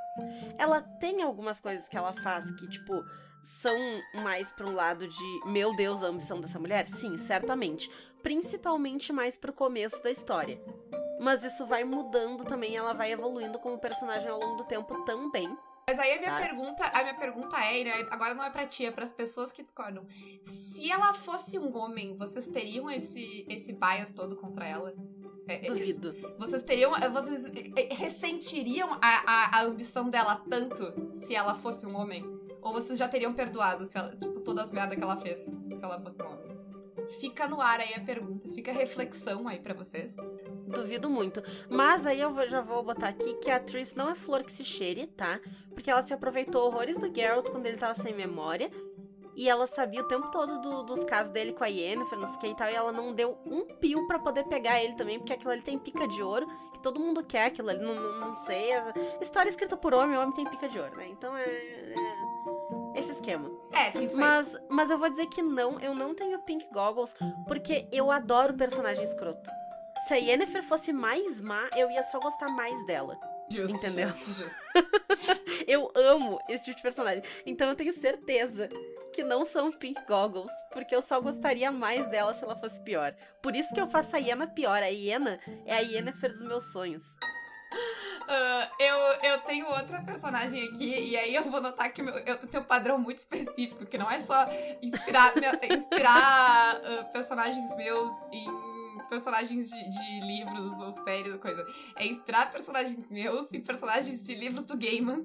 Ela 0.60 0.82
tem 0.82 1.24
algumas 1.24 1.60
coisas 1.60 1.88
que 1.90 1.98
ela 1.98 2.14
faz 2.14 2.52
que, 2.52 2.70
tipo, 2.70 2.94
são 3.44 3.76
mais 4.14 4.52
pra 4.52 4.68
um 4.68 4.76
lado 4.76 5.08
de 5.08 5.42
meu 5.48 5.76
Deus, 5.76 6.04
a 6.04 6.08
ambição 6.08 6.40
dessa 6.40 6.60
mulher? 6.60 6.88
Sim, 6.88 7.18
certamente. 7.18 7.90
Principalmente 8.22 9.12
mais 9.12 9.38
pro 9.38 9.52
começo 9.54 10.04
da 10.04 10.12
história. 10.12 10.62
Mas 11.20 11.44
isso 11.44 11.66
vai 11.66 11.84
mudando 11.84 12.44
também, 12.46 12.76
ela 12.76 12.94
vai 12.94 13.12
evoluindo 13.12 13.58
como 13.58 13.80
personagem 13.80 14.30
ao 14.30 14.40
longo 14.40 14.58
do 14.58 14.66
tempo 14.66 15.04
também. 15.04 15.50
Mas 15.90 16.00
aí 16.00 16.14
a 16.16 16.20
minha 16.20 16.32
Tá. 16.32 16.38
pergunta, 16.42 16.84
a 16.84 17.02
minha 17.02 17.16
pergunta 17.16 17.58
é, 17.64 17.84
né, 17.86 18.08
agora 18.12 18.34
não 18.34 18.44
é 18.44 18.50
pra 18.50 18.66
ti, 18.68 18.86
é 18.86 18.92
pras 18.92 19.14
pessoas 19.14 19.54
que 19.54 19.64
discordam. 19.64 20.06
Se 20.46 20.92
ela 20.92 21.14
fosse 21.14 21.58
um 21.58 21.74
homem, 21.78 22.18
vocês 22.18 22.46
teriam 22.46 22.92
esse, 22.92 23.46
esse 23.48 23.72
bias 23.72 24.12
todo 24.12 24.36
contra 24.36 24.68
ela? 24.68 24.94
É, 25.48 25.66
é, 25.66 25.70
Duvido. 25.70 26.12
Vocês 26.38 26.62
teriam. 26.64 26.92
Vocês 27.14 27.46
eh, 27.46 27.94
ressentiriam 27.94 28.92
a, 28.96 29.00
a, 29.02 29.60
a 29.60 29.64
ambição 29.64 30.10
dela 30.10 30.44
tanto 30.50 30.84
se 31.26 31.34
ela 31.34 31.56
fosse 31.56 31.88
um 31.88 31.96
homem? 31.96 32.22
Ou 32.62 32.74
vocês 32.74 33.00
já 33.00 33.08
teriam 33.08 33.34
perdoado 33.34 33.86
se 33.90 33.98
ela, 33.98 34.14
tipo, 34.18 34.42
todas 34.42 34.66
as 34.66 34.72
merdas 34.74 34.98
que 34.98 35.04
ela 35.04 35.16
fez? 35.16 35.40
se 35.40 35.82
ela 35.82 36.02
fosse 36.02 36.22
um 36.22 36.26
homem? 36.26 36.57
Fica 37.20 37.48
no 37.48 37.62
ar 37.62 37.80
aí 37.80 37.94
a 37.94 38.04
pergunta, 38.04 38.48
fica 38.50 38.72
a 38.72 38.74
reflexão 38.74 39.48
aí 39.48 39.60
pra 39.60 39.74
vocês. 39.74 40.16
Duvido 40.68 41.10
muito. 41.10 41.42
Mas 41.70 42.06
aí 42.06 42.20
eu 42.22 42.48
já 42.50 42.62
vou 42.62 42.84
botar 42.84 43.08
aqui 43.10 43.36
que 43.36 43.50
a 43.50 43.56
atriz 43.58 43.94
não 43.96 44.10
é 44.10 44.16
flor 44.16 44.44
que 44.44 44.52
se 44.52 44.64
cheire, 44.66 45.08
tá? 45.08 45.40
Porque 45.74 45.90
ela 45.90 46.06
se 46.06 46.14
aproveitou 46.14 46.66
horrores 46.68 46.98
do 47.00 47.14
Geralt 47.14 47.50
quando 47.50 47.66
ele 47.66 47.78
tava 47.78 47.94
sem 48.02 48.14
memória. 48.14 48.70
E 49.36 49.48
ela 49.48 49.68
sabia 49.68 50.02
o 50.02 50.08
tempo 50.08 50.32
todo 50.32 50.60
do- 50.60 50.82
dos 50.84 51.04
casos 51.04 51.32
dele 51.32 51.54
com 51.54 51.64
a 51.64 51.68
Yennefer, 51.68 52.18
não 52.18 52.26
sei 52.28 52.36
o 52.38 52.40
que 52.40 52.48
e 52.48 52.56
tal. 52.56 52.70
E 52.70 52.74
ela 52.76 52.92
não 52.92 53.14
deu 53.14 53.38
um 53.46 53.62
pio 53.66 54.08
pra 54.08 54.18
poder 54.18 54.44
pegar 54.46 54.82
ele 54.84 54.96
também, 54.96 55.20
porque 55.20 55.32
aquilo 55.34 55.52
ali 55.52 55.62
tem 55.62 55.78
pica 55.78 56.08
de 56.08 56.22
ouro. 56.24 56.48
Que 56.74 56.80
todo 56.82 57.00
mundo 57.00 57.24
quer 57.24 57.46
aquilo 57.46 57.70
ali, 57.70 57.80
não, 57.80 57.94
não, 57.96 58.20
não 58.30 58.36
sei. 58.36 58.70
História 59.22 59.50
escrita 59.50 59.78
por 59.78 59.94
homem, 59.94 60.18
homem 60.18 60.34
tem 60.34 60.46
pica 60.46 60.68
de 60.68 60.80
ouro, 60.80 60.98
né? 60.98 61.08
Então 61.10 61.38
é. 61.38 61.44
é 61.44 62.77
esse 62.98 63.12
esquema. 63.12 63.50
É, 63.74 63.92
tem 63.92 64.06
isso 64.06 64.16
aí. 64.16 64.20
Mas, 64.20 64.56
mas 64.70 64.92
eu 64.92 64.98
vou 64.98 65.10
dizer 65.10 65.28
que 65.28 65.42
não, 65.42 65.80
eu 65.80 65.94
não 65.94 66.14
tenho 66.16 66.40
Pink 66.40 66.68
Goggles, 66.74 67.16
porque 67.48 67.88
eu 67.92 68.12
adoro 68.12 68.54
personagem 68.54 69.04
escroto. 69.04 69.50
Se 70.08 70.14
a 70.14 70.18
Yennefer 70.18 70.64
fosse 70.64 70.94
mais 70.94 71.42
má, 71.42 71.70
eu 71.76 71.92
ia 71.92 72.02
só 72.04 72.20
gostar 72.20 72.48
mais 72.48 72.86
dela. 72.86 73.18
Justo, 73.50 73.76
entendeu? 73.76 74.10
Justo, 74.10 74.34
justo. 74.34 74.56
Eu 75.68 75.92
amo 75.96 76.40
esse 76.48 76.66
tipo 76.66 76.78
de 76.78 76.84
personagem. 76.84 77.24
Então 77.46 77.68
eu 77.68 77.76
tenho 77.76 77.94
certeza 77.94 78.70
que 79.14 79.24
não 79.24 79.44
são 79.44 79.72
Pink 79.72 80.00
Goggles, 80.06 80.52
porque 80.72 80.96
eu 80.96 81.02
só 81.02 81.20
gostaria 81.20 81.72
mais 81.72 82.10
dela 82.10 82.34
se 82.34 82.44
ela 82.44 82.56
fosse 82.56 82.80
pior. 82.82 83.14
Por 83.42 83.56
isso 83.56 83.74
que 83.74 83.82
eu 83.82 83.88
faço 83.88 84.16
a 84.16 84.20
Iena 84.20 84.48
pior. 84.48 84.82
A 84.82 84.88
Iena 84.88 85.40
é 85.66 85.76
a 85.76 85.80
Yennefer 85.80 86.32
dos 86.32 86.44
meus 86.44 86.72
sonhos. 86.72 87.04
Ah, 88.28 88.70
eu, 88.80 88.98
eu 89.32 89.38
tenho 89.40 89.68
outra 89.68 90.02
personagem 90.02 90.68
aqui, 90.68 90.86
e 91.10 91.16
aí 91.16 91.34
eu 91.34 91.44
vou 91.44 91.62
notar 91.62 91.90
que 91.92 92.02
meu- 92.02 92.18
eu 92.20 92.36
tenho 92.48 92.62
um 92.64 92.68
padrão 92.68 92.98
muito 92.98 93.20
específico, 93.20 93.86
que 93.86 93.98
não 93.98 94.10
é 94.12 94.20
só 94.20 94.46
inspirar, 94.82 95.34
inspirar 95.64 96.82
ah, 96.84 97.04
personagens 97.14 97.74
meus 97.76 98.12
em 98.34 98.68
personagens 99.10 99.70
de, 99.70 99.90
de 99.90 100.20
livros 100.20 100.80
ou 100.80 100.92
séries 101.04 101.32
ou 101.32 101.38
coisa. 101.40 101.66
É 101.96 102.06
inspirar 102.06 102.52
personagens 102.52 102.98
meus 103.10 103.54
em 103.54 103.62
personagens 103.62 104.22
de 104.22 104.34
livros 104.36 104.66
do 104.66 104.76
Gaiman. 104.76 105.22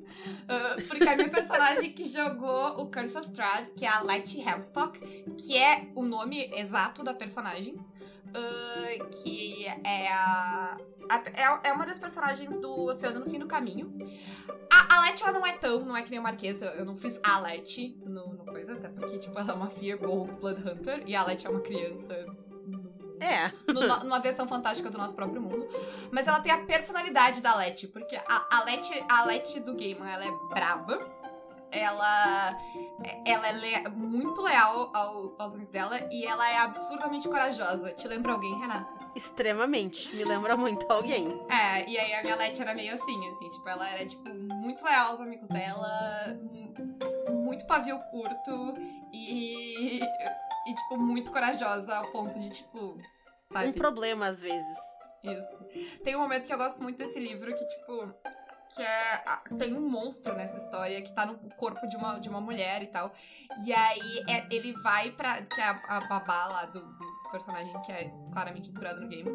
ah, 0.48 0.76
porque 0.86 1.08
a 1.08 1.16
minha 1.16 1.28
personagem 1.28 1.92
que 1.92 2.04
jogou 2.04 2.80
o 2.80 2.86
Curse 2.86 3.18
of 3.18 3.28
Strahd, 3.28 3.68
que 3.76 3.84
é 3.84 3.88
a 3.88 4.00
Light 4.00 4.38
Hemstock, 4.38 5.00
que 5.44 5.56
é 5.56 5.82
o 5.96 6.04
nome 6.04 6.48
exato 6.52 7.02
da 7.02 7.12
personagem. 7.12 7.74
Ah, 8.34 9.04
que 9.22 9.66
é 9.84 10.08
a 10.12 10.76
a- 11.08 11.22
é, 11.64 11.68
é 11.68 11.72
uma 11.72 11.84
das 11.84 11.98
personagens 11.98 12.56
do 12.56 12.86
Oceano 12.86 13.20
no 13.20 13.30
Fim 13.30 13.38
do 13.38 13.46
Caminho. 13.46 13.92
A, 14.70 14.96
a 14.96 15.00
Let, 15.02 15.20
ela 15.20 15.32
não 15.32 15.46
é 15.46 15.52
tão, 15.52 15.80
não 15.80 15.96
é 15.96 16.02
que 16.02 16.10
nem 16.10 16.18
a 16.18 16.22
Marquesa. 16.22 16.66
Eu 16.66 16.84
não 16.84 16.96
fiz 16.96 17.18
a 17.22 17.38
Let 17.38 17.76
no, 18.06 18.32
no 18.34 18.44
coisa, 18.44 18.72
até 18.74 18.88
porque, 18.88 19.18
tipo, 19.18 19.38
ela 19.38 19.50
é 19.50 19.54
uma 19.54 19.68
Fearbold 19.68 20.32
Blood 20.40 20.60
Hunter 20.66 21.02
e 21.06 21.14
a 21.14 21.22
Let 21.24 21.44
é 21.44 21.48
uma 21.50 21.60
criança 21.60 22.24
É. 23.20 23.50
numa 24.02 24.18
versão 24.20 24.46
fantástica 24.48 24.88
do 24.90 24.96
nosso 24.96 25.14
próprio 25.14 25.40
mundo. 25.40 25.68
Mas 26.10 26.26
ela 26.26 26.40
tem 26.40 26.50
a 26.52 26.58
personalidade 26.58 27.40
da 27.42 27.54
Let, 27.54 27.86
porque 27.88 28.16
a, 28.16 28.46
a, 28.50 28.64
Let, 28.64 28.88
a 29.08 29.60
do 29.60 29.76
Gaiman, 29.76 30.08
ela 30.08 30.24
é 30.24 30.30
braba. 30.48 31.21
Ela, 31.72 32.56
ela 33.24 33.48
é 33.48 33.52
lea- 33.52 33.88
muito 33.90 34.42
leal 34.42 34.90
ao- 34.94 35.34
aos 35.38 35.54
amigos 35.54 35.72
dela 35.72 35.98
e 36.12 36.24
ela 36.26 36.46
é 36.48 36.58
absurdamente 36.58 37.26
corajosa. 37.28 37.92
Te 37.92 38.06
lembra 38.06 38.32
alguém, 38.32 38.54
Renata? 38.58 38.86
Extremamente. 39.16 40.14
Me 40.14 40.24
lembra 40.24 40.56
muito 40.56 40.86
alguém. 40.92 41.26
É, 41.50 41.88
e 41.88 41.98
aí 41.98 42.14
a 42.14 42.22
minha 42.22 42.36
Let 42.36 42.58
era 42.60 42.74
meio 42.74 42.94
assim, 42.94 43.28
assim, 43.30 43.50
tipo, 43.50 43.68
ela 43.68 43.88
era, 43.88 44.06
tipo, 44.06 44.28
muito 44.28 44.84
leal 44.84 45.12
aos 45.12 45.20
amigos 45.20 45.48
dela, 45.48 46.38
mu- 46.42 47.42
muito 47.44 47.66
pavio 47.66 47.98
curto 48.10 48.74
e, 49.12 49.98
e, 49.98 50.74
tipo, 50.74 50.98
muito 50.98 51.30
corajosa 51.32 51.94
ao 51.96 52.12
ponto 52.12 52.38
de, 52.38 52.50
tipo, 52.50 52.98
sabe? 53.42 53.68
Um 53.68 53.72
problema 53.72 54.26
às 54.28 54.40
vezes. 54.42 54.78
Isso. 55.24 55.64
Tem 56.02 56.16
um 56.16 56.20
momento 56.20 56.46
que 56.46 56.52
eu 56.52 56.58
gosto 56.58 56.82
muito 56.82 56.98
desse 56.98 57.18
livro 57.20 57.54
que, 57.54 57.64
tipo, 57.64 58.12
que 58.74 58.82
é. 58.82 59.22
Tem 59.58 59.74
um 59.74 59.88
monstro 59.88 60.34
nessa 60.34 60.56
história 60.56 61.00
que 61.02 61.12
tá 61.12 61.26
no 61.26 61.36
corpo 61.56 61.86
de 61.88 61.96
uma, 61.96 62.18
de 62.18 62.28
uma 62.28 62.40
mulher 62.40 62.82
e 62.82 62.86
tal. 62.86 63.12
E 63.64 63.72
aí 63.72 64.24
é- 64.28 64.46
ele 64.50 64.72
vai 64.82 65.10
pra. 65.10 65.42
Que 65.42 65.60
é 65.60 65.64
a, 65.68 65.80
a 65.88 66.00
babá 66.08 66.46
lá 66.46 66.64
do, 66.66 66.80
do 66.80 67.21
personagem 67.32 67.72
que 67.82 67.90
é 67.90 68.12
claramente 68.32 68.68
inspirado 68.68 69.00
no 69.00 69.08
game. 69.08 69.28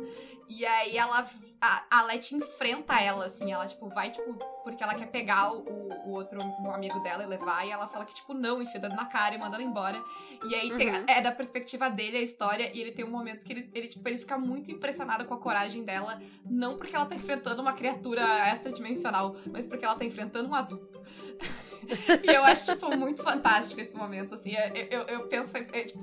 E 0.47 0.65
aí 0.65 0.95
ela. 0.97 1.27
A, 1.59 1.83
a 1.89 2.03
Let 2.03 2.31
enfrenta 2.31 2.99
ela, 3.01 3.25
assim. 3.25 3.51
Ela, 3.51 3.65
tipo, 3.67 3.89
vai, 3.89 4.11
tipo, 4.11 4.35
porque 4.63 4.81
ela 4.83 4.93
quer 4.93 5.07
pegar 5.07 5.51
o, 5.51 5.63
o 6.05 6.11
outro 6.11 6.39
um 6.41 6.71
amigo 6.71 6.99
dela 6.99 7.23
e 7.23 7.25
levar. 7.25 7.65
E 7.65 7.71
ela 7.71 7.87
fala 7.87 8.05
que, 8.05 8.13
tipo, 8.13 8.33
não, 8.33 8.61
enfia 8.61 8.79
dando 8.79 8.95
na 8.95 9.05
cara 9.05 9.35
e 9.35 9.37
manda 9.37 9.55
ela 9.57 9.63
embora. 9.63 10.01
E 10.47 10.55
aí 10.55 10.71
tem- 10.77 10.87
Uhum. 10.87 11.05
é 11.07 11.19
da 11.19 11.31
perspectiva 11.31 11.89
dele 11.89 12.17
a 12.17 12.21
história. 12.21 12.71
E 12.73 12.79
ele 12.79 12.91
tem 12.91 13.03
um 13.03 13.11
momento 13.11 13.43
que 13.43 13.51
ele, 13.51 13.69
ele, 13.73 13.87
tipo, 13.87 14.07
ele 14.07 14.17
fica 14.17 14.37
muito 14.37 14.71
impressionado 14.71 15.25
com 15.25 15.33
a 15.33 15.37
coragem 15.37 15.83
dela. 15.83 16.19
Não 16.45 16.77
porque 16.77 16.95
ela 16.95 17.05
tá 17.05 17.15
enfrentando 17.15 17.61
uma 17.61 17.73
criatura 17.73 18.23
extradimensional, 18.51 19.35
mas 19.51 19.65
porque 19.65 19.83
ela 19.83 19.95
tá 19.95 20.05
enfrentando 20.05 20.47
um 20.47 20.53
adulto. 20.53 21.01
e 22.23 22.31
eu 22.31 22.43
acho, 22.43 22.65
tipo, 22.73 22.95
muito 22.95 23.23
fantástico 23.23 23.79
esse 23.81 23.95
momento, 23.95 24.35
assim. 24.35 24.53
Eu, 24.53 24.87
eu, 24.89 25.01
eu 25.07 25.27
penso, 25.27 25.55
é, 25.57 25.83
tipo, 25.83 25.96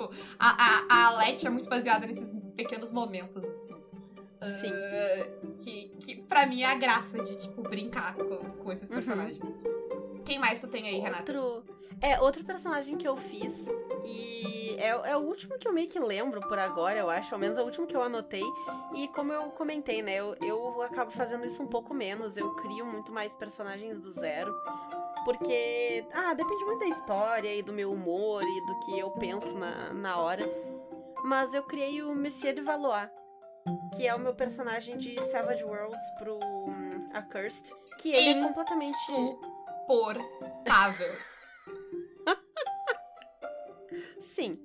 a, 0.51 1.05
a, 1.05 1.07
a 1.07 1.19
Let 1.19 1.45
é 1.45 1.51
muito 1.51 1.69
baseada 1.69 2.07
nesses 2.07 2.31
pequenos 2.57 2.91
momentos, 2.93 3.43
assim. 3.45 3.75
Sim. 4.61 4.73
Ah, 4.73 5.27
que, 5.63 5.89
que 6.01 6.17
pra 6.23 6.47
mim 6.47 6.63
é 6.63 6.67
a 6.67 6.75
graça 6.75 7.19
de, 7.23 7.37
tipo, 7.41 7.63
brincar 7.63 8.15
com, 8.15 8.37
com 8.63 8.73
esses 8.73 8.89
Uhum. 8.89 8.95
personagens. 8.97 9.65
Quem 10.25 10.39
mais 10.39 10.61
tu 10.61 10.69
tem 10.69 10.87
aí, 10.87 10.99
Renata? 10.99 11.33
Outro. 11.33 11.75
É, 12.03 12.21
outro 12.21 12.45
personagem 12.45 12.97
que 12.99 13.07
eu 13.09 13.17
fiz. 13.17 13.67
E 14.05 14.75
é, 14.79 14.89
é 14.89 15.17
o 15.17 15.21
último 15.21 15.59
que 15.59 15.67
eu 15.67 15.73
meio 15.73 15.89
que 15.89 15.99
lembro 15.99 16.41
por 16.41 16.59
agora, 16.59 16.99
eu 16.99 17.09
acho. 17.09 17.35
Ao 17.35 17.41
menos 17.41 17.57
é 17.57 17.63
o 17.63 17.65
último 17.65 17.87
que 17.87 17.97
eu 17.97 18.03
anotei. 18.03 18.43
E 18.95 19.09
como 19.09 19.33
eu 19.33 19.45
comentei, 19.53 20.03
né? 20.03 20.17
Eu, 20.17 20.37
eu 20.43 20.83
acabo 20.83 21.11
fazendo 21.11 21.47
isso 21.47 21.63
um 21.63 21.67
pouco 21.67 21.95
menos. 21.95 22.37
Eu 22.37 22.51
crio 22.57 22.85
muito 22.85 23.11
mais 23.13 23.35
personagens 23.35 23.99
do 24.01 24.11
zero. 24.11 24.55
Porque. 25.25 26.07
Ah, 26.13 26.35
depende 26.35 26.65
muito 26.65 26.81
da 26.81 26.87
história 26.87 27.55
e 27.55 27.63
do 27.63 27.73
meu 27.73 27.93
humor 27.93 28.43
e 28.43 28.67
do 28.67 28.79
que 28.81 28.99
eu 28.99 29.11
penso 29.13 29.57
na, 29.57 29.93
na 29.93 30.19
hora. 30.19 30.45
Mas 31.25 31.55
eu 31.55 31.63
criei 31.63 32.03
o 32.03 32.15
Monsieur 32.15 32.55
de 32.55 32.61
Valois. 32.61 33.09
Que 33.97 34.07
é 34.07 34.15
o 34.15 34.19
meu 34.19 34.35
personagem 34.35 34.99
de 34.99 35.21
Savage 35.23 35.65
Worlds 35.65 36.03
pro 36.19 36.39
hum, 36.39 37.09
Accursed. 37.15 37.73
Que 37.99 38.11
ele 38.11 38.41
é 38.41 38.47
completamente. 38.47 38.95
Insuportável. 39.11 41.17
Sim. 44.35 44.59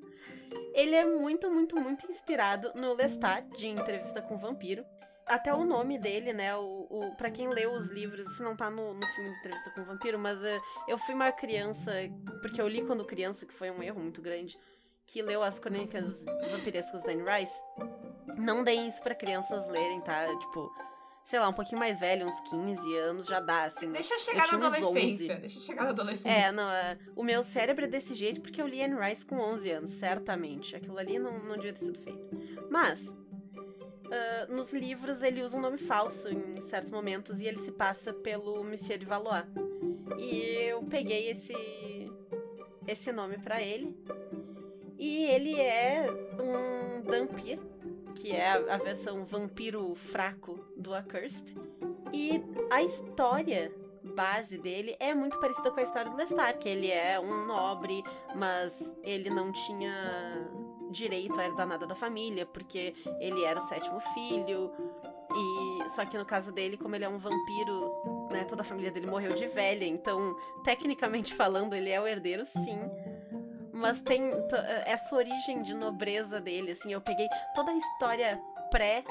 Ele 0.74 0.95
é 0.95 1.06
muito, 1.06 1.50
muito, 1.50 1.80
muito 1.80 2.10
inspirado 2.10 2.72
no 2.76 2.93
Lestat, 2.93 3.45
de 3.58 3.67
Entrevista 3.67 4.22
com 4.22 4.36
o 4.36 4.38
Vampiro. 4.38 4.86
Até 5.30 5.54
o 5.54 5.63
nome 5.63 5.98
dele, 5.98 6.34
né? 6.34 6.56
O, 6.56 6.88
o, 6.89 7.15
pra 7.15 7.30
quem 7.30 7.48
leu 7.50 7.74
os 7.74 7.89
livros, 7.89 8.28
isso 8.28 8.44
não 8.44 8.56
tá 8.56 8.70
no, 8.70 8.94
no 8.96 9.08
filme 9.08 9.30
Entrevista 9.30 9.70
com 9.70 9.82
o 9.82 9.86
Vampiro, 9.86 10.18
mas 10.18 10.44
eh, 10.44 10.60
eu 10.88 10.98
fui 10.98 11.13
uma 11.13 11.32
criança, 11.32 11.92
porque 12.42 12.60
eu 12.60 12.68
li 12.68 12.84
quando 12.84 13.06
criança, 13.06 13.46
que 13.46 13.54
foi 13.54 13.70
um 13.70 13.84
erro 13.84 14.00
muito 14.00 14.22
grande, 14.22 14.58
que 15.06 15.22
leu 15.22 15.44
as 15.44 15.60
crônicas 15.60 16.26
vampirescas 16.52 17.04
da 17.04 17.12
Anne 17.12 17.24
Rice. 17.24 17.63
Não 18.38 18.63
deem 18.63 18.88
isso 18.88 19.02
pra 19.04 19.13
crianças 19.13 19.68
lerem, 19.68 20.02
tá? 20.02 20.28
Tipo, 20.39 20.72
sei 21.24 21.39
lá, 21.39 21.48
um 21.48 21.54
pouquinho 21.54 21.78
mais 21.78 22.00
velho, 22.00 22.28
uns 22.28 22.39
15 22.42 22.98
anos, 22.98 23.28
já 23.28 23.39
dá, 23.39 23.65
assim. 23.65 23.92
Deixa 23.92 24.15
eu 24.15 24.20
chegar 24.20 24.52
Eu 24.52 24.58
na 24.58 24.68
adolescência. 24.68 25.36
11. 25.36 25.42
Deixa 25.42 25.58
eu 25.58 25.62
chegar 25.62 25.84
na 25.84 25.89
adolescência. 25.89 26.30
É, 26.30 26.52
não, 26.52 26.70
é, 26.72 26.98
o 27.15 27.24
meu 27.24 27.44
cérebro 27.44 27.86
é 27.86 27.88
desse 27.88 28.15
jeito 28.15 28.42
porque 28.42 28.62
eu 28.62 28.68
li 28.68 28.82
Anne 28.82 29.00
Rice 29.00 29.26
com 29.26 29.38
11 29.39 29.72
anos, 29.72 29.89
certamente. 29.92 30.76
Aquilo 30.76 30.98
ali 30.98 31.20
não, 31.20 31.38
não 31.39 31.56
devia 31.56 31.74
ter 31.74 31.86
sido 31.86 32.00
feito. 32.00 32.30
Mas, 32.70 33.15
ah, 34.12 34.48
nos 34.50 34.74
livros 34.74 35.22
ele 35.22 35.43
usa 35.43 35.58
um 35.58 35.62
nome 35.62 35.78
falso 35.78 36.30
em 36.30 36.60
certos 36.62 36.89
momentos 36.89 37.39
e 37.39 37.45
ele 37.45 37.60
se 37.60 37.72
passa 37.72 38.13
pelo 38.13 38.63
Monsieur 38.63 38.98
de 38.98 39.06
Valois. 39.06 39.45
E 40.17 40.41
eu 40.69 40.84
peguei 40.84 41.30
esse, 41.30 41.54
esse 42.88 43.12
nome 43.12 43.38
pra 43.38 43.62
ele. 43.62 43.95
E 44.98 45.26
ele 45.26 45.60
é 45.60 46.08
um 46.38 47.02
Dampir, 47.02 47.60
que 48.15 48.32
é 48.32 48.52
a, 48.52 48.78
versão 48.78 49.26
vampiro 49.26 49.95
fraco 49.95 50.60
do 50.76 50.93
Accursed. 50.93 51.56
E 52.12 52.43
a 52.69 52.84
história 52.84 53.72
base 54.15 54.58
dele 54.58 54.98
é 55.00 55.13
muito 55.13 55.39
parecida 55.39 55.72
com 55.72 55.80
a 55.80 55.84
história 55.84 56.12
do 56.12 56.17
Lestat, 56.17 56.58
que 56.58 56.67
ele 56.67 56.91
é 56.91 57.19
um 57.19 57.45
nobre, 57.45 58.04
mas 58.36 58.93
ele 59.04 59.30
não 59.30 59.52
tinha 59.52 60.50
direito 60.89 61.39
a 61.39 61.45
herdar 61.45 61.67
nada 61.67 61.86
da 61.86 61.95
família, 61.95 62.45
porque 62.45 62.93
ele 63.19 63.43
era 63.43 63.60
o 63.60 63.63
sétimo 63.63 64.00
filho. 64.13 64.71
E 65.31 65.90
só 65.90 66.06
que 66.06 66.17
no 66.17 66.25
caso 66.25 66.52
dele, 66.52 66.77
como 66.77 66.96
ele 66.96 67.06
é 67.06 67.10
um 67.10 67.19
vampiro, 67.19 68.27
né, 68.31 68.44
toda 68.46 68.62
a 68.62 68.65
família 68.65 68.92
dele 68.92 69.08
morreu 69.08 69.33
de 69.33 69.48
velha, 69.48 69.85
então, 69.85 70.35
tecnicamente 70.63 71.33
falando, 71.33 71.75
ele 71.75 71.90
é 71.90 72.02
o 72.02 72.08
herdeiro, 72.08 72.46
sim. 72.46 72.79
Mas 73.71 74.02
tem 74.02 74.31
essa 74.85 75.15
origem 75.15 75.62
de 75.62 75.73
nobreza 75.73 76.42
dele, 76.42 76.71
assim, 76.71 76.92
eu 76.92 77.00
peguei 77.00 77.27
toda 77.54 77.71
a 77.71 77.75
história 77.75 78.42
pré 78.71 79.04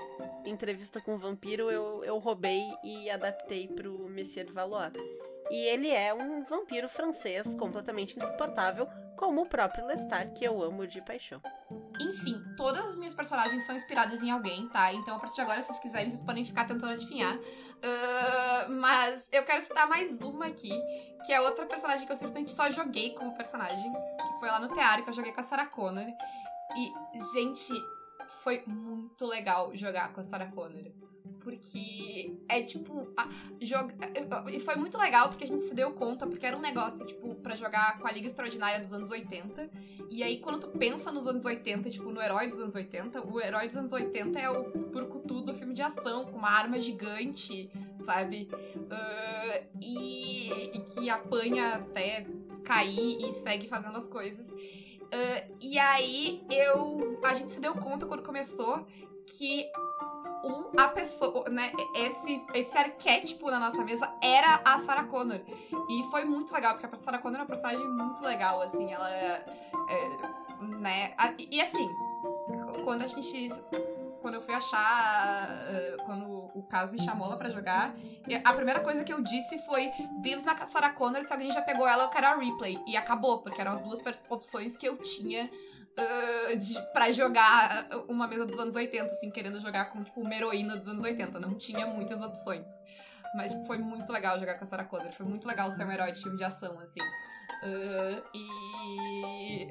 entrevista 0.44 1.00
com 1.00 1.14
o 1.14 1.18
vampiro, 1.18 1.70
eu, 1.70 2.04
eu 2.04 2.18
roubei 2.18 2.62
e 2.82 3.08
adaptei 3.10 3.68
pro 3.68 4.08
Monsieur 4.08 4.46
de 4.46 4.52
Valois. 4.52 4.92
E 5.50 5.66
ele 5.68 5.90
é 5.90 6.12
um 6.12 6.44
vampiro 6.44 6.88
francês 6.88 7.54
completamente 7.54 8.16
insuportável, 8.18 8.86
como 9.18 9.42
o 9.42 9.46
próprio 9.46 9.84
Lestat, 9.84 10.32
que 10.32 10.44
eu 10.44 10.62
amo 10.62 10.86
de 10.86 11.02
paixão. 11.02 11.42
Enfim, 12.00 12.40
todas 12.56 12.86
as 12.86 12.98
minhas 12.98 13.14
personagens 13.14 13.64
são 13.66 13.74
inspiradas 13.74 14.22
em 14.22 14.30
alguém, 14.30 14.68
tá? 14.68 14.92
Então, 14.94 15.16
a 15.16 15.18
partir 15.18 15.34
de 15.34 15.40
agora, 15.40 15.60
se 15.60 15.66
vocês 15.66 15.80
quiserem, 15.80 16.10
vocês 16.10 16.22
podem 16.22 16.44
ficar 16.44 16.66
tentando 16.66 16.92
adivinhar. 16.92 17.36
Uh, 17.36 18.70
mas 18.80 19.28
eu 19.32 19.44
quero 19.44 19.60
citar 19.60 19.88
mais 19.88 20.20
uma 20.22 20.46
aqui, 20.46 20.70
que 21.26 21.32
é 21.32 21.40
outra 21.40 21.66
personagem 21.66 22.06
que 22.06 22.12
eu 22.12 22.16
simplesmente 22.16 22.52
só 22.52 22.70
joguei 22.70 23.14
como 23.14 23.36
personagem, 23.36 23.92
que 23.92 24.38
foi 24.38 24.48
lá 24.48 24.60
no 24.60 24.72
Teário, 24.72 25.02
que 25.02 25.10
eu 25.10 25.14
joguei 25.14 25.32
com 25.32 25.40
a 25.40 25.44
Sarah 25.44 25.66
Connor. 25.66 26.06
E, 26.76 27.18
gente, 27.34 27.72
foi 28.44 28.62
muito 28.66 29.26
legal 29.26 29.74
jogar 29.74 30.12
com 30.12 30.20
a 30.20 30.22
Sarah 30.22 30.46
Connor. 30.46 30.84
Porque 31.48 32.36
é 32.46 32.60
tipo. 32.60 33.10
A, 33.16 33.26
joga, 33.62 33.94
e 34.52 34.60
foi 34.60 34.76
muito 34.76 34.98
legal 34.98 35.30
porque 35.30 35.44
a 35.44 35.46
gente 35.46 35.64
se 35.64 35.74
deu 35.74 35.92
conta, 35.92 36.26
porque 36.26 36.44
era 36.44 36.54
um 36.54 36.60
negócio, 36.60 37.06
tipo, 37.06 37.34
para 37.36 37.56
jogar 37.56 37.98
com 37.98 38.06
a 38.06 38.12
Liga 38.12 38.26
Extraordinária 38.26 38.80
dos 38.80 38.92
anos 38.92 39.10
80. 39.10 39.70
E 40.10 40.22
aí, 40.22 40.40
quando 40.40 40.60
tu 40.60 40.78
pensa 40.78 41.10
nos 41.10 41.26
anos 41.26 41.46
80, 41.46 41.88
tipo, 41.88 42.10
no 42.10 42.20
herói 42.20 42.48
dos 42.48 42.58
anos 42.58 42.74
80, 42.74 43.26
o 43.26 43.40
herói 43.40 43.66
dos 43.66 43.78
anos 43.78 43.94
80 43.94 44.38
é 44.38 44.50
o 44.50 44.70
Burkutu 44.90 45.40
do 45.40 45.54
filme 45.54 45.72
de 45.72 45.80
ação, 45.80 46.26
com 46.26 46.36
uma 46.36 46.50
arma 46.50 46.78
gigante, 46.78 47.70
sabe? 48.04 48.50
Uh, 48.76 49.66
e, 49.80 50.76
e 50.76 50.80
que 50.80 51.08
apanha 51.08 51.76
até 51.76 52.26
cair 52.62 53.26
e 53.26 53.32
segue 53.32 53.66
fazendo 53.68 53.96
as 53.96 54.06
coisas. 54.06 54.50
Uh, 54.50 55.56
e 55.62 55.78
aí 55.78 56.44
eu. 56.50 57.18
A 57.24 57.32
gente 57.32 57.52
se 57.52 57.60
deu 57.60 57.74
conta 57.74 58.04
quando 58.04 58.22
começou 58.22 58.86
que 59.24 59.66
um, 60.48 60.70
a 60.76 60.88
pessoa, 60.88 61.48
né, 61.48 61.72
esse, 61.94 62.44
esse 62.54 62.76
arquétipo 62.76 63.50
na 63.50 63.58
nossa 63.58 63.82
mesa 63.84 64.10
era 64.20 64.60
a 64.64 64.78
Sarah 64.80 65.04
Connor. 65.04 65.40
E 65.88 66.02
foi 66.10 66.24
muito 66.24 66.52
legal, 66.52 66.74
porque 66.74 66.86
a 66.86 67.00
Sarah 67.00 67.18
Connor 67.18 67.40
é 67.40 67.42
uma 67.42 67.46
personagem 67.46 67.86
muito 67.86 68.22
legal, 68.22 68.60
assim, 68.62 68.92
ela 68.92 69.10
é, 69.10 69.44
é 69.88 70.64
né, 70.66 71.14
e 71.38 71.60
assim, 71.60 71.88
quando 72.84 73.02
a 73.02 73.06
gente 73.06 73.50
quando 74.20 74.34
eu 74.34 74.42
fui 74.42 74.54
achar, 74.54 75.48
quando 76.04 76.24
o 76.54 76.62
caso 76.68 76.92
me 76.92 77.02
chamou 77.02 77.28
lá 77.28 77.36
pra 77.36 77.48
jogar, 77.50 77.92
a 78.44 78.52
primeira 78.52 78.80
coisa 78.80 79.04
que 79.04 79.12
eu 79.12 79.20
disse 79.22 79.58
foi: 79.58 79.90
Deus 80.22 80.44
na 80.44 80.56
Sarah 80.66 80.90
Connor, 80.90 81.22
se 81.22 81.32
alguém 81.32 81.50
já 81.50 81.62
pegou 81.62 81.86
ela, 81.86 82.04
eu 82.04 82.08
quero 82.08 82.26
a 82.26 82.34
replay. 82.36 82.78
E 82.86 82.96
acabou, 82.96 83.38
porque 83.38 83.60
eram 83.60 83.72
as 83.72 83.82
duas 83.82 84.00
opções 84.28 84.76
que 84.76 84.86
eu 84.86 84.96
tinha 84.96 85.48
uh, 85.98 86.56
de, 86.56 86.92
pra 86.92 87.10
jogar 87.12 87.86
uma 88.08 88.26
mesa 88.26 88.44
dos 88.44 88.58
anos 88.58 88.74
80, 88.74 89.10
assim, 89.10 89.30
querendo 89.30 89.60
jogar 89.60 89.86
com, 89.86 90.02
tipo, 90.02 90.20
uma 90.20 90.34
heroína 90.34 90.76
dos 90.76 90.88
anos 90.88 91.02
80. 91.02 91.38
Não 91.38 91.54
tinha 91.54 91.86
muitas 91.86 92.20
opções. 92.20 92.64
Mas 93.34 93.52
foi 93.66 93.78
muito 93.78 94.10
legal 94.10 94.38
jogar 94.38 94.56
com 94.56 94.64
a 94.64 94.66
Sarah 94.66 94.84
Connor. 94.84 95.12
Foi 95.12 95.26
muito 95.26 95.46
legal 95.46 95.70
ser 95.70 95.84
um 95.84 95.90
herói 95.90 96.12
de 96.12 96.22
filme 96.22 96.36
de 96.36 96.44
ação, 96.44 96.78
assim. 96.80 97.00
Uh, 97.62 98.22
e 98.34 99.70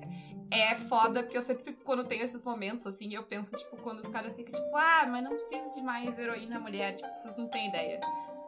é 0.52 0.76
foda, 0.76 1.24
porque 1.24 1.38
eu 1.38 1.42
sempre, 1.42 1.74
quando 1.84 2.06
tem 2.06 2.22
esses 2.22 2.44
momentos, 2.44 2.88
assim, 2.88 3.14
eu 3.14 3.24
penso, 3.24 3.56
tipo, 3.56 3.78
quando 3.78 4.00
os 4.00 4.08
caras 4.08 4.36
ficam, 4.36 4.60
tipo, 4.60 4.76
ah, 4.76 5.06
mas 5.08 5.24
não 5.24 5.32
precisa 5.32 5.70
de 5.72 5.82
mais 5.82 6.18
heroína 6.18 6.60
mulher, 6.60 6.96
tipo, 6.96 7.10
vocês 7.10 7.38
não 7.38 7.48
têm 7.48 7.70
ideia. 7.70 8.00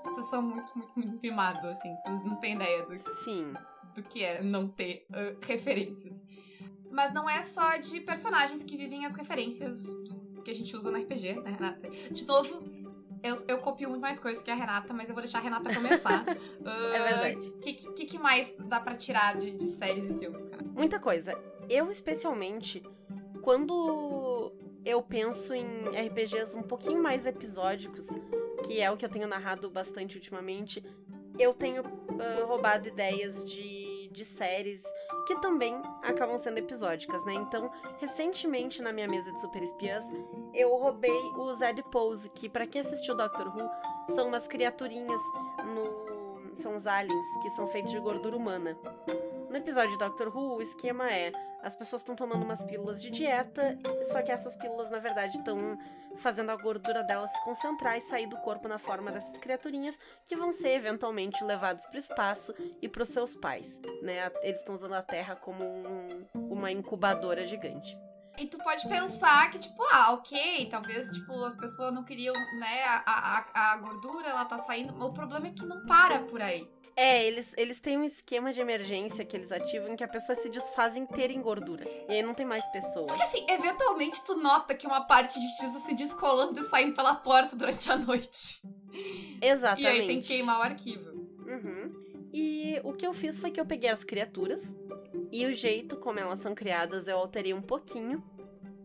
Vocês 0.03 0.25
são 0.27 0.41
muito, 0.41 0.77
muito, 0.77 0.99
muito 0.99 1.19
mimados, 1.21 1.63
assim, 1.65 1.95
vocês 2.05 2.25
não 2.25 2.35
têm 2.37 2.55
ideia 2.55 2.85
do, 2.85 2.97
Sim. 2.97 3.53
do 3.95 4.03
que 4.03 4.23
é 4.23 4.41
não 4.41 4.67
ter 4.67 5.05
uh, 5.09 5.37
referências. 5.45 6.13
Mas 6.89 7.13
não 7.13 7.29
é 7.29 7.41
só 7.41 7.77
de 7.77 7.99
personagens 8.01 8.63
que 8.63 8.75
vivem 8.75 9.05
as 9.05 9.13
referências 9.13 9.83
que 10.43 10.51
a 10.51 10.55
gente 10.55 10.75
usa 10.75 10.89
no 10.89 10.97
RPG, 10.97 11.41
né, 11.41 11.51
Renata? 11.51 11.89
De 11.89 12.25
novo, 12.25 12.63
eu, 13.23 13.35
eu 13.47 13.59
copio 13.59 13.89
muito 13.89 14.01
mais 14.01 14.19
coisas 14.19 14.41
que 14.41 14.49
a 14.51 14.55
Renata, 14.55 14.93
mas 14.93 15.07
eu 15.09 15.13
vou 15.13 15.21
deixar 15.21 15.39
a 15.39 15.41
Renata 15.41 15.73
começar. 15.73 16.23
uh, 16.23 16.67
é 16.93 17.03
verdade. 17.03 17.49
O 17.49 17.59
que, 17.59 17.73
que, 17.73 18.05
que, 18.05 18.19
mais 18.19 18.53
dá 18.65 18.79
para 18.79 18.95
tirar 18.95 19.37
de, 19.37 19.55
de, 19.55 19.69
séries 19.71 20.09
e 20.09 20.17
filmes, 20.17 20.47
cara? 20.47 20.63
Muita 20.63 20.99
coisa. 20.99 21.37
Eu, 21.69 21.91
especialmente, 21.91 22.83
quando 23.41 24.53
eu 24.85 25.01
penso 25.01 25.53
em 25.53 25.65
RPGs 26.07 26.55
um 26.55 26.63
pouquinho 26.63 27.01
mais 27.01 27.25
episódicos, 27.25 28.07
que 28.65 28.81
é 28.81 28.89
o 28.89 28.97
que 28.97 29.05
eu 29.05 29.09
tenho 29.09 29.27
narrado 29.27 29.69
bastante 29.69 30.15
ultimamente, 30.15 30.83
eu 31.37 31.53
tenho 31.53 31.83
uh, 31.83 32.45
roubado 32.47 32.87
ideias 32.87 33.43
de, 33.45 34.09
de 34.11 34.25
séries 34.25 34.83
que 35.29 35.35
também 35.35 35.79
acabam 36.01 36.39
sendo 36.39 36.57
episódicas, 36.57 37.23
né? 37.23 37.35
Então, 37.35 37.69
recentemente 37.99 38.81
na 38.81 38.91
minha 38.91 39.07
mesa 39.07 39.31
de 39.31 39.39
super 39.39 39.61
espiãs, 39.61 40.03
eu 40.55 40.75
roubei 40.75 41.21
o 41.37 41.53
Zed 41.53 41.83
Pose, 41.83 42.31
que 42.31 42.49
para 42.49 42.65
quem 42.65 42.81
assistiu 42.81 43.15
Doctor 43.15 43.55
Who, 43.55 44.15
são 44.15 44.27
umas 44.27 44.47
criaturinhas 44.47 45.21
no 45.67 46.09
são 46.55 46.75
os 46.75 46.87
aliens 46.87 47.25
que 47.43 47.49
são 47.51 47.67
feitos 47.67 47.91
de 47.91 47.99
gordura 47.99 48.35
humana. 48.35 48.75
No 49.51 49.55
episódio 49.55 49.91
de 49.91 49.99
Doctor 49.99 50.35
Who, 50.35 50.55
o 50.55 50.61
esquema 50.63 51.13
é 51.13 51.31
as 51.61 51.75
pessoas 51.75 52.01
estão 52.01 52.15
tomando 52.15 52.43
umas 52.43 52.63
pílulas 52.63 53.01
de 53.01 53.09
dieta, 53.09 53.77
só 54.11 54.21
que 54.21 54.31
essas 54.31 54.55
pílulas, 54.55 54.89
na 54.89 54.99
verdade, 54.99 55.37
estão 55.37 55.77
fazendo 56.17 56.51
a 56.51 56.55
gordura 56.55 57.03
delas 57.03 57.31
se 57.31 57.43
concentrar 57.43 57.97
e 57.97 58.01
sair 58.01 58.27
do 58.27 58.37
corpo 58.37 58.67
na 58.67 58.77
forma 58.77 59.11
dessas 59.11 59.37
criaturinhas 59.37 59.97
que 60.25 60.35
vão 60.35 60.51
ser 60.51 60.69
eventualmente 60.69 61.43
levados 61.43 61.85
para 61.85 61.95
o 61.95 61.99
espaço 61.99 62.53
e 62.81 62.87
para 62.87 63.03
os 63.03 63.09
seus 63.09 63.35
pais, 63.35 63.79
né? 64.01 64.31
Eles 64.41 64.59
estão 64.59 64.75
usando 64.75 64.93
a 64.93 65.01
Terra 65.01 65.35
como 65.35 65.63
um, 65.63 66.25
uma 66.35 66.71
incubadora 66.71 67.45
gigante. 67.45 67.97
E 68.37 68.47
tu 68.47 68.57
pode 68.59 68.87
pensar 68.87 69.49
que, 69.51 69.59
tipo, 69.59 69.83
ah, 69.91 70.13
ok, 70.13 70.69
talvez, 70.69 71.09
tipo, 71.09 71.43
as 71.43 71.57
pessoas 71.57 71.93
não 71.93 72.05
queriam, 72.05 72.33
né, 72.57 72.83
a, 72.85 73.03
a, 73.05 73.73
a 73.73 73.77
gordura, 73.77 74.29
ela 74.29 74.45
tá 74.45 74.59
saindo. 74.59 74.97
O 75.03 75.11
problema 75.11 75.47
é 75.47 75.51
que 75.51 75.65
não 75.65 75.85
para 75.85 76.19
por 76.21 76.41
aí. 76.41 76.65
É, 77.01 77.25
eles, 77.25 77.53
eles 77.55 77.79
têm 77.79 77.97
um 77.97 78.03
esquema 78.03 78.51
de 78.51 78.59
emergência 78.59 79.23
que 79.23 79.37
eles 79.37 79.53
ativam 79.53 79.93
em 79.93 79.95
que 79.95 80.03
a 80.03 80.07
pessoa 80.07 80.35
se 80.35 80.49
desfaz 80.49 80.97
inteira 80.97 81.31
em 81.31 81.41
gordura. 81.41 81.85
E 81.87 82.11
aí 82.11 82.21
não 82.21 82.33
tem 82.33 82.45
mais 82.45 82.67
pessoas. 82.67 83.05
Porque 83.05 83.23
assim, 83.23 83.45
eventualmente 83.47 84.21
tu 84.25 84.35
nota 84.35 84.75
que 84.75 84.85
uma 84.85 85.05
parte 85.05 85.39
de 85.39 85.47
ti 85.55 85.65
está 85.65 85.79
se 85.79 85.95
descolando 85.95 86.59
e 86.59 86.63
saindo 86.65 86.93
pela 86.93 87.15
porta 87.15 87.55
durante 87.55 87.89
a 87.89 87.95
noite. 87.95 88.61
Exatamente. 89.41 89.83
E 89.83 90.01
aí 90.01 90.07
tem 90.07 90.19
que 90.19 90.27
queimar 90.27 90.59
o 90.59 90.61
arquivo. 90.61 91.09
Uhum. 91.47 92.29
E 92.33 92.81
o 92.83 92.91
que 92.91 93.07
eu 93.07 93.13
fiz 93.13 93.39
foi 93.39 93.49
que 93.49 93.61
eu 93.61 93.65
peguei 93.65 93.89
as 93.89 94.03
criaturas 94.03 94.75
e 95.31 95.45
o 95.45 95.53
jeito 95.53 95.95
como 95.95 96.19
elas 96.19 96.39
são 96.39 96.53
criadas 96.53 97.07
eu 97.07 97.17
alterei 97.17 97.53
um 97.53 97.61
pouquinho 97.61 98.21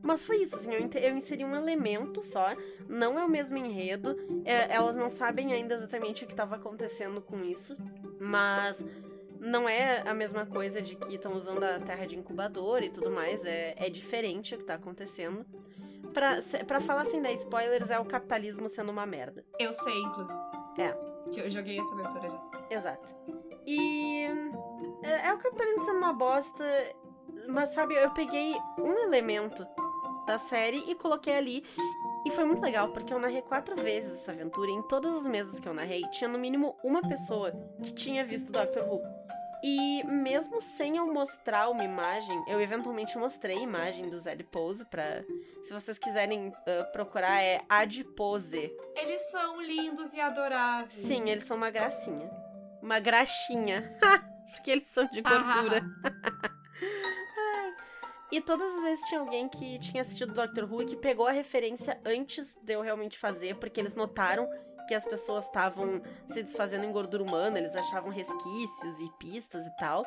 mas 0.05 0.23
foi 0.23 0.43
isso, 0.43 0.55
assim, 0.55 0.71
eu, 0.71 0.87
eu 1.01 1.17
inseri 1.17 1.47
um 1.47 1.57
elemento 1.57 2.23
só, 2.23 2.55
não 2.87 3.19
é 3.19 3.25
o 3.25 3.29
mesmo 3.29 3.57
enredo, 3.57 4.15
é, 4.45 4.71
elas 4.71 4.95
não 4.95 5.09
sabem 5.09 5.55
ainda 5.55 5.77
exatamente 5.77 6.25
o 6.25 6.27
que 6.27 6.35
estava 6.35 6.57
acontecendo 6.57 7.23
com 7.23 7.43
isso, 7.43 7.75
mas 8.21 8.85
não 9.41 9.69
é 9.69 10.09
a 10.09 10.15
mesma 10.15 10.47
coisa 10.47 10.81
de 10.81 10.97
que 10.97 11.15
estão 11.15 11.35
usando 11.35 11.62
a 11.62 11.79
terra 11.79 12.07
de 12.07 12.19
incubador 12.19 12.83
e 12.83 12.91
tudo 12.91 13.11
mais, 13.11 13.45
é, 13.45 13.75
é 13.77 13.91
diferente 13.91 14.55
o 14.55 14.59
que 14.59 14.65
tá 14.65 14.75
acontecendo. 14.75 15.45
Pra, 16.12 16.39
pra 16.67 16.81
falar 16.81 17.03
assim, 17.03 17.21
né, 17.21 17.33
spoilers, 17.35 17.91
é 17.91 17.99
o 17.99 18.05
capitalismo 18.05 18.69
sendo 18.69 18.91
uma 18.91 19.05
merda. 19.05 19.45
Eu 19.59 19.73
sei, 19.73 20.01
inclusive. 20.01 20.39
É. 20.79 20.93
Que 21.31 21.41
eu 21.41 21.51
joguei 21.51 21.79
essa 21.81 21.93
aventura 21.93 22.31
já. 22.31 22.51
Exato. 22.71 23.15
E. 23.67 24.25
É, 25.03 25.29
é 25.29 25.35
o 25.35 25.39
capitalismo 25.39 25.85
sendo 25.85 25.99
uma 25.99 26.12
bosta, 26.12 26.65
mas 27.49 27.71
sabe, 27.71 27.95
eu 27.95 28.11
peguei 28.11 28.55
um 28.79 28.93
elemento 29.05 29.67
da 30.27 30.39
série 30.39 30.79
e 30.91 30.95
coloquei 30.95 31.37
ali. 31.37 31.65
E 32.27 32.31
foi 32.31 32.45
muito 32.45 32.62
legal, 32.62 32.89
porque 32.89 33.12
eu 33.12 33.18
narrei 33.18 33.43
quatro 33.43 33.77
vezes 33.77 34.20
essa 34.20 34.33
aventura. 34.33 34.70
E 34.70 34.75
em 34.75 34.83
todas 34.83 35.14
as 35.14 35.27
mesas 35.27 35.61
que 35.61 35.68
eu 35.68 35.75
narrei, 35.75 36.03
tinha 36.11 36.29
no 36.29 36.39
mínimo 36.39 36.77
uma 36.83 37.03
pessoa 37.03 37.53
que 37.83 37.93
tinha 37.93 38.25
visto 38.25 38.51
Doctor 38.51 38.83
Who. 38.89 39.03
E 39.62 40.03
mesmo 40.05 40.61
sem 40.61 40.99
eu 40.99 41.07
mostrar 41.07 41.70
uma 41.70 41.85
imagem, 41.85 42.45
eu 42.47 42.61
eventualmente 42.61 43.16
mostrei 43.16 43.59
a 43.59 43.62
imagem 43.62 44.11
do 44.11 44.18
Zed 44.18 44.43
Pose 44.45 44.85
pra. 44.85 45.25
Se 45.64 45.72
vocês 45.72 45.99
quiserem 45.99 46.49
uh, 46.49 46.93
procurar, 46.93 47.43
é 47.43 47.62
Adipose. 47.68 48.70
Eles 48.95 49.22
são 49.31 49.62
lindos 49.62 50.12
e 50.12 50.20
adoráveis. 50.20 50.93
Sim, 50.93 51.31
eles 51.31 51.45
são 51.45 51.57
uma 51.57 51.70
gracinha. 51.70 52.31
Uma 52.83 53.01
graxinha. 53.01 53.99
porque 54.55 54.70
eles 54.70 54.87
são 54.87 55.07
de 55.07 55.20
gordura. 55.20 55.83
E 58.33 58.41
todas 58.41 58.66
as 58.77 58.83
vezes 58.83 59.05
tinha 59.09 59.20
alguém 59.20 59.49
que 59.49 59.79
tinha 59.79 60.03
assistido 60.03 60.33
Doctor 60.33 60.64
Who 60.70 60.83
e 60.83 60.87
que 60.87 60.97
pegou 60.97 61.27
a 61.27 61.33
referência 61.33 62.01
antes 62.05 62.55
de 62.62 62.72
eu 62.72 62.81
realmente 62.81 63.18
fazer, 63.18 63.57
porque 63.57 63.81
eles 63.81 63.95
notaram 63.95 64.49
que 64.87 64.95
as 64.95 65.07
pessoas 65.07 65.47
estavam 65.47 66.03
se 66.31 66.43
desfazendo 66.43 66.85
em 66.85 66.93
gordura 66.93 67.22
humana, 67.22 67.59
eles 67.59 67.75
achavam 67.75 68.11
resquícios 68.11 68.99
e 69.01 69.11
pistas 69.18 69.66
e 69.66 69.77
tal. 69.77 70.05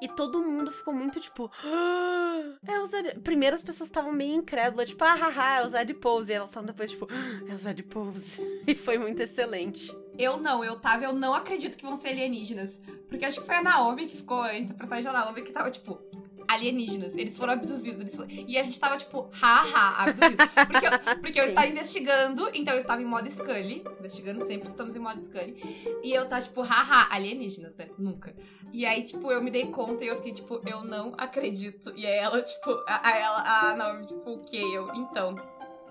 E 0.00 0.08
todo 0.08 0.42
mundo 0.42 0.70
ficou 0.70 0.92
muito 0.92 1.20
tipo. 1.20 1.50
Ah, 1.62 2.42
é. 2.66 3.18
Primeiro 3.20 3.54
as 3.56 3.62
pessoas 3.62 3.88
estavam 3.88 4.12
meio 4.12 4.34
incrédulas, 4.34 4.90
tipo, 4.90 5.02
ah, 5.04 5.14
haha, 5.14 5.62
é 5.62 5.68
Zed 5.68 5.94
Pose. 5.94 6.30
E 6.30 6.34
elas 6.34 6.48
estavam 6.48 6.66
depois, 6.66 6.90
tipo, 6.90 7.08
ah, 7.10 7.52
é 7.52 7.56
Zed 7.56 7.82
Pose. 7.84 8.42
E 8.66 8.74
foi 8.74 8.98
muito 8.98 9.20
excelente. 9.20 9.94
Eu 10.18 10.38
não, 10.38 10.64
eu 10.64 10.80
tava, 10.80 11.04
eu 11.04 11.12
não 11.12 11.34
acredito 11.34 11.76
que 11.76 11.84
vão 11.84 11.96
ser 11.96 12.08
alienígenas. 12.08 12.80
Porque 13.08 13.24
acho 13.24 13.40
que 13.40 13.46
foi 13.46 13.56
a 13.56 13.62
Naomi 13.62 14.06
que 14.06 14.16
ficou, 14.16 14.40
a 14.40 14.56
interpretagem 14.56 15.04
da 15.04 15.12
Naomi 15.12 15.42
que 15.42 15.52
tava 15.52 15.70
tipo, 15.70 16.00
alienígenas. 16.48 17.16
Eles 17.16 17.36
foram 17.36 17.54
abduzidos. 17.54 18.00
Eles 18.00 18.16
foram... 18.16 18.28
E 18.30 18.58
a 18.58 18.62
gente 18.62 18.78
tava, 18.78 18.96
tipo, 18.96 19.28
haha, 19.32 20.04
abduzidos. 20.04 20.46
Porque 20.66 20.86
eu, 20.86 20.90
porque 21.20 21.40
eu 21.40 21.44
estava 21.46 21.66
investigando, 21.66 22.50
então 22.54 22.74
eu 22.74 22.80
estava 22.80 23.02
em 23.02 23.04
modo 23.04 23.30
Scully. 23.30 23.84
Investigando 23.98 24.46
sempre, 24.46 24.68
estamos 24.68 24.94
em 24.94 24.98
modo 24.98 25.22
Scully. 25.22 25.56
E 26.02 26.12
eu 26.12 26.28
tava, 26.28 26.42
tipo, 26.42 26.62
haha, 26.62 27.14
alienígenas, 27.14 27.76
né? 27.76 27.88
Nunca. 27.98 28.34
E 28.72 28.84
aí, 28.84 29.04
tipo, 29.04 29.30
eu 29.30 29.42
me 29.42 29.50
dei 29.50 29.70
conta 29.70 30.04
e 30.04 30.08
eu 30.08 30.16
fiquei, 30.16 30.32
tipo, 30.32 30.60
eu 30.66 30.82
não 30.82 31.14
acredito. 31.16 31.92
E 31.96 32.06
aí 32.06 32.18
ela, 32.18 32.42
tipo, 32.42 32.70
a, 32.86 33.08
a 33.08 33.16
ela, 33.16 33.42
a 33.42 33.76
Naomi, 33.76 34.06
tipo, 34.06 34.32
o 34.32 34.38
que? 34.40 34.56
Eu, 34.56 34.92
então, 34.94 35.36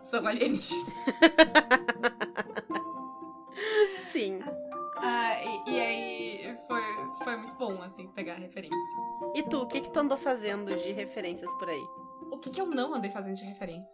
são 0.04 0.26
alienígenas. 0.28 0.84
Sim. 4.12 4.40
Ah, 5.06 5.36
e, 5.44 5.70
e 5.72 5.80
aí 5.82 6.58
foi, 6.66 6.82
foi 7.24 7.36
muito 7.36 7.56
bom, 7.56 7.82
assim, 7.82 8.08
pegar 8.14 8.34
a 8.36 8.38
referência. 8.38 8.78
E 9.36 9.44
tu, 9.44 9.62
o 9.64 9.68
que 9.68 9.82
que 9.82 9.92
tu 9.92 10.00
andou 10.00 10.18
fazendo 10.18 10.74
de 10.78 10.92
referências 10.94 11.52
por 11.56 11.70
aí? 11.70 11.84
O 12.32 12.40
que, 12.40 12.50
que 12.50 12.62
eu 12.62 12.66
não 12.66 12.94
andei 12.96 13.12
fazendo 13.12 13.36
de 13.36 13.44
referência? 13.44 13.92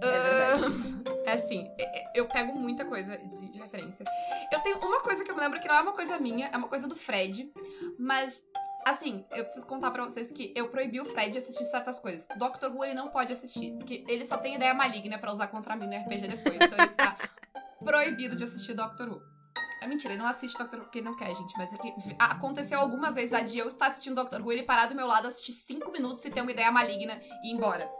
É 0.00 0.22
verdade. 0.22 0.62
Ah, 0.64 1.20
é 1.30 1.32
assim, 1.32 1.68
é- 1.78 1.98
é- 1.98 2.12
eu 2.14 2.28
pego 2.28 2.52
muita 2.54 2.84
coisa 2.84 3.18
de, 3.18 3.50
de 3.50 3.58
referência. 3.58 4.04
Eu 4.52 4.60
tenho 4.60 4.78
uma 4.78 5.00
coisa 5.02 5.24
que 5.24 5.30
eu 5.30 5.34
me 5.34 5.40
lembro 5.40 5.58
que 5.60 5.66
não 5.66 5.74
é 5.74 5.80
uma 5.80 5.92
coisa 5.92 6.18
minha, 6.18 6.46
é 6.46 6.56
uma 6.56 6.68
coisa 6.68 6.86
do 6.86 6.94
Fred. 6.96 7.52
Mas, 7.98 8.42
assim, 8.86 9.24
eu 9.32 9.44
preciso 9.44 9.66
contar 9.66 9.90
pra 9.90 10.04
vocês 10.04 10.30
que 10.30 10.52
eu 10.56 10.70
proibi 10.70 11.00
o 11.00 11.04
Fred 11.04 11.32
de 11.32 11.38
assistir 11.38 11.64
certas 11.64 11.98
coisas. 11.98 12.28
Doctor 12.38 12.70
Who 12.72 12.84
ele 12.84 12.94
não 12.94 13.08
pode 13.08 13.32
assistir, 13.32 13.74
porque 13.76 14.04
ele 14.08 14.24
só 14.26 14.38
tem 14.38 14.54
ideia 14.54 14.72
maligna 14.74 15.18
pra 15.18 15.32
usar 15.32 15.48
contra 15.48 15.74
mim 15.74 15.86
no 15.88 15.96
RPG 16.04 16.28
depois. 16.28 16.54
Então 16.54 16.78
ele 16.78 16.92
está 16.92 17.16
proibido 17.84 18.36
de 18.36 18.44
assistir 18.44 18.74
Doctor 18.74 19.08
Who. 19.10 19.31
É 19.82 19.86
mentira, 19.86 20.14
ele 20.14 20.22
não 20.22 20.28
assiste 20.28 20.56
Doctor 20.56 20.78
Who 20.78 20.84
porque 20.84 21.00
não 21.00 21.16
quer, 21.16 21.34
gente. 21.34 21.52
Mas 21.58 21.72
é 21.72 21.76
que 21.76 21.92
aconteceu 22.16 22.78
algumas 22.78 23.16
vezes 23.16 23.32
a 23.32 23.42
de 23.42 23.58
eu 23.58 23.66
estar 23.66 23.86
assistindo 23.86 24.14
Doctor 24.14 24.40
Who, 24.40 24.52
ele 24.52 24.62
parar 24.62 24.86
do 24.86 24.94
meu 24.94 25.08
lado, 25.08 25.26
assistir 25.26 25.52
cinco 25.52 25.90
minutos 25.90 26.24
e 26.24 26.30
ter 26.30 26.40
uma 26.40 26.52
ideia 26.52 26.70
maligna 26.70 27.20
e 27.42 27.50
ir 27.50 27.52
embora. 27.52 27.90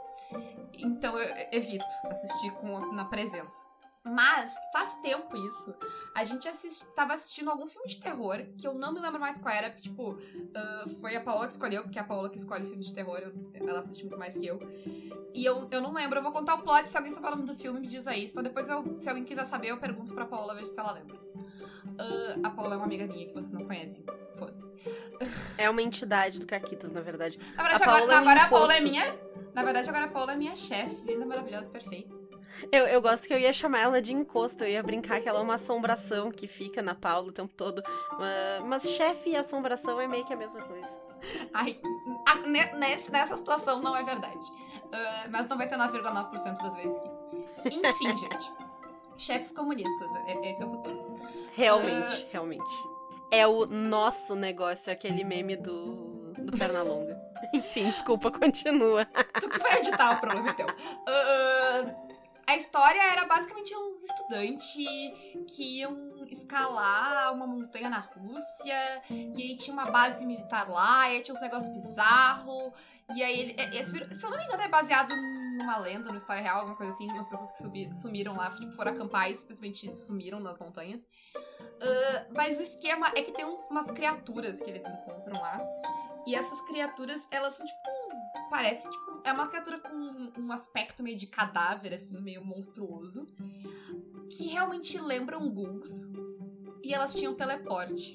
Então 0.78 1.18
eu 1.18 1.48
evito 1.50 1.84
assistir 2.04 2.52
com, 2.52 2.92
na 2.92 3.04
presença. 3.04 3.71
Mas 4.04 4.52
faz 4.72 4.94
tempo 4.96 5.36
isso. 5.36 5.72
A 6.14 6.24
gente 6.24 6.48
assisti, 6.48 6.84
tava 6.94 7.14
assistindo 7.14 7.48
algum 7.50 7.68
filme 7.68 7.86
de 7.88 7.98
terror, 8.00 8.38
que 8.58 8.66
eu 8.66 8.74
não 8.74 8.92
me 8.92 9.00
lembro 9.00 9.20
mais 9.20 9.38
qual 9.38 9.54
era, 9.54 9.70
porque, 9.70 9.88
tipo, 9.88 10.18
ah, 10.56 10.84
foi 11.00 11.14
a 11.14 11.20
Paola 11.20 11.46
que 11.46 11.52
escolheu, 11.52 11.82
porque 11.84 11.98
é 11.98 12.02
a 12.02 12.04
Paola 12.04 12.28
que 12.28 12.36
escolhe 12.36 12.66
filme 12.66 12.82
de 12.82 12.92
terror, 12.92 13.18
eu- 13.18 13.32
ela 13.66 13.78
assiste 13.78 14.02
muito 14.02 14.18
mais 14.18 14.36
que 14.36 14.44
eu. 14.44 14.58
E 15.32 15.44
eu, 15.44 15.68
eu 15.70 15.80
não 15.80 15.92
lembro, 15.94 16.18
eu 16.18 16.22
vou 16.22 16.32
contar 16.32 16.54
o 16.56 16.62
plot, 16.62 16.88
se 16.88 16.96
alguém 16.96 17.12
souber 17.12 17.32
o 17.32 17.36
nome 17.36 17.46
do 17.46 17.54
filme, 17.54 17.78
me 17.80 17.86
diz 17.86 18.06
aí. 18.06 18.24
Então 18.24 18.42
depois, 18.42 18.68
eu, 18.68 18.96
se 18.96 19.08
alguém 19.08 19.24
quiser 19.24 19.44
saber, 19.46 19.68
eu 19.68 19.78
pergunto 19.78 20.12
pra 20.14 20.26
Paola, 20.26 20.54
vejo 20.54 20.66
se 20.66 20.78
ela 20.80 20.92
lembra. 20.92 21.16
Ah, 21.98 22.48
a 22.48 22.50
Paola 22.50 22.74
é 22.74 22.76
uma 22.78 22.86
amiga 22.86 23.06
minha 23.06 23.26
que 23.26 23.32
vocês 23.34 23.52
não 23.52 23.64
conhecem. 23.64 24.04
Foda-se. 24.36 24.72
É 25.56 25.70
uma 25.70 25.80
entidade 25.80 26.38
do 26.40 26.46
Caquitas, 26.46 26.90
na 26.92 27.00
verdade. 27.00 27.38
Na 27.56 27.62
verdade, 27.62 27.82
A 27.82 27.86
agora, 27.86 27.98
Paola 28.00 28.12
é 28.12 28.16
um 28.16 28.20
agora 28.20 28.42
a 28.42 28.48
Paola 28.48 28.74
é 28.74 28.80
minha. 28.80 29.18
Na 29.54 29.62
verdade, 29.62 29.88
agora 29.88 30.04
a 30.06 30.08
Paola 30.08 30.32
é 30.32 30.36
minha 30.36 30.56
chefe, 30.56 31.04
linda, 31.04 31.24
maravilhosa, 31.24 31.70
perfeita. 31.70 32.21
Eu, 32.70 32.86
eu 32.86 33.00
gosto 33.02 33.26
que 33.26 33.32
eu 33.34 33.38
ia 33.38 33.52
chamar 33.52 33.80
ela 33.80 34.02
de 34.02 34.12
encosto, 34.12 34.64
eu 34.64 34.68
ia 34.70 34.82
brincar 34.82 35.20
que 35.20 35.28
ela 35.28 35.38
é 35.40 35.42
uma 35.42 35.54
assombração 35.54 36.30
que 36.30 36.46
fica 36.46 36.80
na 36.82 36.94
Paula 36.94 37.28
o 37.28 37.32
tempo 37.32 37.52
todo. 37.54 37.82
Mas 38.66 38.82
chefe 38.90 39.30
e 39.30 39.36
assombração 39.36 40.00
é 40.00 40.06
meio 40.06 40.24
que 40.24 40.32
a 40.32 40.36
mesma 40.36 40.60
coisa. 40.62 40.88
Ai, 41.54 41.78
a- 42.26 42.36
ne- 42.46 42.72
nesse- 42.74 43.10
nessa 43.12 43.36
situação 43.36 43.80
não 43.80 43.96
é 43.96 44.02
verdade. 44.02 44.44
Ah, 44.92 45.26
mas 45.30 45.46
99,9% 45.46 46.62
das 46.62 46.74
vezes 46.74 46.96
sim. 47.30 47.80
Enfim, 47.84 48.16
gente. 48.18 48.52
Chefes 49.16 49.52
comunistas, 49.52 50.08
esse 50.42 50.62
é 50.62 50.66
o 50.66 50.70
futuro. 50.70 51.14
Realmente, 51.54 52.26
realmente. 52.32 52.74
É 53.30 53.46
o 53.46 53.66
nosso 53.66 54.34
negócio, 54.34 54.92
aquele 54.92 55.22
meme 55.22 55.54
do, 55.54 56.32
do 56.38 56.58
Pernalonga. 56.58 57.16
Enfim, 57.54 57.90
desculpa, 57.90 58.30
continua. 58.30 59.04
Tu 59.40 59.48
que 59.48 59.58
vai 59.60 59.78
editar 59.78 60.16
o 60.16 60.20
problema 60.20 60.50
é 60.50 60.52
teu. 60.54 60.66
A 62.52 62.56
história 62.56 63.00
era 63.02 63.24
basicamente 63.24 63.74
uns 63.74 64.02
estudantes 64.02 64.74
que 65.56 65.78
iam 65.78 66.22
escalar 66.28 67.32
uma 67.32 67.46
montanha 67.46 67.88
na 67.88 68.00
Rússia, 68.00 69.00
e 69.08 69.42
aí 69.42 69.56
tinha 69.56 69.72
uma 69.72 69.90
base 69.90 70.22
militar 70.26 70.68
lá, 70.68 71.08
e 71.08 71.14
aí 71.16 71.22
tinha 71.22 71.34
uns 71.34 71.40
negócios 71.40 71.72
bizarros, 71.78 72.74
e 73.14 73.22
aí 73.22 73.40
ele. 73.40 73.54
é- 73.56 73.78
esse 73.78 73.90
se 73.90 74.26
eu 74.26 74.30
não 74.30 74.36
me 74.36 74.44
engano, 74.44 74.62
é 74.64 74.68
baseado 74.68 75.14
numa 75.16 75.78
lenda, 75.78 76.04
numa 76.08 76.18
história 76.18 76.42
real, 76.42 76.58
alguma 76.58 76.76
coisa 76.76 76.92
assim, 76.92 77.06
de 77.06 77.14
umas 77.14 77.26
pessoas 77.26 77.50
que 77.52 77.62
subi- 77.62 77.90
sumiram 77.94 78.36
lá, 78.36 78.50
tipo, 78.50 78.70
foram 78.72 78.92
acampar 78.92 79.30
e 79.30 79.34
simplesmente 79.34 79.90
sumiram 79.94 80.38
nas 80.38 80.58
montanhas. 80.58 81.00
Ah, 81.80 82.26
mas 82.34 82.58
o 82.58 82.62
esquema 82.64 83.08
é 83.16 83.22
que 83.22 83.32
tem 83.32 83.46
uns, 83.46 83.66
umas 83.70 83.90
criaturas 83.92 84.60
que 84.60 84.68
eles 84.68 84.84
encontram 84.84 85.40
lá. 85.40 85.58
E 86.26 86.34
essas 86.34 86.60
criaturas, 86.60 87.26
elas 87.30 87.54
são 87.54 87.66
tipo. 87.66 87.80
Parece, 88.50 88.86
tipo. 88.86 89.11
É 89.24 89.32
uma 89.32 89.46
criatura 89.46 89.78
com 89.78 90.32
um, 90.36 90.52
aspecto 90.52 91.02
meio 91.02 91.16
de 91.16 91.26
cadáver, 91.26 91.94
assim, 91.94 92.20
meio 92.20 92.44
monstruoso. 92.44 93.26
Que 94.28 94.46
realmente 94.46 94.98
lembram 95.00 95.48
ghouls. 95.48 96.10
E 96.82 96.92
elas 96.92 97.14
tinham 97.14 97.34
teleporte. 97.34 98.14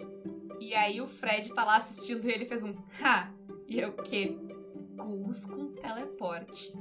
E 0.60 0.74
aí 0.74 1.00
o 1.00 1.08
Fred 1.08 1.54
tá 1.54 1.64
lá 1.64 1.78
assistindo 1.78 2.28
e 2.28 2.32
ele 2.32 2.46
fez 2.46 2.62
um. 2.62 2.76
Ha! 3.02 3.32
E 3.68 3.80
eu, 3.80 3.90
o 3.90 4.04
quê? 4.04 4.38
Ghouls 4.96 5.46
com 5.46 5.74
teleporte. 5.74 6.74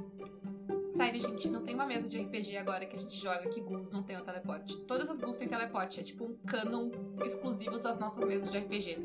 Sério, 0.91 1.21
gente, 1.21 1.47
não 1.49 1.63
tem 1.63 1.75
uma 1.75 1.85
mesa 1.85 2.09
de 2.09 2.17
RPG 2.19 2.57
agora 2.57 2.85
que 2.85 2.95
a 2.95 2.99
gente 2.99 3.15
joga 3.15 3.47
que 3.49 3.61
ghouls 3.61 3.91
não 3.91 4.01
tenham 4.01 4.23
teleporte. 4.23 4.75
Todas 4.87 5.09
as 5.09 5.19
ghouls 5.19 5.37
têm 5.37 5.47
teleporte. 5.47 5.99
É 5.99 6.03
tipo 6.03 6.25
um 6.25 6.35
canon 6.47 6.89
exclusivo 7.23 7.77
das 7.77 7.99
nossas 7.99 8.27
mesas 8.27 8.49
de 8.49 8.57
RPG. 8.57 8.95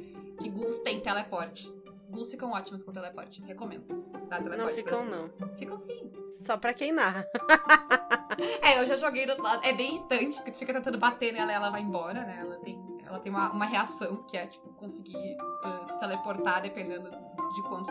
Que 0.40 0.48
ghouls 0.48 0.80
têm 0.80 1.00
teleporte. 1.00 1.70
Ghouls 2.12 2.30
ficam 2.30 2.52
ótimas 2.52 2.84
com 2.84 2.92
teleporte. 2.92 3.42
Recomendo. 3.42 3.86
Dá 4.28 4.36
teleporte 4.36 4.58
Não 4.58 4.68
ficam, 4.68 5.04
não. 5.04 5.56
Ficam 5.56 5.78
sim. 5.78 6.12
Só 6.42 6.56
pra 6.56 6.74
quem 6.74 6.92
narra. 6.92 7.26
É, 8.62 8.80
eu 8.80 8.86
já 8.86 8.96
joguei 8.96 9.26
do 9.26 9.30
outro 9.30 9.44
lado. 9.44 9.62
É 9.62 9.74
bem 9.74 9.96
irritante, 9.96 10.36
porque 10.36 10.52
tu 10.52 10.58
fica 10.58 10.72
tentando 10.72 10.96
bater 10.96 11.34
nela 11.34 11.52
e 11.52 11.54
ela 11.54 11.68
vai 11.68 11.82
embora, 11.82 12.24
né? 12.24 12.38
Ela 12.40 12.56
tem, 12.60 12.82
ela 13.06 13.18
tem 13.18 13.30
uma, 13.30 13.52
uma 13.52 13.66
reação 13.66 14.24
que 14.24 14.38
é, 14.38 14.46
tipo, 14.46 14.72
conseguir 14.72 15.36
ah, 15.62 15.98
teleportar 16.00 16.62
dependendo 16.62 17.10
de 17.10 17.62
quanto. 17.68 17.90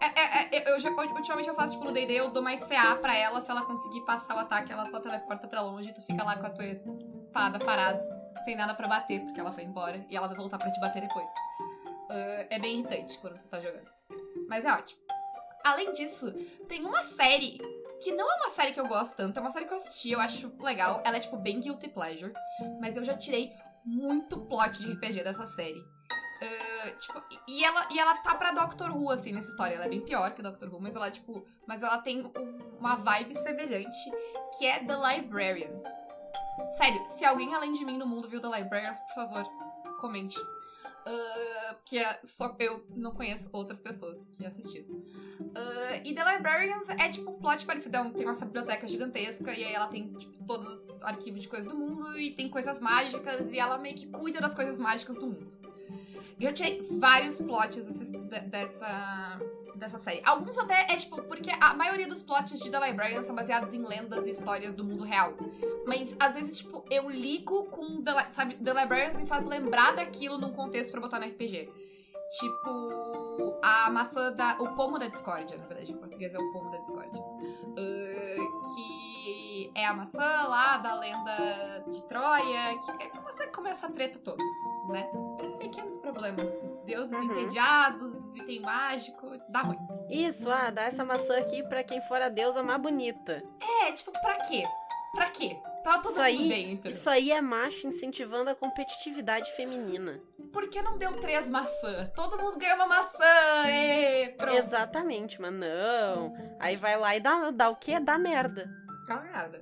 É, 0.00 0.06
é, 0.06 0.56
é, 0.56 0.74
eu 0.74 0.80
já, 0.80 0.90
ultimamente 0.90 1.48
eu 1.48 1.54
faço, 1.54 1.74
tipo, 1.74 1.84
no 1.84 1.92
DD, 1.92 2.12
eu 2.12 2.30
dou 2.30 2.42
mais 2.42 2.58
CA 2.66 2.96
pra 2.96 3.16
ela, 3.16 3.40
se 3.40 3.50
ela 3.50 3.62
conseguir 3.64 4.00
passar 4.04 4.34
o 4.34 4.40
ataque, 4.40 4.72
ela 4.72 4.86
só 4.86 4.98
teleporta 4.98 5.46
pra 5.46 5.62
longe, 5.62 5.94
tu 5.94 6.04
fica 6.04 6.24
lá 6.24 6.36
com 6.36 6.46
a 6.46 6.50
tua 6.50 6.66
espada 6.66 7.60
parado, 7.60 8.04
sem 8.44 8.56
nada 8.56 8.74
pra 8.74 8.88
bater, 8.88 9.20
porque 9.20 9.38
ela 9.38 9.52
foi 9.52 9.62
embora, 9.62 10.04
e 10.10 10.16
ela 10.16 10.26
vai 10.26 10.36
voltar 10.36 10.58
pra 10.58 10.70
te 10.72 10.80
bater 10.80 11.02
depois. 11.02 11.28
Ah, 12.10 12.46
é 12.50 12.58
bem 12.58 12.74
irritante 12.78 13.18
quando 13.18 13.36
tu 13.36 13.48
tá 13.48 13.60
jogando. 13.60 13.88
Mas 14.48 14.64
é 14.64 14.72
ótimo. 14.72 15.00
Além 15.64 15.92
disso, 15.92 16.32
tem 16.66 16.84
uma 16.84 17.02
série 17.02 17.58
que 18.00 18.12
não 18.12 18.30
é 18.30 18.34
uma 18.36 18.50
série 18.50 18.72
que 18.72 18.80
eu 18.80 18.86
gosto 18.86 19.14
tanto, 19.16 19.36
é 19.36 19.40
uma 19.40 19.50
série 19.50 19.66
que 19.66 19.72
eu 19.72 19.76
assisti, 19.76 20.10
eu 20.10 20.20
acho 20.20 20.50
legal. 20.60 21.00
Ela 21.04 21.16
é, 21.16 21.20
tipo, 21.20 21.36
bem 21.36 21.60
guilty 21.60 21.88
pleasure. 21.88 22.32
Mas 22.80 22.96
eu 22.96 23.04
já 23.04 23.14
tirei 23.14 23.50
muito 23.84 24.38
plot 24.38 24.78
de 24.78 24.92
RPG 24.92 25.22
dessa 25.22 25.44
série. 25.46 25.82
Ah, 26.40 26.92
tipo, 26.98 27.20
e 27.48 27.64
ela, 27.64 27.86
e 27.90 27.98
ela 27.98 28.14
tá 28.14 28.34
pra 28.34 28.52
Doctor 28.52 28.92
Who, 28.92 29.10
assim, 29.10 29.32
nessa 29.32 29.48
história. 29.48 29.74
Ela 29.74 29.86
é 29.86 29.88
bem 29.88 30.00
pior 30.00 30.32
que 30.32 30.40
Doctor 30.40 30.72
Who, 30.72 30.80
mas 30.80 30.94
ela, 30.94 31.10
tipo. 31.10 31.44
Mas 31.66 31.82
ela 31.82 31.98
tem 31.98 32.20
um- 32.24 32.76
uma 32.78 32.94
vibe 32.94 33.36
semelhante, 33.42 34.10
que 34.56 34.64
é 34.64 34.78
The 34.78 34.94
Librarians. 34.94 35.82
Sério, 36.76 37.04
se 37.18 37.24
alguém 37.24 37.54
além 37.54 37.72
de 37.72 37.84
mim 37.84 37.98
no 37.98 38.06
mundo 38.06 38.28
viu 38.28 38.40
The 38.40 38.48
Librarians, 38.48 38.98
por 39.00 39.14
favor, 39.14 39.44
comente. 40.00 40.38
Ah, 41.10 41.76
que 41.86 41.96
é 41.96 42.18
só 42.22 42.54
eu 42.58 42.84
não 42.94 43.10
conheço 43.10 43.48
outras 43.50 43.80
pessoas 43.80 44.18
que 44.32 44.44
assistiram. 44.44 44.86
Ah, 45.54 46.00
e 46.04 46.12
The 46.12 46.32
Librarians 46.32 46.86
é 46.90 47.08
tipo 47.08 47.30
um 47.30 47.38
plot 47.38 47.64
parecido. 47.64 47.96
É 47.96 48.10
Tem 48.10 48.26
uma 48.26 48.34
biblioteca 48.34 48.86
gigantesca 48.86 49.54
e 49.54 49.64
aí 49.64 49.72
ela 49.72 49.86
tem 49.86 50.12
tipo, 50.12 50.44
todo 50.44 50.78
o 51.00 51.06
arquivo 51.06 51.38
de 51.38 51.48
coisas 51.48 51.66
do 51.70 51.74
mundo 51.74 52.18
e 52.18 52.30
tem 52.30 52.46
coisas 52.46 52.78
mágicas 52.78 53.50
e 53.50 53.58
ela 53.58 53.78
meio 53.78 53.96
que 53.96 54.06
cuida 54.06 54.38
das 54.38 54.54
coisas 54.54 54.78
mágicas 54.78 55.16
do 55.16 55.26
mundo. 55.26 55.56
E 56.38 56.44
eu 56.44 56.52
tirei 56.52 56.82
vários 57.00 57.40
plots 57.40 57.84
dessa, 58.46 59.40
dessa 59.78 59.98
série. 59.98 60.20
Alguns 60.24 60.56
até 60.58 60.84
é 60.88 60.96
tipo, 60.96 61.22
porque 61.22 61.50
a 61.60 61.72
maioria 61.74 62.06
dos 62.06 62.22
plots 62.22 62.58
de 62.58 62.70
The 62.70 62.78
Librarians 62.88 63.26
são 63.26 63.34
baseados 63.34 63.72
em 63.72 63.82
lendas 63.84 64.26
e 64.26 64.30
histórias 64.30 64.74
do 64.74 64.84
mundo 64.84 65.04
real. 65.04 65.32
Mas 65.86 66.14
às 66.18 66.34
vezes, 66.34 66.58
tipo, 66.58 66.84
eu 66.90 67.08
ligo 67.08 67.64
com 67.64 68.02
The, 68.02 68.12
sabe, 68.32 68.54
The 68.56 68.72
Librarians 68.72 69.14
me 69.14 69.24
faz 69.24 69.44
lembrar 69.44 69.92
daquilo 69.94 70.36
num 70.38 70.52
contexto 70.52 70.90
pra 70.90 71.00
botar 71.00 71.18
no 71.18 71.24
RPG. 71.26 71.66
Tipo, 72.38 73.58
a 73.62 73.88
maçã 73.88 74.30
da. 74.30 74.54
O 74.58 74.68
pomo 74.74 74.98
da 74.98 75.06
discórdia, 75.06 75.56
na 75.56 75.64
verdade, 75.66 75.90
em 75.92 75.96
português 75.96 76.34
é 76.34 76.38
o 76.38 76.52
pomo 76.52 76.70
da 76.70 76.76
discórdia. 76.78 77.22
Ah, 77.78 78.74
que 78.74 79.70
é 79.74 79.86
a 79.86 79.94
maçã 79.94 80.44
lá 80.46 80.76
da 80.76 80.92
lenda 80.94 81.82
de 81.90 82.02
Troia, 82.06 82.76
que 82.84 83.02
é 83.02 83.08
como 83.08 83.22
você 83.22 83.46
começa 83.48 83.86
a 83.86 83.90
treta 83.90 84.18
toda, 84.18 84.42
né? 84.90 85.06
Pequenos 85.58 85.96
problemas, 85.98 86.46
assim. 86.48 86.68
Deuses 86.84 87.12
Uhum. 87.12 87.22
entediados, 87.24 88.12
item 88.38 88.60
mágico, 88.60 89.38
dá 89.48 89.60
ruim. 89.62 89.78
Isso, 90.10 90.50
ah, 90.50 90.70
dá 90.70 90.82
essa 90.82 91.04
maçã 91.04 91.38
aqui 91.38 91.62
pra 91.64 91.82
quem 91.84 92.00
for 92.02 92.20
a 92.20 92.28
deusa 92.28 92.62
mais 92.62 92.80
bonita. 92.80 93.42
É, 93.82 93.92
tipo, 93.92 94.12
pra 94.12 94.36
quê? 94.40 94.64
Pra 95.14 95.30
quê? 95.30 95.56
Tava 95.82 96.02
todo 96.02 96.12
Isso 96.12 96.20
mundo 96.20 96.52
aí, 96.52 96.72
entendeu? 96.72 96.92
isso 96.96 97.08
aí 97.10 97.30
é 97.32 97.40
macho 97.40 97.86
incentivando 97.86 98.50
a 98.50 98.54
competitividade 98.54 99.50
feminina. 99.56 100.20
Por 100.52 100.68
que 100.68 100.82
não 100.82 100.98
deu 100.98 101.18
três 101.20 101.48
maçãs? 101.48 102.10
Todo 102.14 102.38
mundo 102.38 102.58
ganha 102.58 102.74
uma 102.74 102.86
maçã! 102.86 103.66
ê, 103.66 104.34
pronto. 104.36 104.56
Exatamente, 104.56 105.40
mas 105.40 105.52
não. 105.52 106.34
Aí 106.60 106.76
vai 106.76 106.96
lá 106.98 107.16
e 107.16 107.20
dá, 107.20 107.50
dá 107.50 107.70
o 107.70 107.76
quê? 107.76 107.98
Dá 108.00 108.18
merda. 108.18 108.68
Tá 109.06 109.20
merda. 109.20 109.60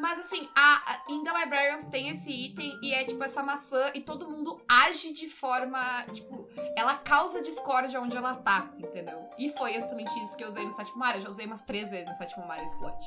Mas 0.00 0.18
assim, 0.18 0.48
a, 0.54 0.92
a, 0.92 1.12
in 1.12 1.24
The 1.24 1.32
Librarians 1.32 1.86
tem 1.86 2.10
esse 2.10 2.30
item 2.30 2.78
e 2.82 2.92
é 2.92 3.04
tipo 3.04 3.22
essa 3.22 3.42
maçã 3.42 3.90
e 3.94 4.00
todo 4.00 4.28
mundo 4.28 4.60
age 4.68 5.12
de 5.12 5.28
forma, 5.28 6.04
tipo, 6.12 6.48
ela 6.76 6.96
causa 6.96 7.42
discórdia 7.42 8.00
onde 8.00 8.16
ela 8.16 8.34
tá, 8.34 8.70
entendeu? 8.78 9.28
E 9.38 9.50
foi 9.56 9.74
exatamente 9.74 10.10
isso 10.22 10.36
que 10.36 10.44
eu 10.44 10.48
usei 10.48 10.64
no 10.64 10.72
sétimo 10.72 10.98
mar. 10.98 11.14
Eu 11.14 11.22
já 11.22 11.30
usei 11.30 11.46
umas 11.46 11.62
três 11.62 11.90
vezes 11.90 12.08
no 12.08 12.16
sétimo 12.16 12.46
mar 12.46 12.62
esse 12.62 12.76
plot, 12.78 12.98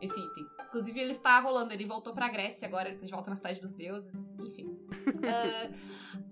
esse 0.00 0.18
item. 0.18 0.46
Inclusive 0.68 1.00
ele 1.00 1.12
está 1.12 1.38
rolando, 1.40 1.72
ele 1.72 1.84
voltou 1.84 2.12
pra 2.12 2.28
Grécia 2.28 2.66
agora, 2.66 2.88
ele 2.88 2.98
tá 2.98 3.06
volta 3.10 3.30
na 3.30 3.36
Cidade 3.36 3.60
dos 3.60 3.72
Deuses, 3.74 4.30
enfim. 4.38 4.78
Ah, 5.28 5.70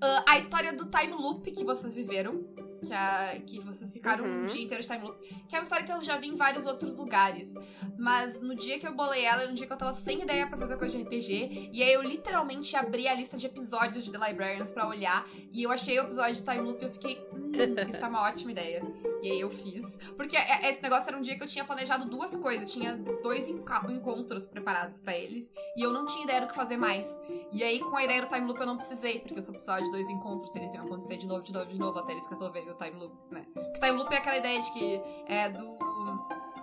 ah, 0.00 0.24
a 0.26 0.38
história 0.38 0.72
do 0.72 0.90
time 0.90 1.12
loop 1.12 1.50
que 1.50 1.64
vocês 1.64 1.96
viveram, 1.96 2.44
que, 2.84 2.92
a, 2.92 3.38
que 3.46 3.58
vocês 3.60 3.92
ficaram 3.92 4.24
um 4.24 4.40
Uhum. 4.40 4.46
dia 4.46 4.62
inteiro 4.62 4.82
de 4.82 4.88
time 4.88 5.02
loop, 5.04 5.18
que 5.48 5.54
é 5.54 5.58
uma 5.58 5.62
história 5.62 5.84
que 5.84 5.92
eu 5.92 6.02
já 6.02 6.16
vi 6.16 6.28
em 6.28 6.34
vários 6.34 6.66
outros 6.66 6.94
lugares. 6.96 7.54
Mas 7.98 8.38
no 8.40 8.54
dia 8.54 8.78
que 8.78 8.86
eu 8.86 8.92
bolei 8.94 9.22
ela, 9.22 9.42
era 9.42 9.50
um 9.50 9.54
dia 9.54 9.66
que 9.66 9.72
eu 9.72 9.76
tava 9.76 9.92
sem 9.92 10.22
ideia 10.22 10.46
pra 10.46 10.58
fazer 10.58 10.76
coisa 10.76 10.96
de 10.96 11.02
RPG. 11.02 11.70
E 11.72 11.82
aí 11.82 11.92
eu 11.92 12.02
literalmente 12.02 12.74
abri 12.76 13.06
a 13.08 13.14
lista 13.14 13.36
de 13.36 13.46
episódios 13.46 14.04
de 14.04 14.10
The 14.12 14.18
Librarians 14.28 14.72
pra 14.72 14.86
olhar. 14.86 15.24
E 15.52 15.62
eu 15.62 15.70
achei 15.70 15.98
o 15.98 16.02
episódio 16.04 16.34
de 16.36 16.42
Time 16.44 16.58
Loop 16.60 16.80
e 16.80 16.84
eu 16.84 16.90
fiquei, 16.92 17.16
hum, 17.61 17.74
isso 17.90 18.04
é 18.04 18.09
uma 18.09 18.22
ótima 18.22 18.50
ideia. 18.52 18.82
E 19.22 19.30
aí 19.30 19.40
eu 19.40 19.50
fiz. 19.50 19.96
Porque 20.16 20.36
é- 20.36 20.68
esse 20.68 20.82
negócio 20.82 21.09
era 21.09 21.16
um 21.16 21.22
dia 21.22 21.36
que 21.36 21.42
eu 21.42 21.48
tinha 21.48 21.64
planejado 21.64 22.09
duas 22.09 22.36
coisas. 22.36 22.68
Eu 22.68 22.72
tinha 22.72 22.96
dois 23.22 23.48
encontros 23.48 24.46
preparados 24.46 25.00
pra 25.00 25.16
eles. 25.16 25.52
E 25.76 25.82
eu 25.82 25.90
não 25.92 26.07
tinha 26.07 26.24
ideia 26.24 26.40
do 26.42 26.46
que 26.48 26.54
fazer 26.54 26.76
mais. 26.76 27.07
E 27.52 27.62
aí, 27.62 27.80
com 27.80 27.96
a 27.96 28.04
ideia 28.04 28.22
do 28.22 28.28
Time 28.28 28.46
Loop, 28.46 28.61
eu 28.61 28.66
não 28.66 28.76
precisei. 28.76 29.20
Porque 29.20 29.38
eu 29.38 29.42
só 29.42 29.50
precisava 29.52 29.82
de 29.82 29.90
dois 29.90 30.09
encontros. 30.09 30.54
Eles 30.54 30.72
iam 30.74 30.84
acontecer 30.84 31.16
de 31.16 31.26
novo, 31.26 31.42
de 31.42 31.52
novo, 31.52 31.66
de 31.66 31.78
novo. 31.78 31.98
Até 31.98 32.12
eles 32.12 32.26
resolverem 32.26 32.70
o 32.70 32.74
Time 32.74 32.96
Loop, 32.98 33.14
né? 33.32 33.44
Porque 33.54 33.80
Time 33.80 33.92
Loop 33.98 34.12
é 34.12 34.16
aquela 34.18 34.36
ideia 34.36 34.61
de 34.61 34.72
que 34.72 35.02
é 35.26 35.48
do 35.50 35.76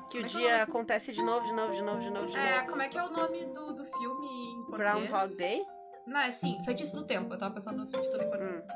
Que 0.10 0.20
o 0.20 0.22
Como 0.22 0.26
é 0.26 0.30
que 0.30 0.38
é 0.38 0.39
o 0.39 0.41
dia 0.41 0.64
acontece 0.64 1.12
de 1.12 1.24
novo, 1.24 1.46
de 1.46 1.54
novo, 1.54 1.74
de 1.74 1.82
novo, 1.82 2.00
de 2.00 2.10
novo, 2.12 2.28
de 2.28 2.36
É, 2.38 2.58
novo. 2.58 2.70
como 2.70 2.82
é 2.84 2.88
que 2.89 2.98
é 2.98 3.04
o 3.04 3.10
nome 3.12 3.46
do, 3.48 3.74
do 3.74 3.86
filme 3.86 4.28
em 4.28 4.64
português? 4.66 5.10
Groundhog 5.10 5.36
Day? 5.38 5.66
Não, 6.06 6.20
é 6.20 6.32
sim, 6.32 6.62
Feitiço 6.66 6.98
do 6.98 7.06
Tempo. 7.06 7.34
Eu 7.34 7.38
tava 7.39 7.54
pensando 7.56 7.78
no 7.78 7.88
filme 7.88 8.06
de 8.06 8.12
tudo 8.12 8.24
em 8.24 8.30
português. 8.30 8.64
Hum. 8.64 8.68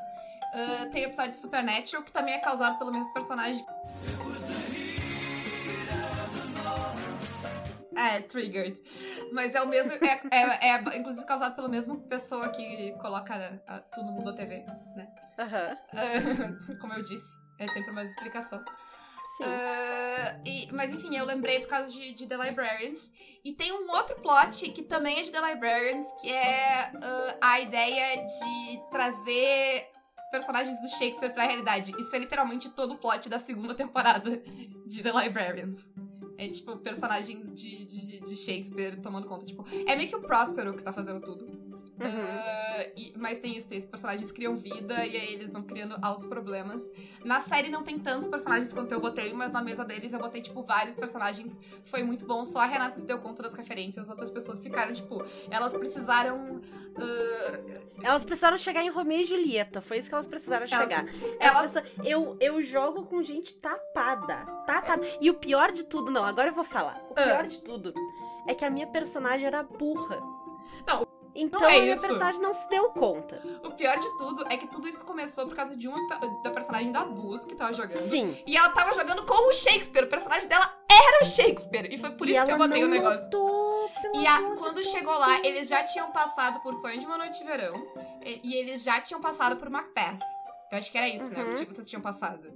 Ah, 0.53 0.87
tem 0.91 1.03
o 1.05 1.07
episódio 1.07 1.31
de 1.31 1.37
Supernatural, 1.37 2.03
que 2.03 2.11
também 2.11 2.33
é 2.33 2.39
causado 2.39 2.77
pelo 2.77 2.91
mesmo 2.91 3.11
personagem. 3.13 3.65
É, 7.95 8.21
Triggered. 8.21 8.79
Mas 9.31 9.55
é 9.55 9.61
o 9.61 9.67
mesmo. 9.67 9.93
É, 9.93 10.19
é, 10.31 10.69
é, 10.69 10.97
inclusive 10.97 11.25
causado 11.25 11.55
pela 11.55 11.67
mesma 11.67 11.97
pessoa 12.07 12.49
que 12.49 12.91
coloca 13.01 13.61
a, 13.67 13.79
tudo 13.81 14.05
no 14.07 14.11
mundo 14.13 14.25
da 14.25 14.33
TV. 14.33 14.63
Aham. 15.39 15.77
Ah, 15.93 16.75
como 16.79 16.93
eu 16.93 17.03
disse. 17.03 17.37
É 17.59 17.67
sempre 17.69 17.89
uma 17.89 18.03
explicação. 18.03 18.63
Sim. 19.37 19.43
Ah, 19.45 20.35
e- 20.45 20.67
mas 20.71 20.91
enfim, 20.91 21.15
eu 21.15 21.25
lembrei 21.25 21.59
por 21.59 21.69
causa 21.69 21.91
de, 21.91 22.13
de 22.13 22.27
The 22.27 22.37
Librarians. 22.37 22.99
E 23.43 23.51
tem 23.53 23.71
um 23.71 23.89
outro 23.89 24.15
plot 24.21 24.69
que 24.71 24.83
também 24.83 25.19
é 25.19 25.21
de 25.23 25.31
The 25.31 25.41
Librarians, 25.41 26.05
que 26.21 26.31
é 26.31 26.83
ah, 27.01 27.37
a 27.41 27.59
ideia 27.59 28.17
de 28.25 28.79
trazer 28.91 29.87
personagens 30.29 30.79
do 30.79 30.87
Shakespeare 30.89 31.33
pra 31.33 31.45
realidade. 31.45 31.91
Isso 31.99 32.15
é 32.15 32.19
literalmente 32.19 32.69
todo 32.69 32.93
o 32.93 32.97
plot 32.97 33.29
da 33.29 33.39
segunda 33.39 33.73
temporada 33.73 34.41
de 34.85 35.03
The 35.03 35.11
Librarians. 35.11 35.77
É 36.37 36.47
tipo 36.47 36.77
personagens 36.77 37.53
de, 37.53 37.85
de, 37.85 38.19
de 38.21 38.35
Shakespeare 38.35 39.01
tomando 39.01 39.27
conta. 39.27 39.45
Tipo, 39.45 39.65
é 39.87 39.95
meio 39.95 40.07
que 40.07 40.15
o 40.15 40.21
Próspero 40.21 40.75
que 40.75 40.83
tá 40.83 40.91
fazendo 40.91 41.19
tudo. 41.19 41.66
Uhum. 41.99 42.07
Ah, 42.29 42.85
e- 42.95 43.11
mas 43.17 43.39
tem 43.39 43.57
isso, 43.57 43.67
esses 43.73 43.85
personagens 43.89 44.31
criam 44.31 44.55
vida 44.55 45.03
e 45.05 45.17
aí 45.17 45.33
eles 45.33 45.51
vão 45.53 45.63
criando 45.63 45.95
altos 46.01 46.25
problemas. 46.27 46.81
Na 47.25 47.39
série 47.41 47.69
não 47.69 47.83
tem 47.83 47.97
tantos 47.97 48.27
personagens 48.27 48.71
quanto 48.71 48.91
eu 48.91 48.99
botei, 49.01 49.33
mas 49.33 49.51
na 49.51 49.61
mesa 49.63 49.83
deles 49.83 50.13
eu 50.13 50.19
botei, 50.19 50.41
tipo, 50.41 50.61
vários 50.61 50.95
personagens. 50.95 51.59
Foi 51.85 52.03
muito 52.03 52.25
bom. 52.25 52.45
Só 52.45 52.59
a 52.59 52.65
Renata 52.65 52.99
se 52.99 53.05
deu 53.05 53.17
conta 53.19 53.41
das 53.43 53.55
referências, 53.55 54.03
as 54.03 54.09
outras 54.09 54.29
pessoas 54.29 54.61
ficaram, 54.61 54.93
tipo, 54.93 55.23
elas 55.49 55.73
precisaram. 55.75 56.61
ah, 56.97 57.59
Elas 58.03 58.23
precisaram 58.23 58.57
chegar 58.57 58.83
em 58.83 58.89
Romeo 58.89 59.21
e 59.21 59.25
Julieta. 59.25 59.81
Foi 59.81 59.97
isso 59.97 60.07
que 60.07 60.13
elas 60.13 60.27
precisaram 60.27 60.65
Elas- 60.65 60.79
chegar. 60.79 61.05
elas- 61.39 61.73
eu, 62.05 62.37
eu 62.39 62.61
jogo 62.61 63.05
com 63.07 63.23
gente 63.23 63.55
tapada. 63.55 64.45
Tapada. 64.67 65.01
E 65.19 65.29
o 65.29 65.33
pior 65.33 65.71
de 65.71 65.83
tudo, 65.83 66.11
não, 66.11 66.23
agora 66.23 66.49
eu 66.49 66.53
vou 66.53 66.63
falar. 66.63 67.01
O 67.09 67.13
Ah. 67.15 67.23
pior 67.23 67.47
de 67.47 67.59
tudo 67.61 67.91
é 68.47 68.53
que 68.53 68.63
a 68.63 68.69
minha 68.69 68.85
personagem 68.87 69.47
era 69.47 69.63
burra. 69.63 70.19
Não, 70.85 71.07
Então 71.39 71.61
é 71.63 71.77
a 71.77 71.81
minha 71.81 71.93
isso. 71.93 72.01
personagem 72.01 72.41
não 72.41 72.53
se 72.53 72.67
deu 72.69 72.89
conta. 72.89 73.39
o 73.63 73.71
pior 73.71 73.97
de 73.99 74.17
tudo 74.17 74.45
é 74.49 74.57
que 74.57 74.67
tudo 74.67 74.87
isso 74.87 75.05
começou 75.05 75.45
por 75.47 75.55
causa 75.55 75.77
de 75.77 75.87
uma 75.87 75.97
da 76.43 76.49
personagem 76.51 76.91
da 76.91 77.05
Bus 77.05 77.45
que 77.45 77.55
tava 77.55 77.71
jogando. 77.73 77.99
Sim. 78.09 78.37
E 78.45 78.57
ela 78.57 78.69
tava 78.69 78.93
jogando 78.93 79.23
com 79.25 79.49
o 79.49 79.53
Shakespeare. 79.53 80.05
O 80.05 80.09
personagem 80.09 80.47
dela 80.47 80.73
era 80.91 81.23
o 81.23 81.25
Shakespeare. 81.25 81.93
E 81.93 81.97
foi 81.97 82.09
por 82.11 82.27
e 82.27 82.35
isso 82.35 82.45
que 82.45 82.51
eu 82.51 82.57
botei 82.57 82.83
o 82.83 82.87
negócio. 82.87 83.23
notou, 83.25 83.89
E 84.15 84.25
a- 84.27 84.41
quando 84.57 84.75
Deus, 84.75 84.87
chegou 84.87 85.17
lá, 85.17 85.35
Deus. 85.35 85.45
eles 85.45 85.67
já 85.67 85.83
tinham 85.83 86.11
passado 86.11 86.59
por 86.61 86.73
Sonho 86.73 86.99
de 86.99 87.05
uma 87.05 87.17
Noite 87.17 87.39
de 87.39 87.45
Verão. 87.45 87.75
E, 88.25 88.41
e 88.43 88.55
eles 88.55 88.83
já 88.83 88.99
tinham 88.99 89.21
passado 89.21 89.55
por 89.57 89.69
Macbeth. 89.69 90.17
Eu 90.71 90.77
acho 90.79 90.91
que 90.91 90.97
era 90.97 91.07
isso, 91.07 91.31
né? 91.33 91.43
Uhum. 91.43 91.53
O 91.53 91.55
que 91.55 91.65
vocês 91.73 91.87
tinham 91.87 92.01
passado. 92.01 92.51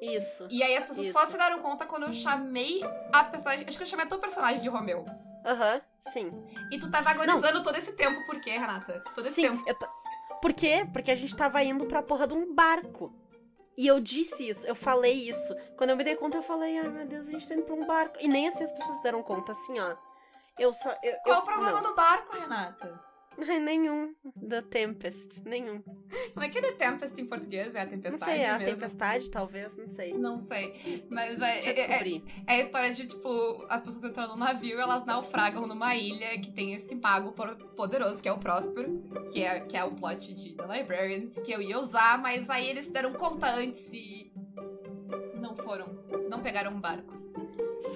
Isso. 0.00 0.46
E 0.50 0.62
aí 0.62 0.76
as 0.76 0.84
pessoas 0.84 1.12
só 1.12 1.22
Isso. 1.22 1.32
se 1.32 1.36
deram 1.38 1.60
conta 1.60 1.86
quando 1.86 2.04
eu 2.04 2.12
chamei 2.12 2.80
a 3.12 3.24
personagem. 3.24 3.64
Acho 3.68 3.76
que 3.76 3.82
eu 3.84 3.86
chamei 3.88 4.04
a 4.06 4.08
tua 4.08 4.18
personagem 4.18 4.60
de 4.60 4.68
Romeu. 4.68 5.04
Aham, 5.44 5.80
sim. 6.12 6.30
E 6.70 6.78
tu 6.78 6.90
tava 6.90 7.10
agonizando 7.10 7.62
todo 7.62 7.76
esse 7.76 7.92
tempo, 7.92 8.24
por 8.26 8.40
quê, 8.40 8.50
Renata? 8.52 9.02
Todo 9.14 9.26
esse 9.26 9.34
Sim, 9.36 9.42
tempo. 9.56 9.64
eu 9.68 9.74
ta- 9.78 9.90
Por 10.40 10.52
quê? 10.52 10.86
Porque 10.92 11.10
a 11.10 11.14
gente 11.14 11.36
tava 11.36 11.62
indo 11.62 11.86
pra 11.86 12.02
porra 12.02 12.26
de 12.26 12.34
um 12.34 12.54
barco. 12.54 13.12
E 13.76 13.86
eu 13.86 13.98
disse 14.00 14.48
isso, 14.48 14.66
eu 14.66 14.74
falei 14.74 15.12
isso. 15.14 15.54
Quando 15.78 15.90
eu 15.90 15.96
me 15.96 16.04
dei 16.04 16.14
conta, 16.16 16.36
eu 16.38 16.42
falei, 16.42 16.78
ai 16.78 16.88
meu 16.88 17.06
Deus, 17.06 17.26
a 17.28 17.30
gente 17.30 17.48
tá 17.48 17.54
indo 17.54 17.64
pra 17.64 17.74
um 17.74 17.86
barco. 17.86 18.16
E 18.20 18.28
nem 18.28 18.48
assim 18.48 18.64
as 18.64 18.72
pessoas 18.72 19.00
deram 19.02 19.22
conta, 19.22 19.52
assim, 19.52 19.78
ó. 19.80 19.96
Eu 20.58 20.72
só. 20.72 20.90
Eu, 21.02 21.14
Qual 21.22 21.36
eu- 21.36 21.42
o 21.42 21.44
problema 21.44 21.80
não. 21.80 21.90
do 21.90 21.96
barco, 21.96 22.36
Renata? 22.36 23.00
Nenhum. 23.38 24.14
The 24.48 24.62
Tempest. 24.62 25.40
Nenhum. 25.44 25.80
Como 26.32 26.44
é 26.44 26.48
que 26.48 26.58
é 26.58 26.60
The 26.62 26.72
Tempest 26.72 27.20
em 27.20 27.26
português? 27.26 27.74
É 27.74 27.80
a 27.80 27.84
Não 27.84 27.92
tempestade 27.92 28.24
sei, 28.32 28.40
é 28.40 28.50
a 28.50 28.58
mesmo? 28.58 28.74
tempestade, 28.74 29.30
talvez, 29.30 29.76
não 29.76 29.86
sei. 29.88 30.12
Não 30.14 30.38
sei. 30.38 31.06
Mas 31.10 31.40
é, 31.40 31.58
é- 31.60 31.80
é-. 32.08 32.22
É 32.46 32.54
a 32.56 32.60
história 32.60 32.92
de, 32.92 33.06
tipo, 33.06 33.66
as 33.68 33.82
pessoas 33.82 34.04
entrando 34.04 34.30
no 34.30 34.36
navio 34.36 34.78
e 34.78 34.80
elas 34.80 35.04
naufragam 35.06 35.66
numa 35.66 35.94
ilha 35.96 36.38
que 36.40 36.52
tem 36.52 36.74
esse 36.74 36.94
mago 36.94 37.32
poderoso, 37.76 38.22
que 38.22 38.28
é 38.28 38.32
o 38.32 38.38
Próspero, 38.38 39.00
que 39.32 39.42
é, 39.42 39.60
que 39.60 39.76
é 39.76 39.84
o 39.84 39.92
plot 39.92 40.32
de 40.34 40.54
The 40.54 40.66
Librarians, 40.78 41.34
que 41.40 41.52
eu 41.52 41.60
ia 41.62 41.78
usar, 41.78 42.20
mas 42.20 42.48
aí 42.50 42.68
eles 42.68 42.86
se 42.86 42.90
deram 42.92 43.12
conta 43.14 43.48
antes 43.50 43.86
e 43.92 44.32
não 45.40 45.56
foram, 45.56 46.04
não 46.28 46.40
pegaram 46.40 46.72
um 46.72 46.80
barco. 46.80 47.12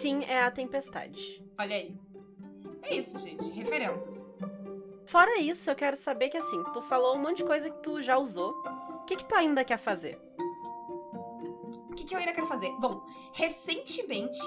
Sim, 0.01 0.24
é 0.24 0.41
a 0.43 0.51
tempestade. 0.51 1.43
Olha 1.59 1.76
aí. 1.76 1.97
É 2.82 2.97
isso, 2.97 3.18
gente. 3.20 3.51
Referências. 3.53 4.15
Fora 5.07 5.38
isso, 5.38 5.70
eu 5.70 5.76
quero 5.76 5.96
saber 5.96 6.28
que 6.28 6.36
assim, 6.36 6.62
tu 6.72 6.82
falou 6.82 7.16
um 7.16 7.22
monte 7.22 7.38
de 7.38 7.44
coisa 7.44 7.70
que 7.70 7.82
tu 7.82 8.02
já 8.02 8.18
usou. 8.18 8.50
O 8.90 9.04
que, 9.04 9.16
que 9.16 9.24
tu 9.24 9.34
ainda 9.36 9.64
quer 9.64 9.78
fazer? 9.78 10.20
O 11.90 11.94
que, 11.94 12.04
que 12.04 12.14
eu 12.14 12.18
ainda 12.18 12.32
quero 12.32 12.46
fazer? 12.46 12.70
Bom, 12.80 13.02
recentemente 13.32 14.38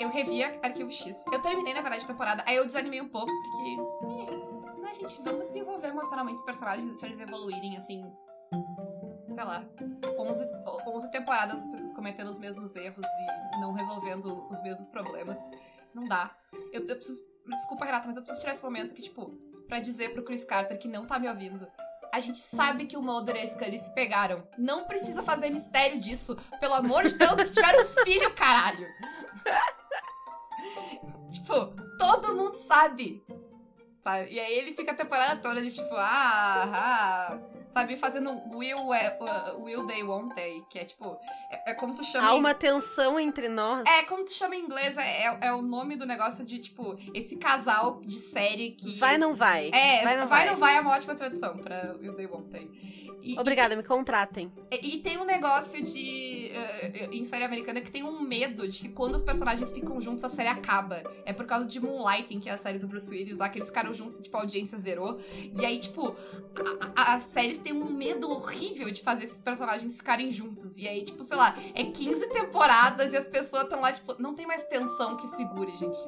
eu 0.00 0.08
revi 0.08 0.42
Arquivo 0.42 0.90
X. 0.90 1.24
Eu 1.32 1.40
terminei, 1.40 1.72
na 1.72 1.80
verdade, 1.80 2.04
a 2.04 2.08
temporada, 2.08 2.42
aí 2.46 2.56
eu 2.56 2.66
desanimei 2.66 3.00
um 3.00 3.08
pouco, 3.08 3.30
porque. 3.30 4.32
eh, 4.32 4.80
né, 4.80 4.94
gente, 4.94 5.22
vamos 5.22 5.46
desenvolver 5.46 5.88
emocionalmente 5.88 6.38
os 6.38 6.44
personagens, 6.44 6.86
deixar 6.86 7.06
eles 7.06 7.20
evoluírem, 7.20 7.76
assim. 7.76 8.04
Sei 9.30 9.44
lá. 9.44 9.64
11, 10.18 10.44
11 10.88 11.10
temporadas 11.10 11.62
as 11.62 11.66
pessoas 11.68 11.92
cometendo 11.92 12.30
os 12.30 12.38
mesmos 12.38 12.74
erros 12.74 13.06
e 13.06 13.60
não 13.60 13.72
resolvendo 13.72 14.46
os 14.50 14.60
mesmos 14.62 14.86
problemas. 14.86 15.42
Não 15.94 16.04
dá. 16.06 16.36
Eu, 16.72 16.84
eu 16.84 16.96
preciso. 16.96 17.24
Desculpa, 17.46 17.84
Renata, 17.84 18.06
mas 18.08 18.16
eu 18.16 18.22
preciso 18.22 18.40
tirar 18.40 18.54
esse 18.54 18.64
momento 18.64 18.94
que, 18.94 19.02
tipo, 19.02 19.38
pra 19.68 19.80
dizer 19.80 20.12
pro 20.12 20.24
Chris 20.24 20.44
Carter 20.44 20.78
que 20.78 20.88
não 20.88 21.06
tá 21.06 21.18
me 21.18 21.28
ouvindo. 21.28 21.66
A 22.12 22.20
gente 22.20 22.40
sabe 22.40 22.86
que 22.86 22.96
o 22.96 23.02
Mulder 23.02 23.34
e 23.34 23.40
a 23.40 23.46
Scully 23.48 23.78
se 23.78 23.92
pegaram. 23.92 24.46
Não 24.56 24.84
precisa 24.84 25.22
fazer 25.22 25.50
mistério 25.50 25.98
disso. 25.98 26.36
Pelo 26.60 26.74
amor 26.74 27.08
de 27.08 27.16
Deus, 27.16 27.32
eles 27.32 27.50
tiveram 27.50 27.82
um 27.82 28.04
filho, 28.04 28.32
caralho. 28.34 28.86
tipo, 31.32 31.74
todo 31.98 32.36
mundo 32.36 32.56
sabe. 32.68 33.20
Sabe? 34.04 34.32
E 34.32 34.38
aí 34.38 34.54
ele 34.54 34.76
fica 34.76 34.92
a 34.92 34.94
temporada 34.94 35.40
toda 35.40 35.60
de 35.60 35.72
tipo, 35.72 35.94
ah, 35.96 36.70
ah 36.72 37.38
sabe, 37.74 37.96
fazendo 37.96 38.30
will, 38.56 38.94
é, 38.94 39.18
uh, 39.20 39.62
will 39.62 39.86
they, 39.86 40.02
won't 40.02 40.34
they, 40.34 40.62
que 40.70 40.78
é 40.78 40.84
tipo, 40.84 41.18
é, 41.50 41.72
é 41.72 41.74
como 41.74 41.94
tu 41.94 42.04
chama... 42.04 42.28
Há 42.30 42.34
em- 42.34 42.38
uma 42.38 42.54
tensão 42.54 43.18
entre 43.20 43.48
nós. 43.48 43.84
É, 43.86 44.04
como 44.04 44.24
tu 44.24 44.32
chama 44.32 44.54
em 44.56 44.60
inglês, 44.64 44.96
é, 44.96 45.24
é, 45.26 45.38
é 45.42 45.52
o 45.52 45.60
nome 45.60 45.96
do 45.96 46.06
negócio 46.06 46.46
de, 46.46 46.58
tipo, 46.60 46.96
esse 47.12 47.36
casal 47.36 48.00
de 48.00 48.14
série 48.18 48.70
que... 48.72 48.98
Vai, 48.98 49.18
não 49.18 49.34
vai. 49.34 49.70
É, 49.74 50.02
vai, 50.04 50.16
não 50.16 50.26
vai, 50.28 50.44
vai. 50.44 50.46
não 50.46 50.56
vai 50.56 50.76
é 50.76 50.80
uma 50.80 50.92
ótima 50.92 51.14
tradução 51.14 51.58
pra 51.58 51.96
Will 52.00 52.14
They 52.14 52.26
Won't 52.26 52.50
They. 52.50 52.70
E, 53.22 53.38
Obrigada, 53.38 53.74
me 53.74 53.82
contratem. 53.82 54.52
e, 54.70 54.96
e 54.96 54.98
tem 55.00 55.18
um 55.18 55.24
negócio 55.24 55.82
de. 55.82 56.50
eh, 56.52 57.08
em 57.10 57.24
série 57.24 57.42
americana 57.44 57.80
que 57.80 57.90
tem 57.90 58.02
um 58.04 58.20
medo 58.20 58.68
de 58.68 58.82
que 58.82 58.88
quando 58.90 59.14
os 59.14 59.22
personagens 59.22 59.72
ficam 59.72 59.98
juntos, 59.98 60.22
a 60.22 60.28
série 60.28 60.48
acaba. 60.48 61.02
É 61.24 61.32
por 61.32 61.46
causa 61.46 61.64
de 61.64 61.80
Moonlighting, 61.80 62.38
que 62.38 62.50
é 62.50 62.52
a 62.52 62.58
série 62.58 62.78
do 62.78 62.86
Bruce 62.86 63.08
Willis 63.08 63.38
lá, 63.38 63.48
que 63.48 63.56
eles 63.58 63.68
ficaram 63.68 63.94
juntos 63.94 64.18
e, 64.18 64.22
tipo, 64.22 64.36
a 64.36 64.40
audiência 64.40 64.76
zerou. 64.78 65.18
E 65.58 65.64
aí, 65.64 65.78
tipo, 65.78 66.14
a, 66.94 67.00
a, 67.00 67.14
as 67.14 67.22
séries 67.32 67.56
têm 67.64 67.72
um 67.72 67.90
medo 67.90 68.30
horrível 68.30 68.90
de 68.90 69.02
fazer 69.02 69.24
esses 69.24 69.40
personagens 69.40 69.96
ficarem 69.96 70.30
juntos. 70.30 70.76
E 70.76 70.86
aí, 70.86 71.02
tipo, 71.02 71.24
sei 71.24 71.36
lá, 71.36 71.56
é 71.74 71.82
15 71.82 72.28
temporadas 72.28 73.12
e 73.12 73.16
as 73.16 73.26
pessoas 73.26 73.64
estão 73.64 73.80
lá, 73.80 73.92
tipo, 73.92 74.14
não 74.22 74.34
tem 74.34 74.46
mais 74.46 74.62
tensão 74.64 75.16
que 75.16 75.26
segure, 75.28 75.74
gente. 75.76 75.98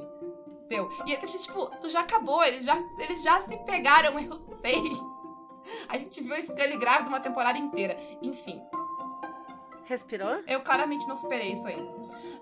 Deu. 0.69 0.89
E 1.07 1.15
é 1.15 1.17
tipo, 1.17 1.67
tu 1.81 1.89
já 1.89 2.01
acabou, 2.01 2.45
eles 2.45 2.65
já, 2.65 2.77
eles 2.99 3.23
já 3.23 3.41
se 3.41 3.57
pegaram, 3.65 4.19
eu 4.21 4.39
sei. 4.61 4.83
A 5.89 5.99
gente 5.99 6.23
viu 6.23 6.35
a 6.35 6.43
Scully 6.43 6.77
grávida 6.77 7.09
uma 7.09 7.21
temporada 7.21 7.59
inteira. 7.59 7.97
Enfim. 8.23 8.61
Respirou? 9.85 10.43
Eu 10.47 10.61
claramente 10.63 11.07
não 11.09 11.17
superei 11.17 11.53
isso 11.53 11.67
aí. 11.67 11.81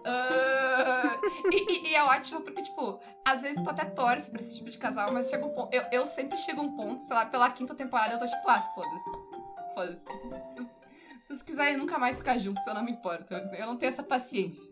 Uh, 0.05 1.51
e, 1.51 1.89
e, 1.89 1.95
é 1.95 2.05
ótimo 2.05 2.43
porque, 2.43 2.63
tipo, 2.63 3.01
às 3.25 3.41
vezes 3.41 3.63
tu 3.63 3.71
até 3.71 3.87
torce 3.87 4.31
pra 4.31 4.41
esse 4.41 4.57
tipo 4.57 4.69
de 4.69 4.77
casal, 4.77 5.11
mas 5.13 5.31
chega 5.31 5.47
um 5.47 5.51
ponto. 5.51 5.75
Eu, 5.75 5.83
eu 5.91 6.07
sempre 6.07 6.37
chego 6.37 6.61
a 6.61 6.65
um 6.65 6.77
ponto, 6.77 7.03
sei 7.05 7.17
lá, 7.17 7.25
pela 7.25 7.51
quinta 7.51 7.75
temporada 7.75 8.15
eu 8.15 8.19
tô 8.19 8.27
tipo, 8.27 8.49
ah, 8.49 8.61
foda-se. 8.75 9.75
Foda-se. 9.75 10.05
Se, 10.05 10.63
se 10.63 11.29
vocês 11.29 11.43
quiserem 11.43 11.79
nunca 11.79 11.99
mais 11.99 12.19
ficar 12.19 12.37
juntos, 12.37 12.65
eu 12.67 12.75
não 12.75 12.85
me 12.85 12.93
importo. 12.93 13.33
Eu, 13.33 13.39
eu 13.55 13.67
não 13.67 13.79
tenho 13.79 13.91
essa 13.91 14.03
paciência. 14.03 14.71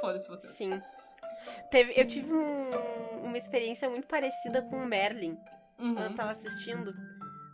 Foda-se 0.00 0.28
vocês. 0.28 0.52
Sim. 0.52 0.80
Teve, 1.70 1.94
eu 1.96 2.06
tive 2.06 2.32
um, 2.34 2.70
uma 3.22 3.38
experiência 3.38 3.88
muito 3.88 4.06
parecida 4.06 4.60
com 4.62 4.76
o 4.76 4.86
Merlin. 4.86 5.38
Uhum. 5.78 5.94
Quando 5.94 6.10
eu 6.10 6.14
tava 6.14 6.32
assistindo. 6.32 6.94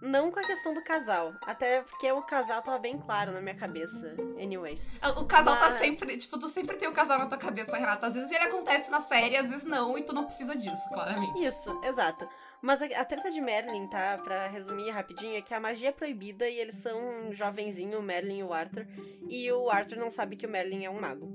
Não 0.01 0.30
com 0.30 0.40
a 0.40 0.44
questão 0.44 0.72
do 0.72 0.82
casal. 0.82 1.34
Até 1.42 1.82
porque 1.82 2.11
o 2.11 2.22
casal 2.22 2.62
tava 2.62 2.78
bem 2.78 2.98
claro 2.98 3.32
na 3.32 3.40
minha 3.40 3.55
cabeça. 3.55 4.14
Anyways. 4.40 4.80
O 5.18 5.26
casal 5.26 5.57
tá 5.57 5.68
Mas... 5.68 5.74
tá 5.74 5.78
sempre. 5.78 6.16
Tipo, 6.16 6.38
tu 6.38 6.48
sempre 6.48 6.76
tem 6.76 6.88
o 6.88 6.92
casal 6.92 7.18
na 7.18 7.26
tua 7.26 7.38
cabeça, 7.38 7.76
Renata. 7.76 8.07
Às 8.07 8.14
vezes 8.14 8.30
ele 8.30 8.44
acontece 8.44 8.90
na 8.90 9.03
série, 9.03 9.36
às 9.36 9.48
vezes 9.48 9.64
não, 9.64 9.98
e 9.98 10.03
tu 10.03 10.14
não 10.14 10.24
precisa 10.24 10.57
disso, 10.57 10.88
claramente. 10.88 11.44
Isso, 11.44 11.80
exato. 11.84 12.28
Mas 12.62 12.80
a, 12.82 12.86
a 13.01 13.05
treta 13.05 13.30
de 13.30 13.40
Merlin, 13.40 13.86
tá? 13.88 14.18
Pra 14.18 14.48
resumir 14.48 14.90
rapidinho, 14.90 15.36
é 15.36 15.42
que 15.42 15.55
a 15.55 15.61
magia 15.61 15.88
é 15.88 15.92
proibida 15.92 16.48
e 16.48 16.59
eles 16.59 16.76
são 16.76 16.98
um 16.98 17.32
jovenzinho, 17.32 17.98
o 17.98 18.03
Merlin 18.03 18.38
e 18.38 18.44
o 18.44 18.53
Arthur. 18.53 18.86
E 19.28 19.51
o 19.53 19.70
Arthur 19.70 19.98
não 19.98 20.11
sabe 20.11 20.36
que 20.36 20.46
o 20.46 20.51
Merlin 20.51 20.84
é 20.84 20.90
um 20.90 21.01
mago. 21.01 21.30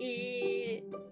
E 0.00 0.53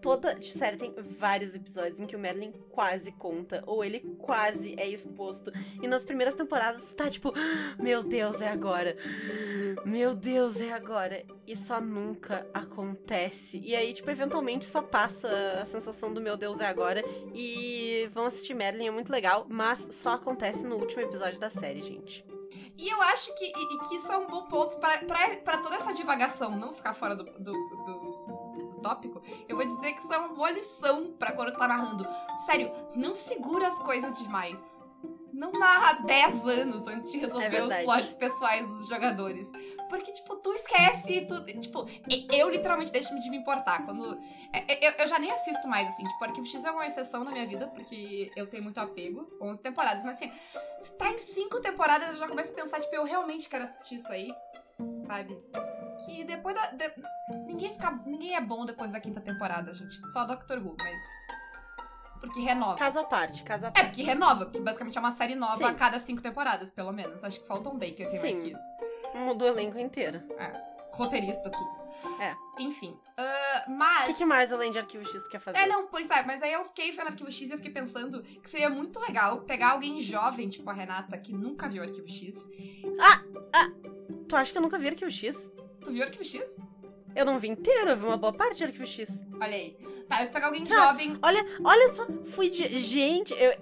toda. 0.01 0.41
Sério, 0.43 0.79
tem 0.79 0.95
vários 0.97 1.55
episódios 1.55 2.01
em 2.01 2.07
que 2.07 2.17
o 2.17 2.19
Merlin 2.19 2.53
quase 2.71 3.13
conta, 3.13 3.63
ou 3.67 3.85
ele 3.85 4.01
quase 4.19 4.75
é 4.79 4.89
exposto. 4.89 5.53
E 5.83 5.89
nas 5.89 6.05
primeiras 6.05 6.35
temporadas 6.35 6.93
tá 6.95 7.11
tipo, 7.11 7.33
meu 7.79 8.03
Deus, 8.03 8.41
é 8.41 8.49
agora. 8.49 8.97
Meu 9.85 10.15
Deus, 10.15 10.61
é 10.61 10.73
agora. 10.73 11.25
E 11.47 11.57
só 11.57 11.81
nunca 11.81 12.47
acontece. 12.53 13.61
E 13.63 13.75
aí, 13.75 13.93
tipo, 13.93 14.11
eventualmente 14.11 14.65
só 14.65 14.83
passa 14.83 15.29
a 15.61 15.67
sensação 15.67 16.13
do 16.13 16.21
meu 16.21 16.37
Deus, 16.37 16.61
é 16.61 16.67
agora. 16.67 17.03
E 17.35 18.09
vão 18.13 18.27
assistir 18.27 18.55
Merlin, 18.55 18.87
é 18.87 18.91
muito 18.91 19.11
legal, 19.11 19.47
mas 19.49 19.89
só 19.91 20.11
acontece 20.11 20.67
no 20.67 20.77
último 20.77 21.03
episódio 21.03 21.39
da 21.39 21.51
série, 21.51 21.83
gente. 21.83 22.25
E 22.77 22.89
eu 22.89 23.01
acho 23.03 23.35
que, 23.35 23.45
e, 23.45 23.89
que 23.89 23.97
isso 23.97 24.11
é 24.11 24.17
um 24.17 24.27
bom 24.27 24.43
ponto 24.45 24.79
para 24.79 25.59
toda 25.59 25.77
essa 25.77 25.95
divagação 25.95 26.57
não 26.59 26.73
ficar 26.73 26.95
fora 26.95 27.15
do, 27.15 27.25
do, 27.25 27.53
do 27.53 28.02
tópico, 28.83 29.23
eu 29.49 29.57
vou 29.57 29.65
dizer 29.65 29.93
que 29.93 30.01
isso 30.01 30.13
é 30.13 30.19
uma 30.19 30.35
boa 30.35 30.51
lição 30.51 31.15
para 31.19 31.33
quando 31.33 31.53
tá 31.53 31.67
narrando. 31.67 32.07
Sério, 32.45 32.71
não 32.95 33.15
segura 33.15 33.69
as 33.69 33.79
coisas 33.79 34.19
demais. 34.19 34.59
Não 35.33 35.51
narra 35.53 35.95
10 35.95 36.47
anos 36.47 36.87
antes 36.87 37.11
de 37.11 37.19
resolver 37.19 37.57
é 37.57 37.65
os 37.65 37.77
plots 37.85 38.15
pessoais 38.15 38.69
dos 38.69 38.87
jogadores. 38.87 39.51
Porque, 39.89 40.13
tipo, 40.13 40.37
tu 40.37 40.53
esquece, 40.53 41.23
tu. 41.23 41.45
Tipo, 41.59 41.87
eu 42.33 42.51
literalmente 42.51 42.93
deixo 42.93 43.19
de 43.19 43.31
me 43.31 43.39
importar. 43.39 43.83
Quando. 43.85 44.19
É, 44.53 44.73
é, 44.73 44.89
eu, 44.89 44.93
eu 44.99 45.07
já 45.07 45.19
nem 45.19 45.31
assisto 45.31 45.67
mais, 45.67 45.89
assim. 45.89 46.05
Tipo, 46.07 46.25
Arquivo 46.25 46.47
X 46.47 46.65
é 46.65 46.71
uma 46.71 46.87
exceção 46.87 47.25
na 47.25 47.31
minha 47.31 47.47
vida, 47.47 47.67
porque 47.69 48.31
eu 48.37 48.47
tenho 48.47 48.63
muito 48.63 48.79
apego. 48.79 49.27
11 49.41 49.61
temporadas. 49.61 50.05
Mas, 50.05 50.17
assim, 50.17 50.31
se 50.83 50.93
tá 50.93 51.09
em 51.09 51.19
5 51.19 51.61
temporadas, 51.61 52.11
eu 52.11 52.17
já 52.19 52.29
começo 52.29 52.53
a 52.53 52.55
pensar, 52.55 52.81
tipo, 52.81 52.95
eu 52.95 53.05
realmente 53.05 53.49
quero 53.49 53.65
assistir 53.65 53.97
isso 53.97 54.13
aí. 54.13 54.31
Sabe? 55.07 55.39
Que 56.05 56.25
depois 56.25 56.55
da. 56.55 56.67
De... 56.69 56.93
Ninguém, 57.47 57.77
ninguém 58.07 58.37
é 58.37 58.41
bom 58.41 58.65
depois 58.65 58.91
da 58.91 59.01
quinta 59.01 59.21
temporada, 59.21 59.73
gente. 59.75 59.95
Só 60.13 60.25
Doctor 60.25 60.59
Who, 60.59 60.77
mas. 60.79 61.01
Porque 62.21 62.41
renova. 62.41 62.77
Caso 62.77 63.01
à 63.01 63.05
parte, 63.05 63.43
caso 63.43 63.67
à 63.67 63.71
parte. 63.71 63.85
É, 63.85 63.89
porque 63.89 64.03
renova, 64.03 64.45
porque 64.45 64.61
basicamente 64.61 64.97
é 64.97 65.01
uma 65.01 65.13
série 65.13 65.35
nova 65.35 65.59
Sim. 65.59 65.65
a 65.65 65.75
cada 65.75 65.99
cinco 65.99 66.23
temporadas, 66.23 66.71
pelo 66.71 66.93
menos. 66.93 67.23
Acho 67.25 67.41
que 67.41 67.47
só 67.47 67.55
o 67.55 67.63
Tom 67.63 67.79
Baker 67.79 68.09
tem 68.09 68.21
Sim. 68.21 68.33
mais 68.33 68.39
que 68.39 68.53
isso. 68.53 68.73
Muda 69.15 69.45
o 69.45 69.49
elenco 69.49 69.79
inteiro. 69.79 70.23
É. 70.39 70.73
Roteirista, 70.93 71.51
tudo. 71.51 71.83
É. 72.21 72.37
Enfim. 72.59 72.91
Uh, 72.91 73.71
mas. 73.71 74.05
O 74.05 74.13
que, 74.13 74.19
que, 74.19 74.25
mais 74.25 74.53
além 74.53 74.71
de 74.71 74.79
Arquivo 74.79 75.05
X 75.05 75.23
tu 75.25 75.31
quer 75.31 75.41
fazer? 75.41 75.59
É, 75.59 75.67
não, 75.67 75.87
por 75.89 76.01
isso, 76.01 76.11
mas 76.27 76.43
aí 76.43 76.53
eu 76.53 76.65
fiquei 76.67 76.93
vendo 76.93 77.09
Arquivo 77.09 77.31
X 77.31 77.49
e 77.49 77.53
eu 77.53 77.57
fiquei 77.57 77.73
pensando 77.73 78.23
que 78.23 78.49
seria 78.49 78.71
muito 78.71 79.01
legal 79.01 79.43
pegar 79.43 79.71
alguém 79.71 80.01
jovem, 80.01 80.49
tipo 80.49 80.69
a 80.69 80.73
Renata, 80.73 81.17
que 81.19 81.33
nunca 81.33 81.69
viu 81.69 81.83
Arquivo 81.83 82.09
X. 82.09 82.47
Ah! 83.01 83.23
ah 83.55 83.73
tu 84.29 84.37
acha 84.37 84.53
que 84.53 84.59
eu 84.59 84.63
nunca 84.63 84.79
vi 84.79 84.89
Arquivo 84.89 85.11
X? 85.11 85.51
Tu 85.85 85.93
viu 85.93 86.03
Arquivo 86.03 86.25
X? 86.25 86.43
Eu 87.15 87.25
não 87.25 87.39
vi 87.39 87.49
inteiro, 87.49 87.91
eu 87.91 87.97
vi 87.97 88.05
uma 88.05 88.17
boa 88.17 88.33
parte 88.33 88.59
de 88.59 88.65
Arquivo 88.65 88.87
X. 88.87 89.25
Olha 89.35 89.55
aí. 89.55 89.77
Tá, 90.09 90.21
eu 90.21 90.25
vou 90.25 90.33
pegar 90.33 90.47
alguém 90.47 90.65
tá, 90.65 90.75
jovem. 90.75 91.19
Olha, 91.23 91.45
olha 91.63 91.95
só, 91.95 92.07
fui 92.25 92.49
de. 92.49 92.79
Gente, 92.79 93.35
eu. 93.35 93.53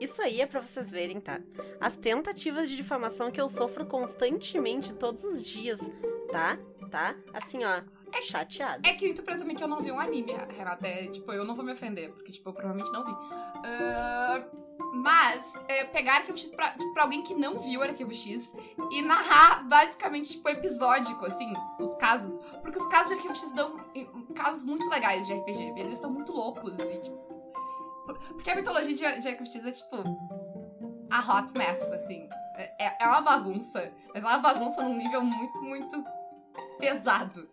Isso 0.00 0.20
aí 0.20 0.40
é 0.40 0.46
pra 0.46 0.60
vocês 0.60 0.90
verem, 0.90 1.20
tá? 1.20 1.40
As 1.80 1.96
tentativas 1.96 2.68
de 2.68 2.76
difamação 2.76 3.30
que 3.30 3.40
eu 3.40 3.48
sofro 3.48 3.86
constantemente 3.86 4.92
todos 4.92 5.24
os 5.24 5.42
dias, 5.42 5.80
tá? 6.30 6.58
Tá? 6.90 7.14
Assim, 7.32 7.64
ó. 7.64 7.80
É 8.14 8.22
chateado. 8.22 8.88
É 8.88 8.94
que 8.94 9.12
tu 9.12 9.22
presume 9.22 9.56
que 9.56 9.64
eu 9.64 9.68
não 9.68 9.82
vi 9.82 9.90
um 9.90 9.98
anime, 9.98 10.32
Renata. 10.56 10.86
É, 10.86 11.08
tipo, 11.08 11.32
eu 11.32 11.44
não 11.44 11.56
vou 11.56 11.64
me 11.64 11.72
ofender, 11.72 12.12
porque, 12.12 12.30
tipo, 12.30 12.48
eu 12.48 12.52
provavelmente 12.52 12.92
não 12.92 13.04
vi. 13.04 13.10
Uh, 13.10 14.64
mas, 14.94 15.44
é, 15.66 15.84
pegar 15.86 16.18
Arquivo 16.18 16.38
X 16.38 16.50
pra, 16.52 16.72
pra 16.92 17.02
alguém 17.02 17.22
que 17.22 17.34
não 17.34 17.58
viu 17.58 17.82
Arquivo 17.82 18.14
X 18.14 18.52
e 18.92 19.02
narrar, 19.02 19.64
basicamente, 19.64 20.30
tipo, 20.30 20.48
episódico, 20.48 21.26
assim, 21.26 21.52
os 21.80 21.92
casos. 21.96 22.38
Porque 22.62 22.78
os 22.78 22.86
casos 22.86 23.08
de 23.08 23.14
Arquivo 23.14 23.34
X 23.34 23.52
dão 23.52 23.76
casos 24.36 24.64
muito 24.64 24.88
legais 24.88 25.26
de 25.26 25.34
RPG. 25.34 25.74
Eles 25.76 25.94
estão 25.94 26.12
muito 26.12 26.32
loucos. 26.32 26.78
E, 26.78 26.98
tipo, 27.00 27.16
porque 28.28 28.50
a 28.50 28.54
mitologia 28.54 28.94
de, 28.94 29.20
de 29.22 29.28
Arquivo 29.28 29.46
X 29.46 29.66
é, 29.66 29.72
tipo, 29.72 29.96
a 31.10 31.18
hot 31.18 31.52
mess, 31.58 31.82
assim. 31.90 32.28
É, 32.56 33.02
é 33.02 33.08
uma 33.08 33.22
bagunça. 33.22 33.92
Mas 34.14 34.22
é 34.22 34.26
uma 34.26 34.38
bagunça 34.38 34.82
num 34.82 34.96
nível 34.96 35.22
muito, 35.22 35.62
muito 35.62 36.04
pesado, 36.78 37.48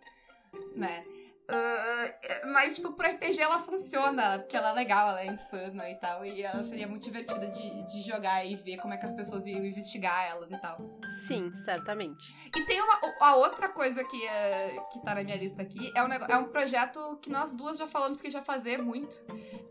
né? 0.74 1.04
Uh, 1.42 2.52
mas, 2.52 2.76
tipo, 2.76 2.92
pro 2.92 3.06
RPG 3.06 3.40
ela 3.40 3.58
funciona, 3.58 4.38
porque 4.38 4.56
ela 4.56 4.70
é 4.70 4.72
legal, 4.72 5.10
ela 5.10 5.20
é 5.22 5.26
insana 5.26 5.90
e 5.90 5.96
tal. 5.96 6.24
E 6.24 6.42
ela 6.42 6.62
seria 6.64 6.86
muito 6.86 7.02
divertida 7.02 7.46
de, 7.48 7.86
de 7.88 8.00
jogar 8.00 8.44
e 8.44 8.54
ver 8.56 8.78
como 8.78 8.94
é 8.94 8.96
que 8.96 9.04
as 9.04 9.12
pessoas 9.12 9.44
iam 9.44 9.62
investigar 9.64 10.30
elas 10.30 10.50
e 10.50 10.58
tal. 10.58 10.78
Sim, 11.26 11.52
certamente. 11.64 12.24
E 12.56 12.64
tem 12.64 12.80
uma 12.80 12.98
a 13.20 13.36
outra 13.36 13.68
coisa 13.68 14.02
que, 14.04 14.16
uh, 14.16 14.88
que 14.90 15.02
tá 15.02 15.14
na 15.14 15.24
minha 15.24 15.36
lista 15.36 15.60
aqui, 15.62 15.92
é 15.94 16.02
um, 16.02 16.12
é 16.12 16.36
um 16.38 16.48
projeto 16.48 17.18
que 17.20 17.28
nós 17.28 17.54
duas 17.54 17.76
já 17.76 17.88
falamos 17.88 18.20
que 18.20 18.30
já 18.30 18.42
fazer 18.42 18.78
muito. 18.78 19.16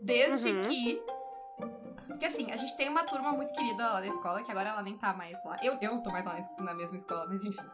Desde 0.02 0.52
uhum. 0.52 0.62
que 0.62 1.02
porque 2.06 2.26
assim, 2.26 2.50
a 2.50 2.56
gente 2.56 2.76
tem 2.76 2.88
uma 2.88 3.04
turma 3.04 3.32
muito 3.32 3.52
querida 3.52 3.92
lá 3.92 4.00
da 4.00 4.06
escola, 4.06 4.42
que 4.42 4.50
agora 4.50 4.70
ela 4.70 4.82
nem 4.82 4.96
tá 4.96 5.14
mais 5.14 5.42
lá. 5.44 5.58
Eu, 5.62 5.78
eu 5.80 5.92
não 5.92 6.02
tô 6.02 6.10
mais 6.10 6.24
lá 6.24 6.40
na 6.58 6.74
mesma 6.74 6.96
escola, 6.96 7.26
mas 7.28 7.44
enfim. 7.44 7.64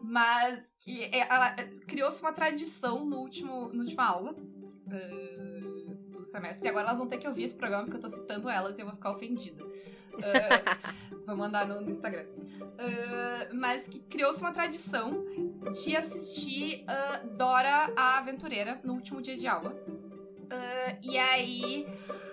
Mas 0.00 0.72
que 0.80 1.04
é, 1.04 1.20
ela 1.20 1.54
criou-se 1.86 2.20
uma 2.20 2.32
tradição 2.32 3.04
no 3.04 3.18
último, 3.18 3.72
na 3.72 3.82
última 3.82 4.04
aula. 4.04 4.32
Uh, 4.32 5.96
do 6.12 6.24
semestre. 6.24 6.66
E 6.66 6.68
agora 6.68 6.86
elas 6.86 6.98
vão 6.98 7.08
ter 7.08 7.18
que 7.18 7.26
ouvir 7.26 7.44
esse 7.44 7.54
programa 7.54 7.84
porque 7.84 7.96
eu 7.96 8.00
tô 8.00 8.08
citando 8.08 8.48
elas 8.48 8.76
e 8.76 8.80
eu 8.80 8.86
vou 8.86 8.94
ficar 8.94 9.10
ofendida. 9.10 9.62
Uh, 9.64 11.16
vou 11.26 11.36
mandar 11.36 11.66
no, 11.66 11.80
no 11.80 11.90
Instagram. 11.90 12.26
Uh, 12.26 13.54
mas 13.54 13.86
que 13.88 13.98
criou-se 14.00 14.40
uma 14.40 14.52
tradição 14.52 15.24
de 15.72 15.96
assistir 15.96 16.84
Dora 17.36 17.92
a 17.96 18.18
Aventureira 18.18 18.80
no 18.84 18.94
último 18.94 19.20
dia 19.20 19.36
de 19.36 19.46
aula. 19.46 19.76
Uh, 20.46 20.98
e 21.02 21.18
aí, 21.18 21.86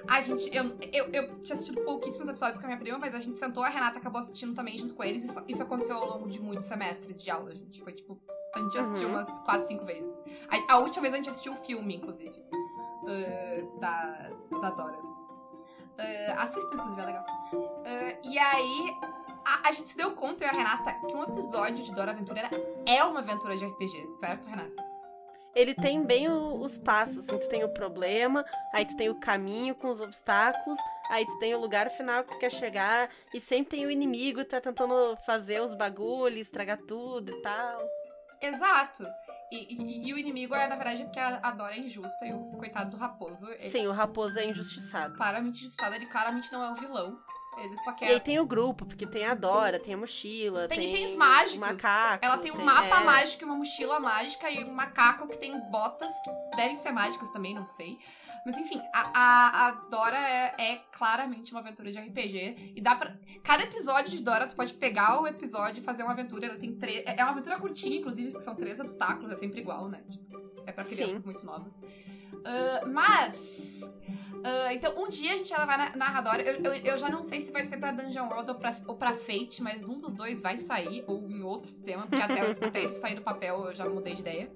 a 0.07 0.22
gente. 0.22 0.55
Eu, 0.55 0.78
eu, 0.91 1.05
eu 1.11 1.39
tinha 1.39 1.55
assistido 1.55 1.82
pouquíssimos 1.82 2.28
episódios 2.30 2.59
com 2.59 2.66
a 2.66 2.68
minha 2.68 2.80
prima, 2.80 2.97
mas 2.99 3.16
a 3.16 3.20
gente 3.20 3.38
sentou, 3.38 3.64
a 3.64 3.70
Renata 3.70 3.97
acabou 3.97 4.22
assistindo 4.22 4.53
também 4.53 4.78
junto 4.78 4.93
com 4.93 5.03
eles. 5.03 5.24
Isso, 5.24 5.43
isso 5.47 5.64
aconteceu 5.64 5.95
ao 5.97 6.07
longo 6.07 6.30
de 6.30 6.39
muitos 6.39 6.66
semestres 6.66 7.22
de 7.22 7.32
aula, 7.32 7.55
gente. 7.55 7.82
Foi 7.82 7.93
tipo. 7.93 8.22
A 8.55 8.59
gente 8.59 8.78
assistiu 8.78 9.07
uhum. 9.07 9.16
umas 9.16 9.39
4, 9.39 9.68
5 9.68 9.86
vezes. 9.86 10.24
A, 10.47 10.74
a, 10.74 10.78
última 10.78 11.01
vez 11.01 11.14
a 11.16 11.18
gente 11.18 11.30
assistiu 11.30 11.53
o 11.53 11.57
filme, 11.57 11.95
inclusive. 11.95 12.39
Uh, 13.03 13.80
da, 13.80 14.30
da 14.61 14.70
Dora. 14.70 14.97
Uh, 14.97 16.34
assista, 16.38 16.76
inclusive, 16.76 17.01
é 17.01 17.05
legal. 17.05 17.26
Uh, 17.51 18.30
e 18.30 18.38
aí, 18.38 18.97
a, 19.43 19.70
a, 19.70 19.72
gente 19.72 19.89
se 19.89 19.97
deu 19.97 20.11
conta, 20.11 20.43
eu 20.43 20.47
e 20.47 20.49
a 20.51 20.53
Renata, 20.53 20.93
que 21.07 21.16
um 21.16 21.24
episódio 21.24 21.84
de 21.84 21.95
Dora 21.95 22.11
Aventureira 22.11 22.49
é 22.86 23.03
uma 23.03 23.22
aventura 23.22 23.57
de 23.57 23.66
RPG, 23.66 24.11
certo, 24.20 24.47
Renata? 24.47 24.93
Ele 25.56 25.74
tem 25.74 26.04
bem 26.04 26.30
o, 26.30 26.56
os 26.62 26.78
passos. 26.78 27.20
Assim, 27.20 27.38
tu 27.38 27.47
tem 27.49 27.64
o 27.64 27.70
problema, 27.70 28.43
aí 28.74 28.86
tu 28.86 28.95
tem 28.97 29.10
o 29.10 29.20
caminho 29.20 29.76
com 29.76 29.89
os 29.89 30.01
obstáculos, 30.01 30.78
aí 31.10 31.26
tu 31.26 31.38
tem 31.39 31.54
o 31.56 31.60
lugar 31.60 31.89
final 31.91 32.24
que 32.24 32.32
tu 32.32 32.39
quer 32.39 32.51
chegar, 32.51 33.10
e 33.34 33.39
sempre 33.39 33.78
tem 33.78 33.86
o 33.86 33.91
inimigo 33.91 34.39
que 34.41 34.49
tá 34.49 34.62
tentando 34.62 35.16
fazer 35.26 35.62
os 35.62 35.76
bagulhos, 35.76 36.41
estragar 36.41 36.78
tudo 36.88 37.32
e 37.32 37.41
tal. 37.41 37.88
Exato. 38.41 39.06
E, 39.51 39.74
e- 39.74 40.10
e 40.10 40.14
o 40.14 40.18
inimigo 40.18 40.54
é, 40.54 40.68
na 40.68 40.76
verdade, 40.76 41.04
porque 41.06 41.20
a, 41.20 41.39
a 41.41 41.51
Dora 41.51 41.76
é 41.76 41.80
injusta 41.80 42.26
e 42.26 42.34
o 42.34 42.51
coitado 42.58 42.89
do 42.91 42.97
raposo, 42.97 43.47
ele 43.47 43.70
Sim, 43.70 43.88
o 43.88 43.91
raposo 43.93 44.38
é 44.39 44.45
injustiçado. 44.45 45.16
claramente 45.16 45.60
injustiçado, 45.60 45.95
ele 45.95 46.08
claramente 46.08 46.51
não 46.51 46.62
é 46.64 46.70
um 46.72 46.76
vilão. 46.76 47.18
Ele 47.58 47.78
só 47.82 47.91
E 47.91 47.95
quer. 47.95 48.08
aí 48.10 48.20
tem 48.20 48.39
o 48.39 48.45
grupo, 48.45 48.86
porque 48.86 49.06
tem 49.06 49.26
a 49.26 49.34
Dora, 49.34 49.80
tem 49.80 49.93
a 49.93 49.97
mochila, 49.97 50.68
Tem 50.68 50.80
tem, 50.80 50.93
itens 50.93 51.16
mágicos. 51.16 51.60
macaco. 51.60 52.26
Ela 52.26 52.38
tem 52.38 52.51
um 52.51 52.58
tem- 52.58 52.66
mapa 52.66 53.01
é. 53.01 53.04
mágico, 53.04 53.43
e 53.43 53.45
uma 53.45 53.56
mochila 53.56 53.99
mágica 53.99 54.49
e 54.49 54.64
um 54.64 54.74
macaco 54.74 55.28
que 55.28 55.38
tem 55.38 55.58
botas 55.70 56.12
que 56.24 56.56
devem 56.58 56.78
ser 56.78 56.91
mágicas 56.91 57.30
também, 57.30 57.54
não 57.54 57.66
sei. 57.66 57.97
Mas 58.45 58.58
enfim, 58.58 58.82
a, 58.93 59.12
a, 59.14 59.68
a 59.68 59.72
Dora 59.89 60.18
é, 60.18 60.54
é 60.58 60.76
claramente 60.91 61.51
uma 61.51 61.62
aventura 61.62 61.91
de 61.91 61.97
RPG. 61.99 62.74
E 62.76 62.82
dá 62.82 62.95
pra. 62.95 63.16
Cada 63.43 63.64
episódio 63.64 64.10
de 64.12 64.22
Dora, 64.22 64.47
tu 64.47 64.56
pode 64.56 64.74
pegar 64.74 65.22
o 65.22 65.28
episódio 65.28 65.82
e 65.82 65.84
fazer 65.84 66.04
uma 66.04 66.12
aventura. 66.12 66.47
Ela 66.47 66.58
tem 66.58 66.76
três. 66.78 67.04
É 67.06 67.24
uma 67.24 67.32
aventura 67.32 67.58
curtinha, 67.60 67.97
inclusive, 67.99 68.32
porque 68.32 68.43
são 68.43 68.56
três 68.56 68.80
obstáculos, 68.80 69.32
é 69.32 69.38
sempre 69.38 69.62
igual, 69.62 69.88
né? 69.88 70.01
Tipo, 70.10 70.33
é 70.66 70.72
pra 70.72 70.84
crianças 70.84 71.22
Sim. 71.22 71.26
muito 71.26 71.45
novas. 71.45 71.80
Ah, 72.45 72.86
mas. 72.86 73.36
ah, 74.43 74.74
então, 74.74 74.93
um 74.97 75.09
dia 75.09 75.34
a 75.34 75.38
gente 75.38 75.49
vai 75.49 75.78
na 75.78 75.95
narradora. 75.95 76.41
Eu, 76.41 76.61
eu, 76.64 76.74
eu 76.74 76.97
já 76.97 77.09
não 77.09 77.22
sei 77.22 77.41
se 77.41 77.51
vai 77.51 77.64
ser 77.64 77.78
pra 77.78 77.91
Dungeon 77.91 78.28
World 78.28 78.51
ou 78.51 78.57
pra, 78.57 78.72
ou 78.88 78.95
pra 78.95 79.14
Fate, 79.14 79.61
mas 79.61 79.84
um 79.84 79.97
dos 79.97 80.14
dois 80.14 80.41
vai 80.41 80.57
sair, 80.57 81.03
ou 81.07 81.30
em 81.30 81.41
outro 81.43 81.70
sistema, 81.70 82.07
porque 82.07 82.22
até, 82.22 82.41
até 82.41 82.84
isso 82.84 82.99
sair 82.99 83.16
do 83.16 83.22
papel 83.22 83.68
eu 83.68 83.76
já 83.76 83.88
mudei 83.88 84.14
de 84.14 84.22
ideia. 84.22 84.51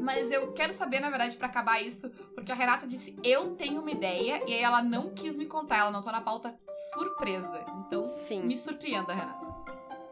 Mas 0.00 0.30
eu 0.30 0.52
quero 0.52 0.72
saber, 0.72 1.00
na 1.00 1.10
verdade, 1.10 1.36
pra 1.36 1.48
acabar 1.48 1.82
isso, 1.82 2.10
porque 2.34 2.52
a 2.52 2.54
Renata 2.54 2.86
disse: 2.86 3.16
Eu 3.24 3.54
tenho 3.56 3.80
uma 3.80 3.90
ideia, 3.90 4.42
e 4.46 4.54
aí 4.54 4.60
ela 4.60 4.82
não 4.82 5.12
quis 5.14 5.34
me 5.34 5.46
contar, 5.46 5.78
ela 5.78 5.90
não 5.90 6.02
tá 6.02 6.12
na 6.12 6.20
pauta 6.20 6.54
surpresa. 6.92 7.64
Então, 7.86 8.14
Sim. 8.26 8.42
me 8.42 8.56
surpreenda, 8.56 9.14
Renata. 9.14 9.48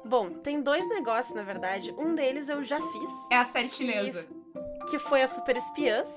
Bom, 0.04 0.30
tem 0.30 0.62
dois 0.62 0.88
negócios, 0.88 1.34
na 1.34 1.42
verdade. 1.42 1.92
Um 1.98 2.14
deles 2.14 2.48
eu 2.48 2.62
já 2.62 2.80
fiz, 2.80 3.10
É 3.30 3.38
a 3.38 3.44
série 3.44 3.68
chinesa. 3.68 4.26
Que 4.88 4.98
foi 4.98 5.22
a 5.22 5.28
Super 5.28 5.56
Espiãs. 5.56 6.08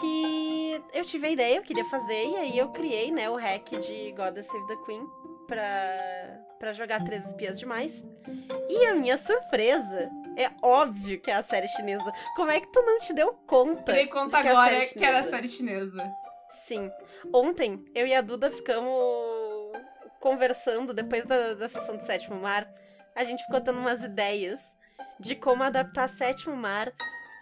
Que 0.00 0.82
eu 0.94 1.04
tive 1.04 1.26
a 1.26 1.30
ideia, 1.30 1.56
eu 1.56 1.62
queria 1.62 1.84
fazer, 1.84 2.28
e 2.28 2.36
aí 2.36 2.58
eu 2.58 2.68
criei, 2.68 3.10
né, 3.10 3.28
o 3.28 3.36
hack 3.36 3.68
de 3.80 4.12
Goddess 4.12 4.46
Save 4.46 4.66
the 4.68 4.76
Queen 4.86 5.04
pra, 5.48 6.40
pra 6.58 6.72
jogar 6.72 7.02
três 7.02 7.24
espiãs 7.26 7.58
demais. 7.58 7.92
E 8.68 8.86
a 8.86 8.94
minha 8.94 9.18
surpresa 9.18 10.08
é 10.36 10.48
óbvio 10.62 11.20
que 11.20 11.30
é 11.30 11.34
a 11.34 11.42
série 11.42 11.66
chinesa. 11.68 12.12
Como 12.36 12.50
é 12.50 12.60
que 12.60 12.68
tu 12.68 12.80
não 12.82 13.00
te 13.00 13.12
deu 13.12 13.32
conta? 13.46 13.90
Eu 13.90 13.96
dei 13.96 14.06
conta 14.06 14.38
é 14.38 14.48
agora 14.48 14.70
série 14.80 14.98
que 14.98 15.04
era 15.04 15.18
a 15.18 15.24
série 15.24 15.48
chinesa. 15.48 16.10
Sim. 16.64 16.90
Ontem, 17.34 17.84
eu 17.94 18.06
e 18.06 18.14
a 18.14 18.20
Duda 18.20 18.50
ficamos 18.50 18.94
conversando 20.20 20.94
depois 20.94 21.24
da, 21.24 21.54
da 21.54 21.68
sessão 21.68 21.96
do 21.96 22.06
Sétimo 22.06 22.36
Mar. 22.36 22.72
A 23.14 23.24
gente 23.24 23.42
ficou 23.44 23.60
tendo 23.60 23.80
umas 23.80 24.02
ideias 24.04 24.60
de 25.18 25.34
como 25.34 25.64
adaptar 25.64 26.08
Sétimo 26.08 26.56
Mar 26.56 26.92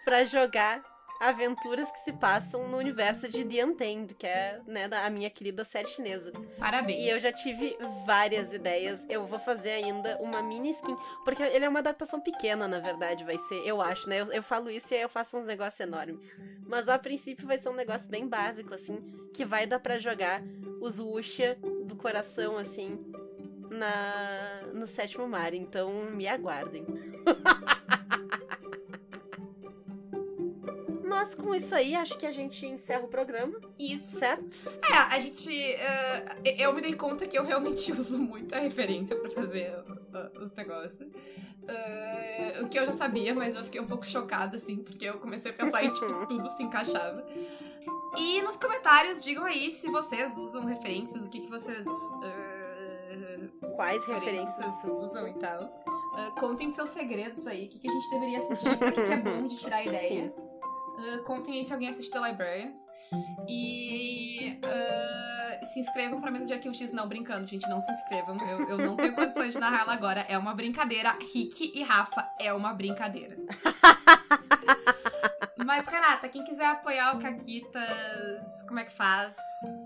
pra 0.03 0.23
jogar 0.23 0.83
aventuras 1.19 1.91
que 1.91 1.99
se 1.99 2.13
passam 2.13 2.67
no 2.69 2.77
universo 2.77 3.27
de 3.27 3.43
The 3.43 3.65
Untamed, 3.65 4.15
que 4.15 4.25
é 4.25 4.61
né, 4.65 4.87
da 4.87 5.05
a 5.05 5.09
minha 5.09 5.29
querida 5.29 5.63
série 5.65 5.87
chinesa. 5.87 6.31
Parabéns. 6.57 7.01
E 7.01 7.09
eu 7.09 7.19
já 7.19 7.31
tive 7.31 7.77
várias 8.05 8.53
ideias. 8.53 9.05
Eu 9.09 9.25
vou 9.25 9.37
fazer 9.37 9.71
ainda 9.71 10.17
uma 10.21 10.41
mini 10.41 10.71
skin. 10.71 10.95
Porque 11.25 11.43
ele 11.43 11.65
é 11.65 11.69
uma 11.69 11.79
adaptação 11.79 12.21
pequena, 12.21 12.67
na 12.67 12.79
verdade, 12.79 13.25
vai 13.25 13.37
ser, 13.37 13.67
eu 13.67 13.81
acho, 13.81 14.07
né? 14.07 14.21
Eu, 14.21 14.31
eu 14.31 14.41
falo 14.41 14.69
isso 14.69 14.93
e 14.93 14.95
aí 14.95 15.01
eu 15.01 15.09
faço 15.09 15.37
uns 15.37 15.45
negócios 15.45 15.79
enormes. 15.79 16.19
Mas 16.65 16.87
a 16.87 16.97
princípio 16.97 17.45
vai 17.45 17.57
ser 17.57 17.69
um 17.69 17.75
negócio 17.75 18.09
bem 18.09 18.27
básico, 18.27 18.73
assim, 18.73 18.97
que 19.33 19.43
vai 19.43 19.67
dar 19.67 19.79
pra 19.79 19.99
jogar 19.99 20.41
os 20.79 20.99
Wuxia 20.99 21.57
do 21.83 21.95
coração, 21.95 22.57
assim, 22.57 22.97
na 23.69 24.61
no 24.73 24.87
sétimo 24.87 25.27
mar. 25.27 25.53
Então 25.53 25.91
me 26.11 26.27
aguardem. 26.27 26.85
Mas 31.19 31.35
com 31.35 31.53
isso 31.53 31.75
aí, 31.75 31.95
acho 31.95 32.17
que 32.17 32.25
a 32.25 32.31
gente 32.31 32.65
encerra 32.65 33.03
o 33.03 33.09
programa, 33.09 33.59
Isso. 33.77 34.19
certo? 34.19 34.69
É, 34.89 34.93
a 34.93 35.19
gente. 35.19 35.51
eh, 35.51 36.55
eu 36.57 36.71
me 36.71 36.81
dei 36.81 36.95
conta 36.95 37.27
que 37.27 37.37
eu 37.37 37.43
realmente 37.43 37.91
uso 37.91 38.17
muita 38.17 38.57
referência 38.57 39.17
pra 39.17 39.29
fazer 39.29 39.69
uh, 39.79 40.45
os 40.45 40.55
negócios. 40.55 41.11
Eh, 41.67 42.61
o 42.61 42.69
que 42.69 42.79
eu 42.79 42.85
já 42.85 42.93
sabia, 42.93 43.35
mas 43.35 43.53
eu 43.53 43.65
fiquei 43.65 43.81
um 43.81 43.85
pouco 43.85 44.05
chocada, 44.05 44.55
assim, 44.55 44.77
porque 44.77 45.03
eu 45.03 45.19
comecei 45.19 45.51
a 45.51 45.53
pensar 45.53 45.83
e, 45.83 45.91
tipo, 45.91 46.05
tudo 46.25 46.47
se 46.51 46.63
encaixava. 46.63 47.25
E 48.17 48.41
nos 48.41 48.55
comentários, 48.55 49.21
digam 49.21 49.43
aí 49.43 49.73
se 49.73 49.89
vocês 49.89 50.37
usam 50.37 50.63
referências, 50.63 51.27
o 51.27 51.29
que, 51.29 51.41
que 51.41 51.49
vocês. 51.49 51.85
eh, 52.23 53.39
Quais 53.75 54.07
referências 54.07 54.73
vocês 54.73 54.93
usam 54.93 55.27
e 55.27 55.33
tal. 55.33 55.83
Ah, 56.15 56.31
contem 56.39 56.71
seus 56.71 56.89
segredos 56.91 57.45
aí, 57.45 57.65
o 57.65 57.69
que, 57.69 57.79
que 57.79 57.89
a 57.89 57.91
gente 57.91 58.09
deveria 58.09 58.39
assistir, 58.39 58.77
pra 58.77 58.91
que, 58.91 59.03
que 59.03 59.11
é 59.11 59.17
bom 59.17 59.47
de 59.47 59.57
tirar 59.57 59.85
ideia. 59.85 60.33
Ah, 60.99 61.23
contem 61.25 61.59
aí 61.59 61.65
se 61.65 61.73
alguém 61.73 61.89
assiste 61.89 62.11
The 62.11 62.19
Librarians. 62.19 62.77
E 63.47 64.59
ah, 64.63 65.65
se 65.73 65.79
inscrevam 65.79 66.21
pra 66.21 66.31
mesa 66.31 66.45
de 66.45 66.53
arquivo 66.53 66.75
X. 66.75 66.91
Não, 66.91 67.07
brincando, 67.07 67.47
gente, 67.47 67.67
não 67.69 67.79
se 67.79 67.91
inscrevam. 67.91 68.37
Eu, 68.47 68.69
eu 68.69 68.77
não 68.77 68.95
tenho 68.95 69.15
condições 69.15 69.53
de 69.53 69.59
narrar 69.59 69.81
ela 69.81 69.93
agora. 69.93 70.21
É 70.21 70.37
uma 70.37 70.53
brincadeira. 70.53 71.11
Rick 71.33 71.71
e 71.73 71.83
Rafa 71.83 72.27
é 72.39 72.53
uma 72.53 72.73
brincadeira. 72.73 73.35
Mas, 75.65 75.87
Renata, 75.87 76.27
quem 76.27 76.43
quiser 76.43 76.65
apoiar 76.65 77.15
o 77.15 77.19
Caquitas, 77.19 78.63
como 78.67 78.79
é 78.79 78.85
que 78.85 78.91
faz? 78.91 79.35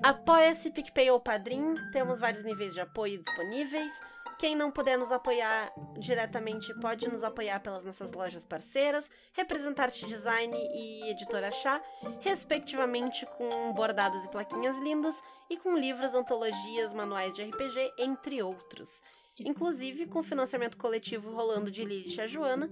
Apoia-se 0.01 0.71
PicPay 0.71 1.11
ou 1.11 1.19
Padrim, 1.19 1.75
temos 1.91 2.19
vários 2.19 2.43
níveis 2.43 2.73
de 2.73 2.79
apoio 2.79 3.19
disponíveis. 3.19 3.91
Quem 4.37 4.55
não 4.55 4.71
puder 4.71 4.97
nos 4.97 5.11
apoiar 5.11 5.71
diretamente 5.97 6.73
pode 6.79 7.07
nos 7.07 7.23
apoiar 7.23 7.59
pelas 7.59 7.83
nossas 7.85 8.11
lojas 8.13 8.45
parceiras, 8.45 9.09
Representarte 9.33 10.05
Design 10.05 10.55
e 10.55 11.09
Editora 11.09 11.51
Chá, 11.51 11.81
respectivamente 12.19 13.25
com 13.37 13.73
bordados 13.73 14.23
e 14.25 14.29
plaquinhas 14.29 14.77
lindas 14.79 15.15
e 15.49 15.57
com 15.57 15.77
livros, 15.77 16.13
antologias, 16.13 16.93
manuais 16.93 17.33
de 17.33 17.43
RPG, 17.43 17.93
entre 17.99 18.41
outros. 18.41 19.01
Inclusive 19.39 20.07
com 20.07 20.21
financiamento 20.21 20.77
coletivo 20.77 21.31
rolando 21.31 21.71
de 21.71 21.83
Lilith 21.83 22.21
a 22.21 22.27
Joana, 22.27 22.69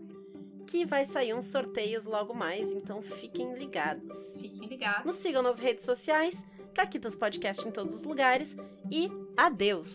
que 0.67 0.85
vai 0.85 1.05
sair 1.05 1.33
uns 1.33 1.45
sorteios 1.45 2.05
logo 2.05 2.33
mais, 2.33 2.71
então 2.71 3.01
fiquem 3.01 3.53
ligados. 3.55 4.15
Fiquem 4.39 4.67
ligados. 4.67 5.05
Nos 5.05 5.15
sigam 5.15 5.41
nas 5.41 5.59
redes 5.59 5.85
sociais, 5.85 6.43
Caquitas 6.73 7.15
Podcast 7.15 7.67
em 7.67 7.71
todos 7.71 7.93
os 7.95 8.03
lugares 8.03 8.55
e 8.89 9.09
adeus! 9.35 9.93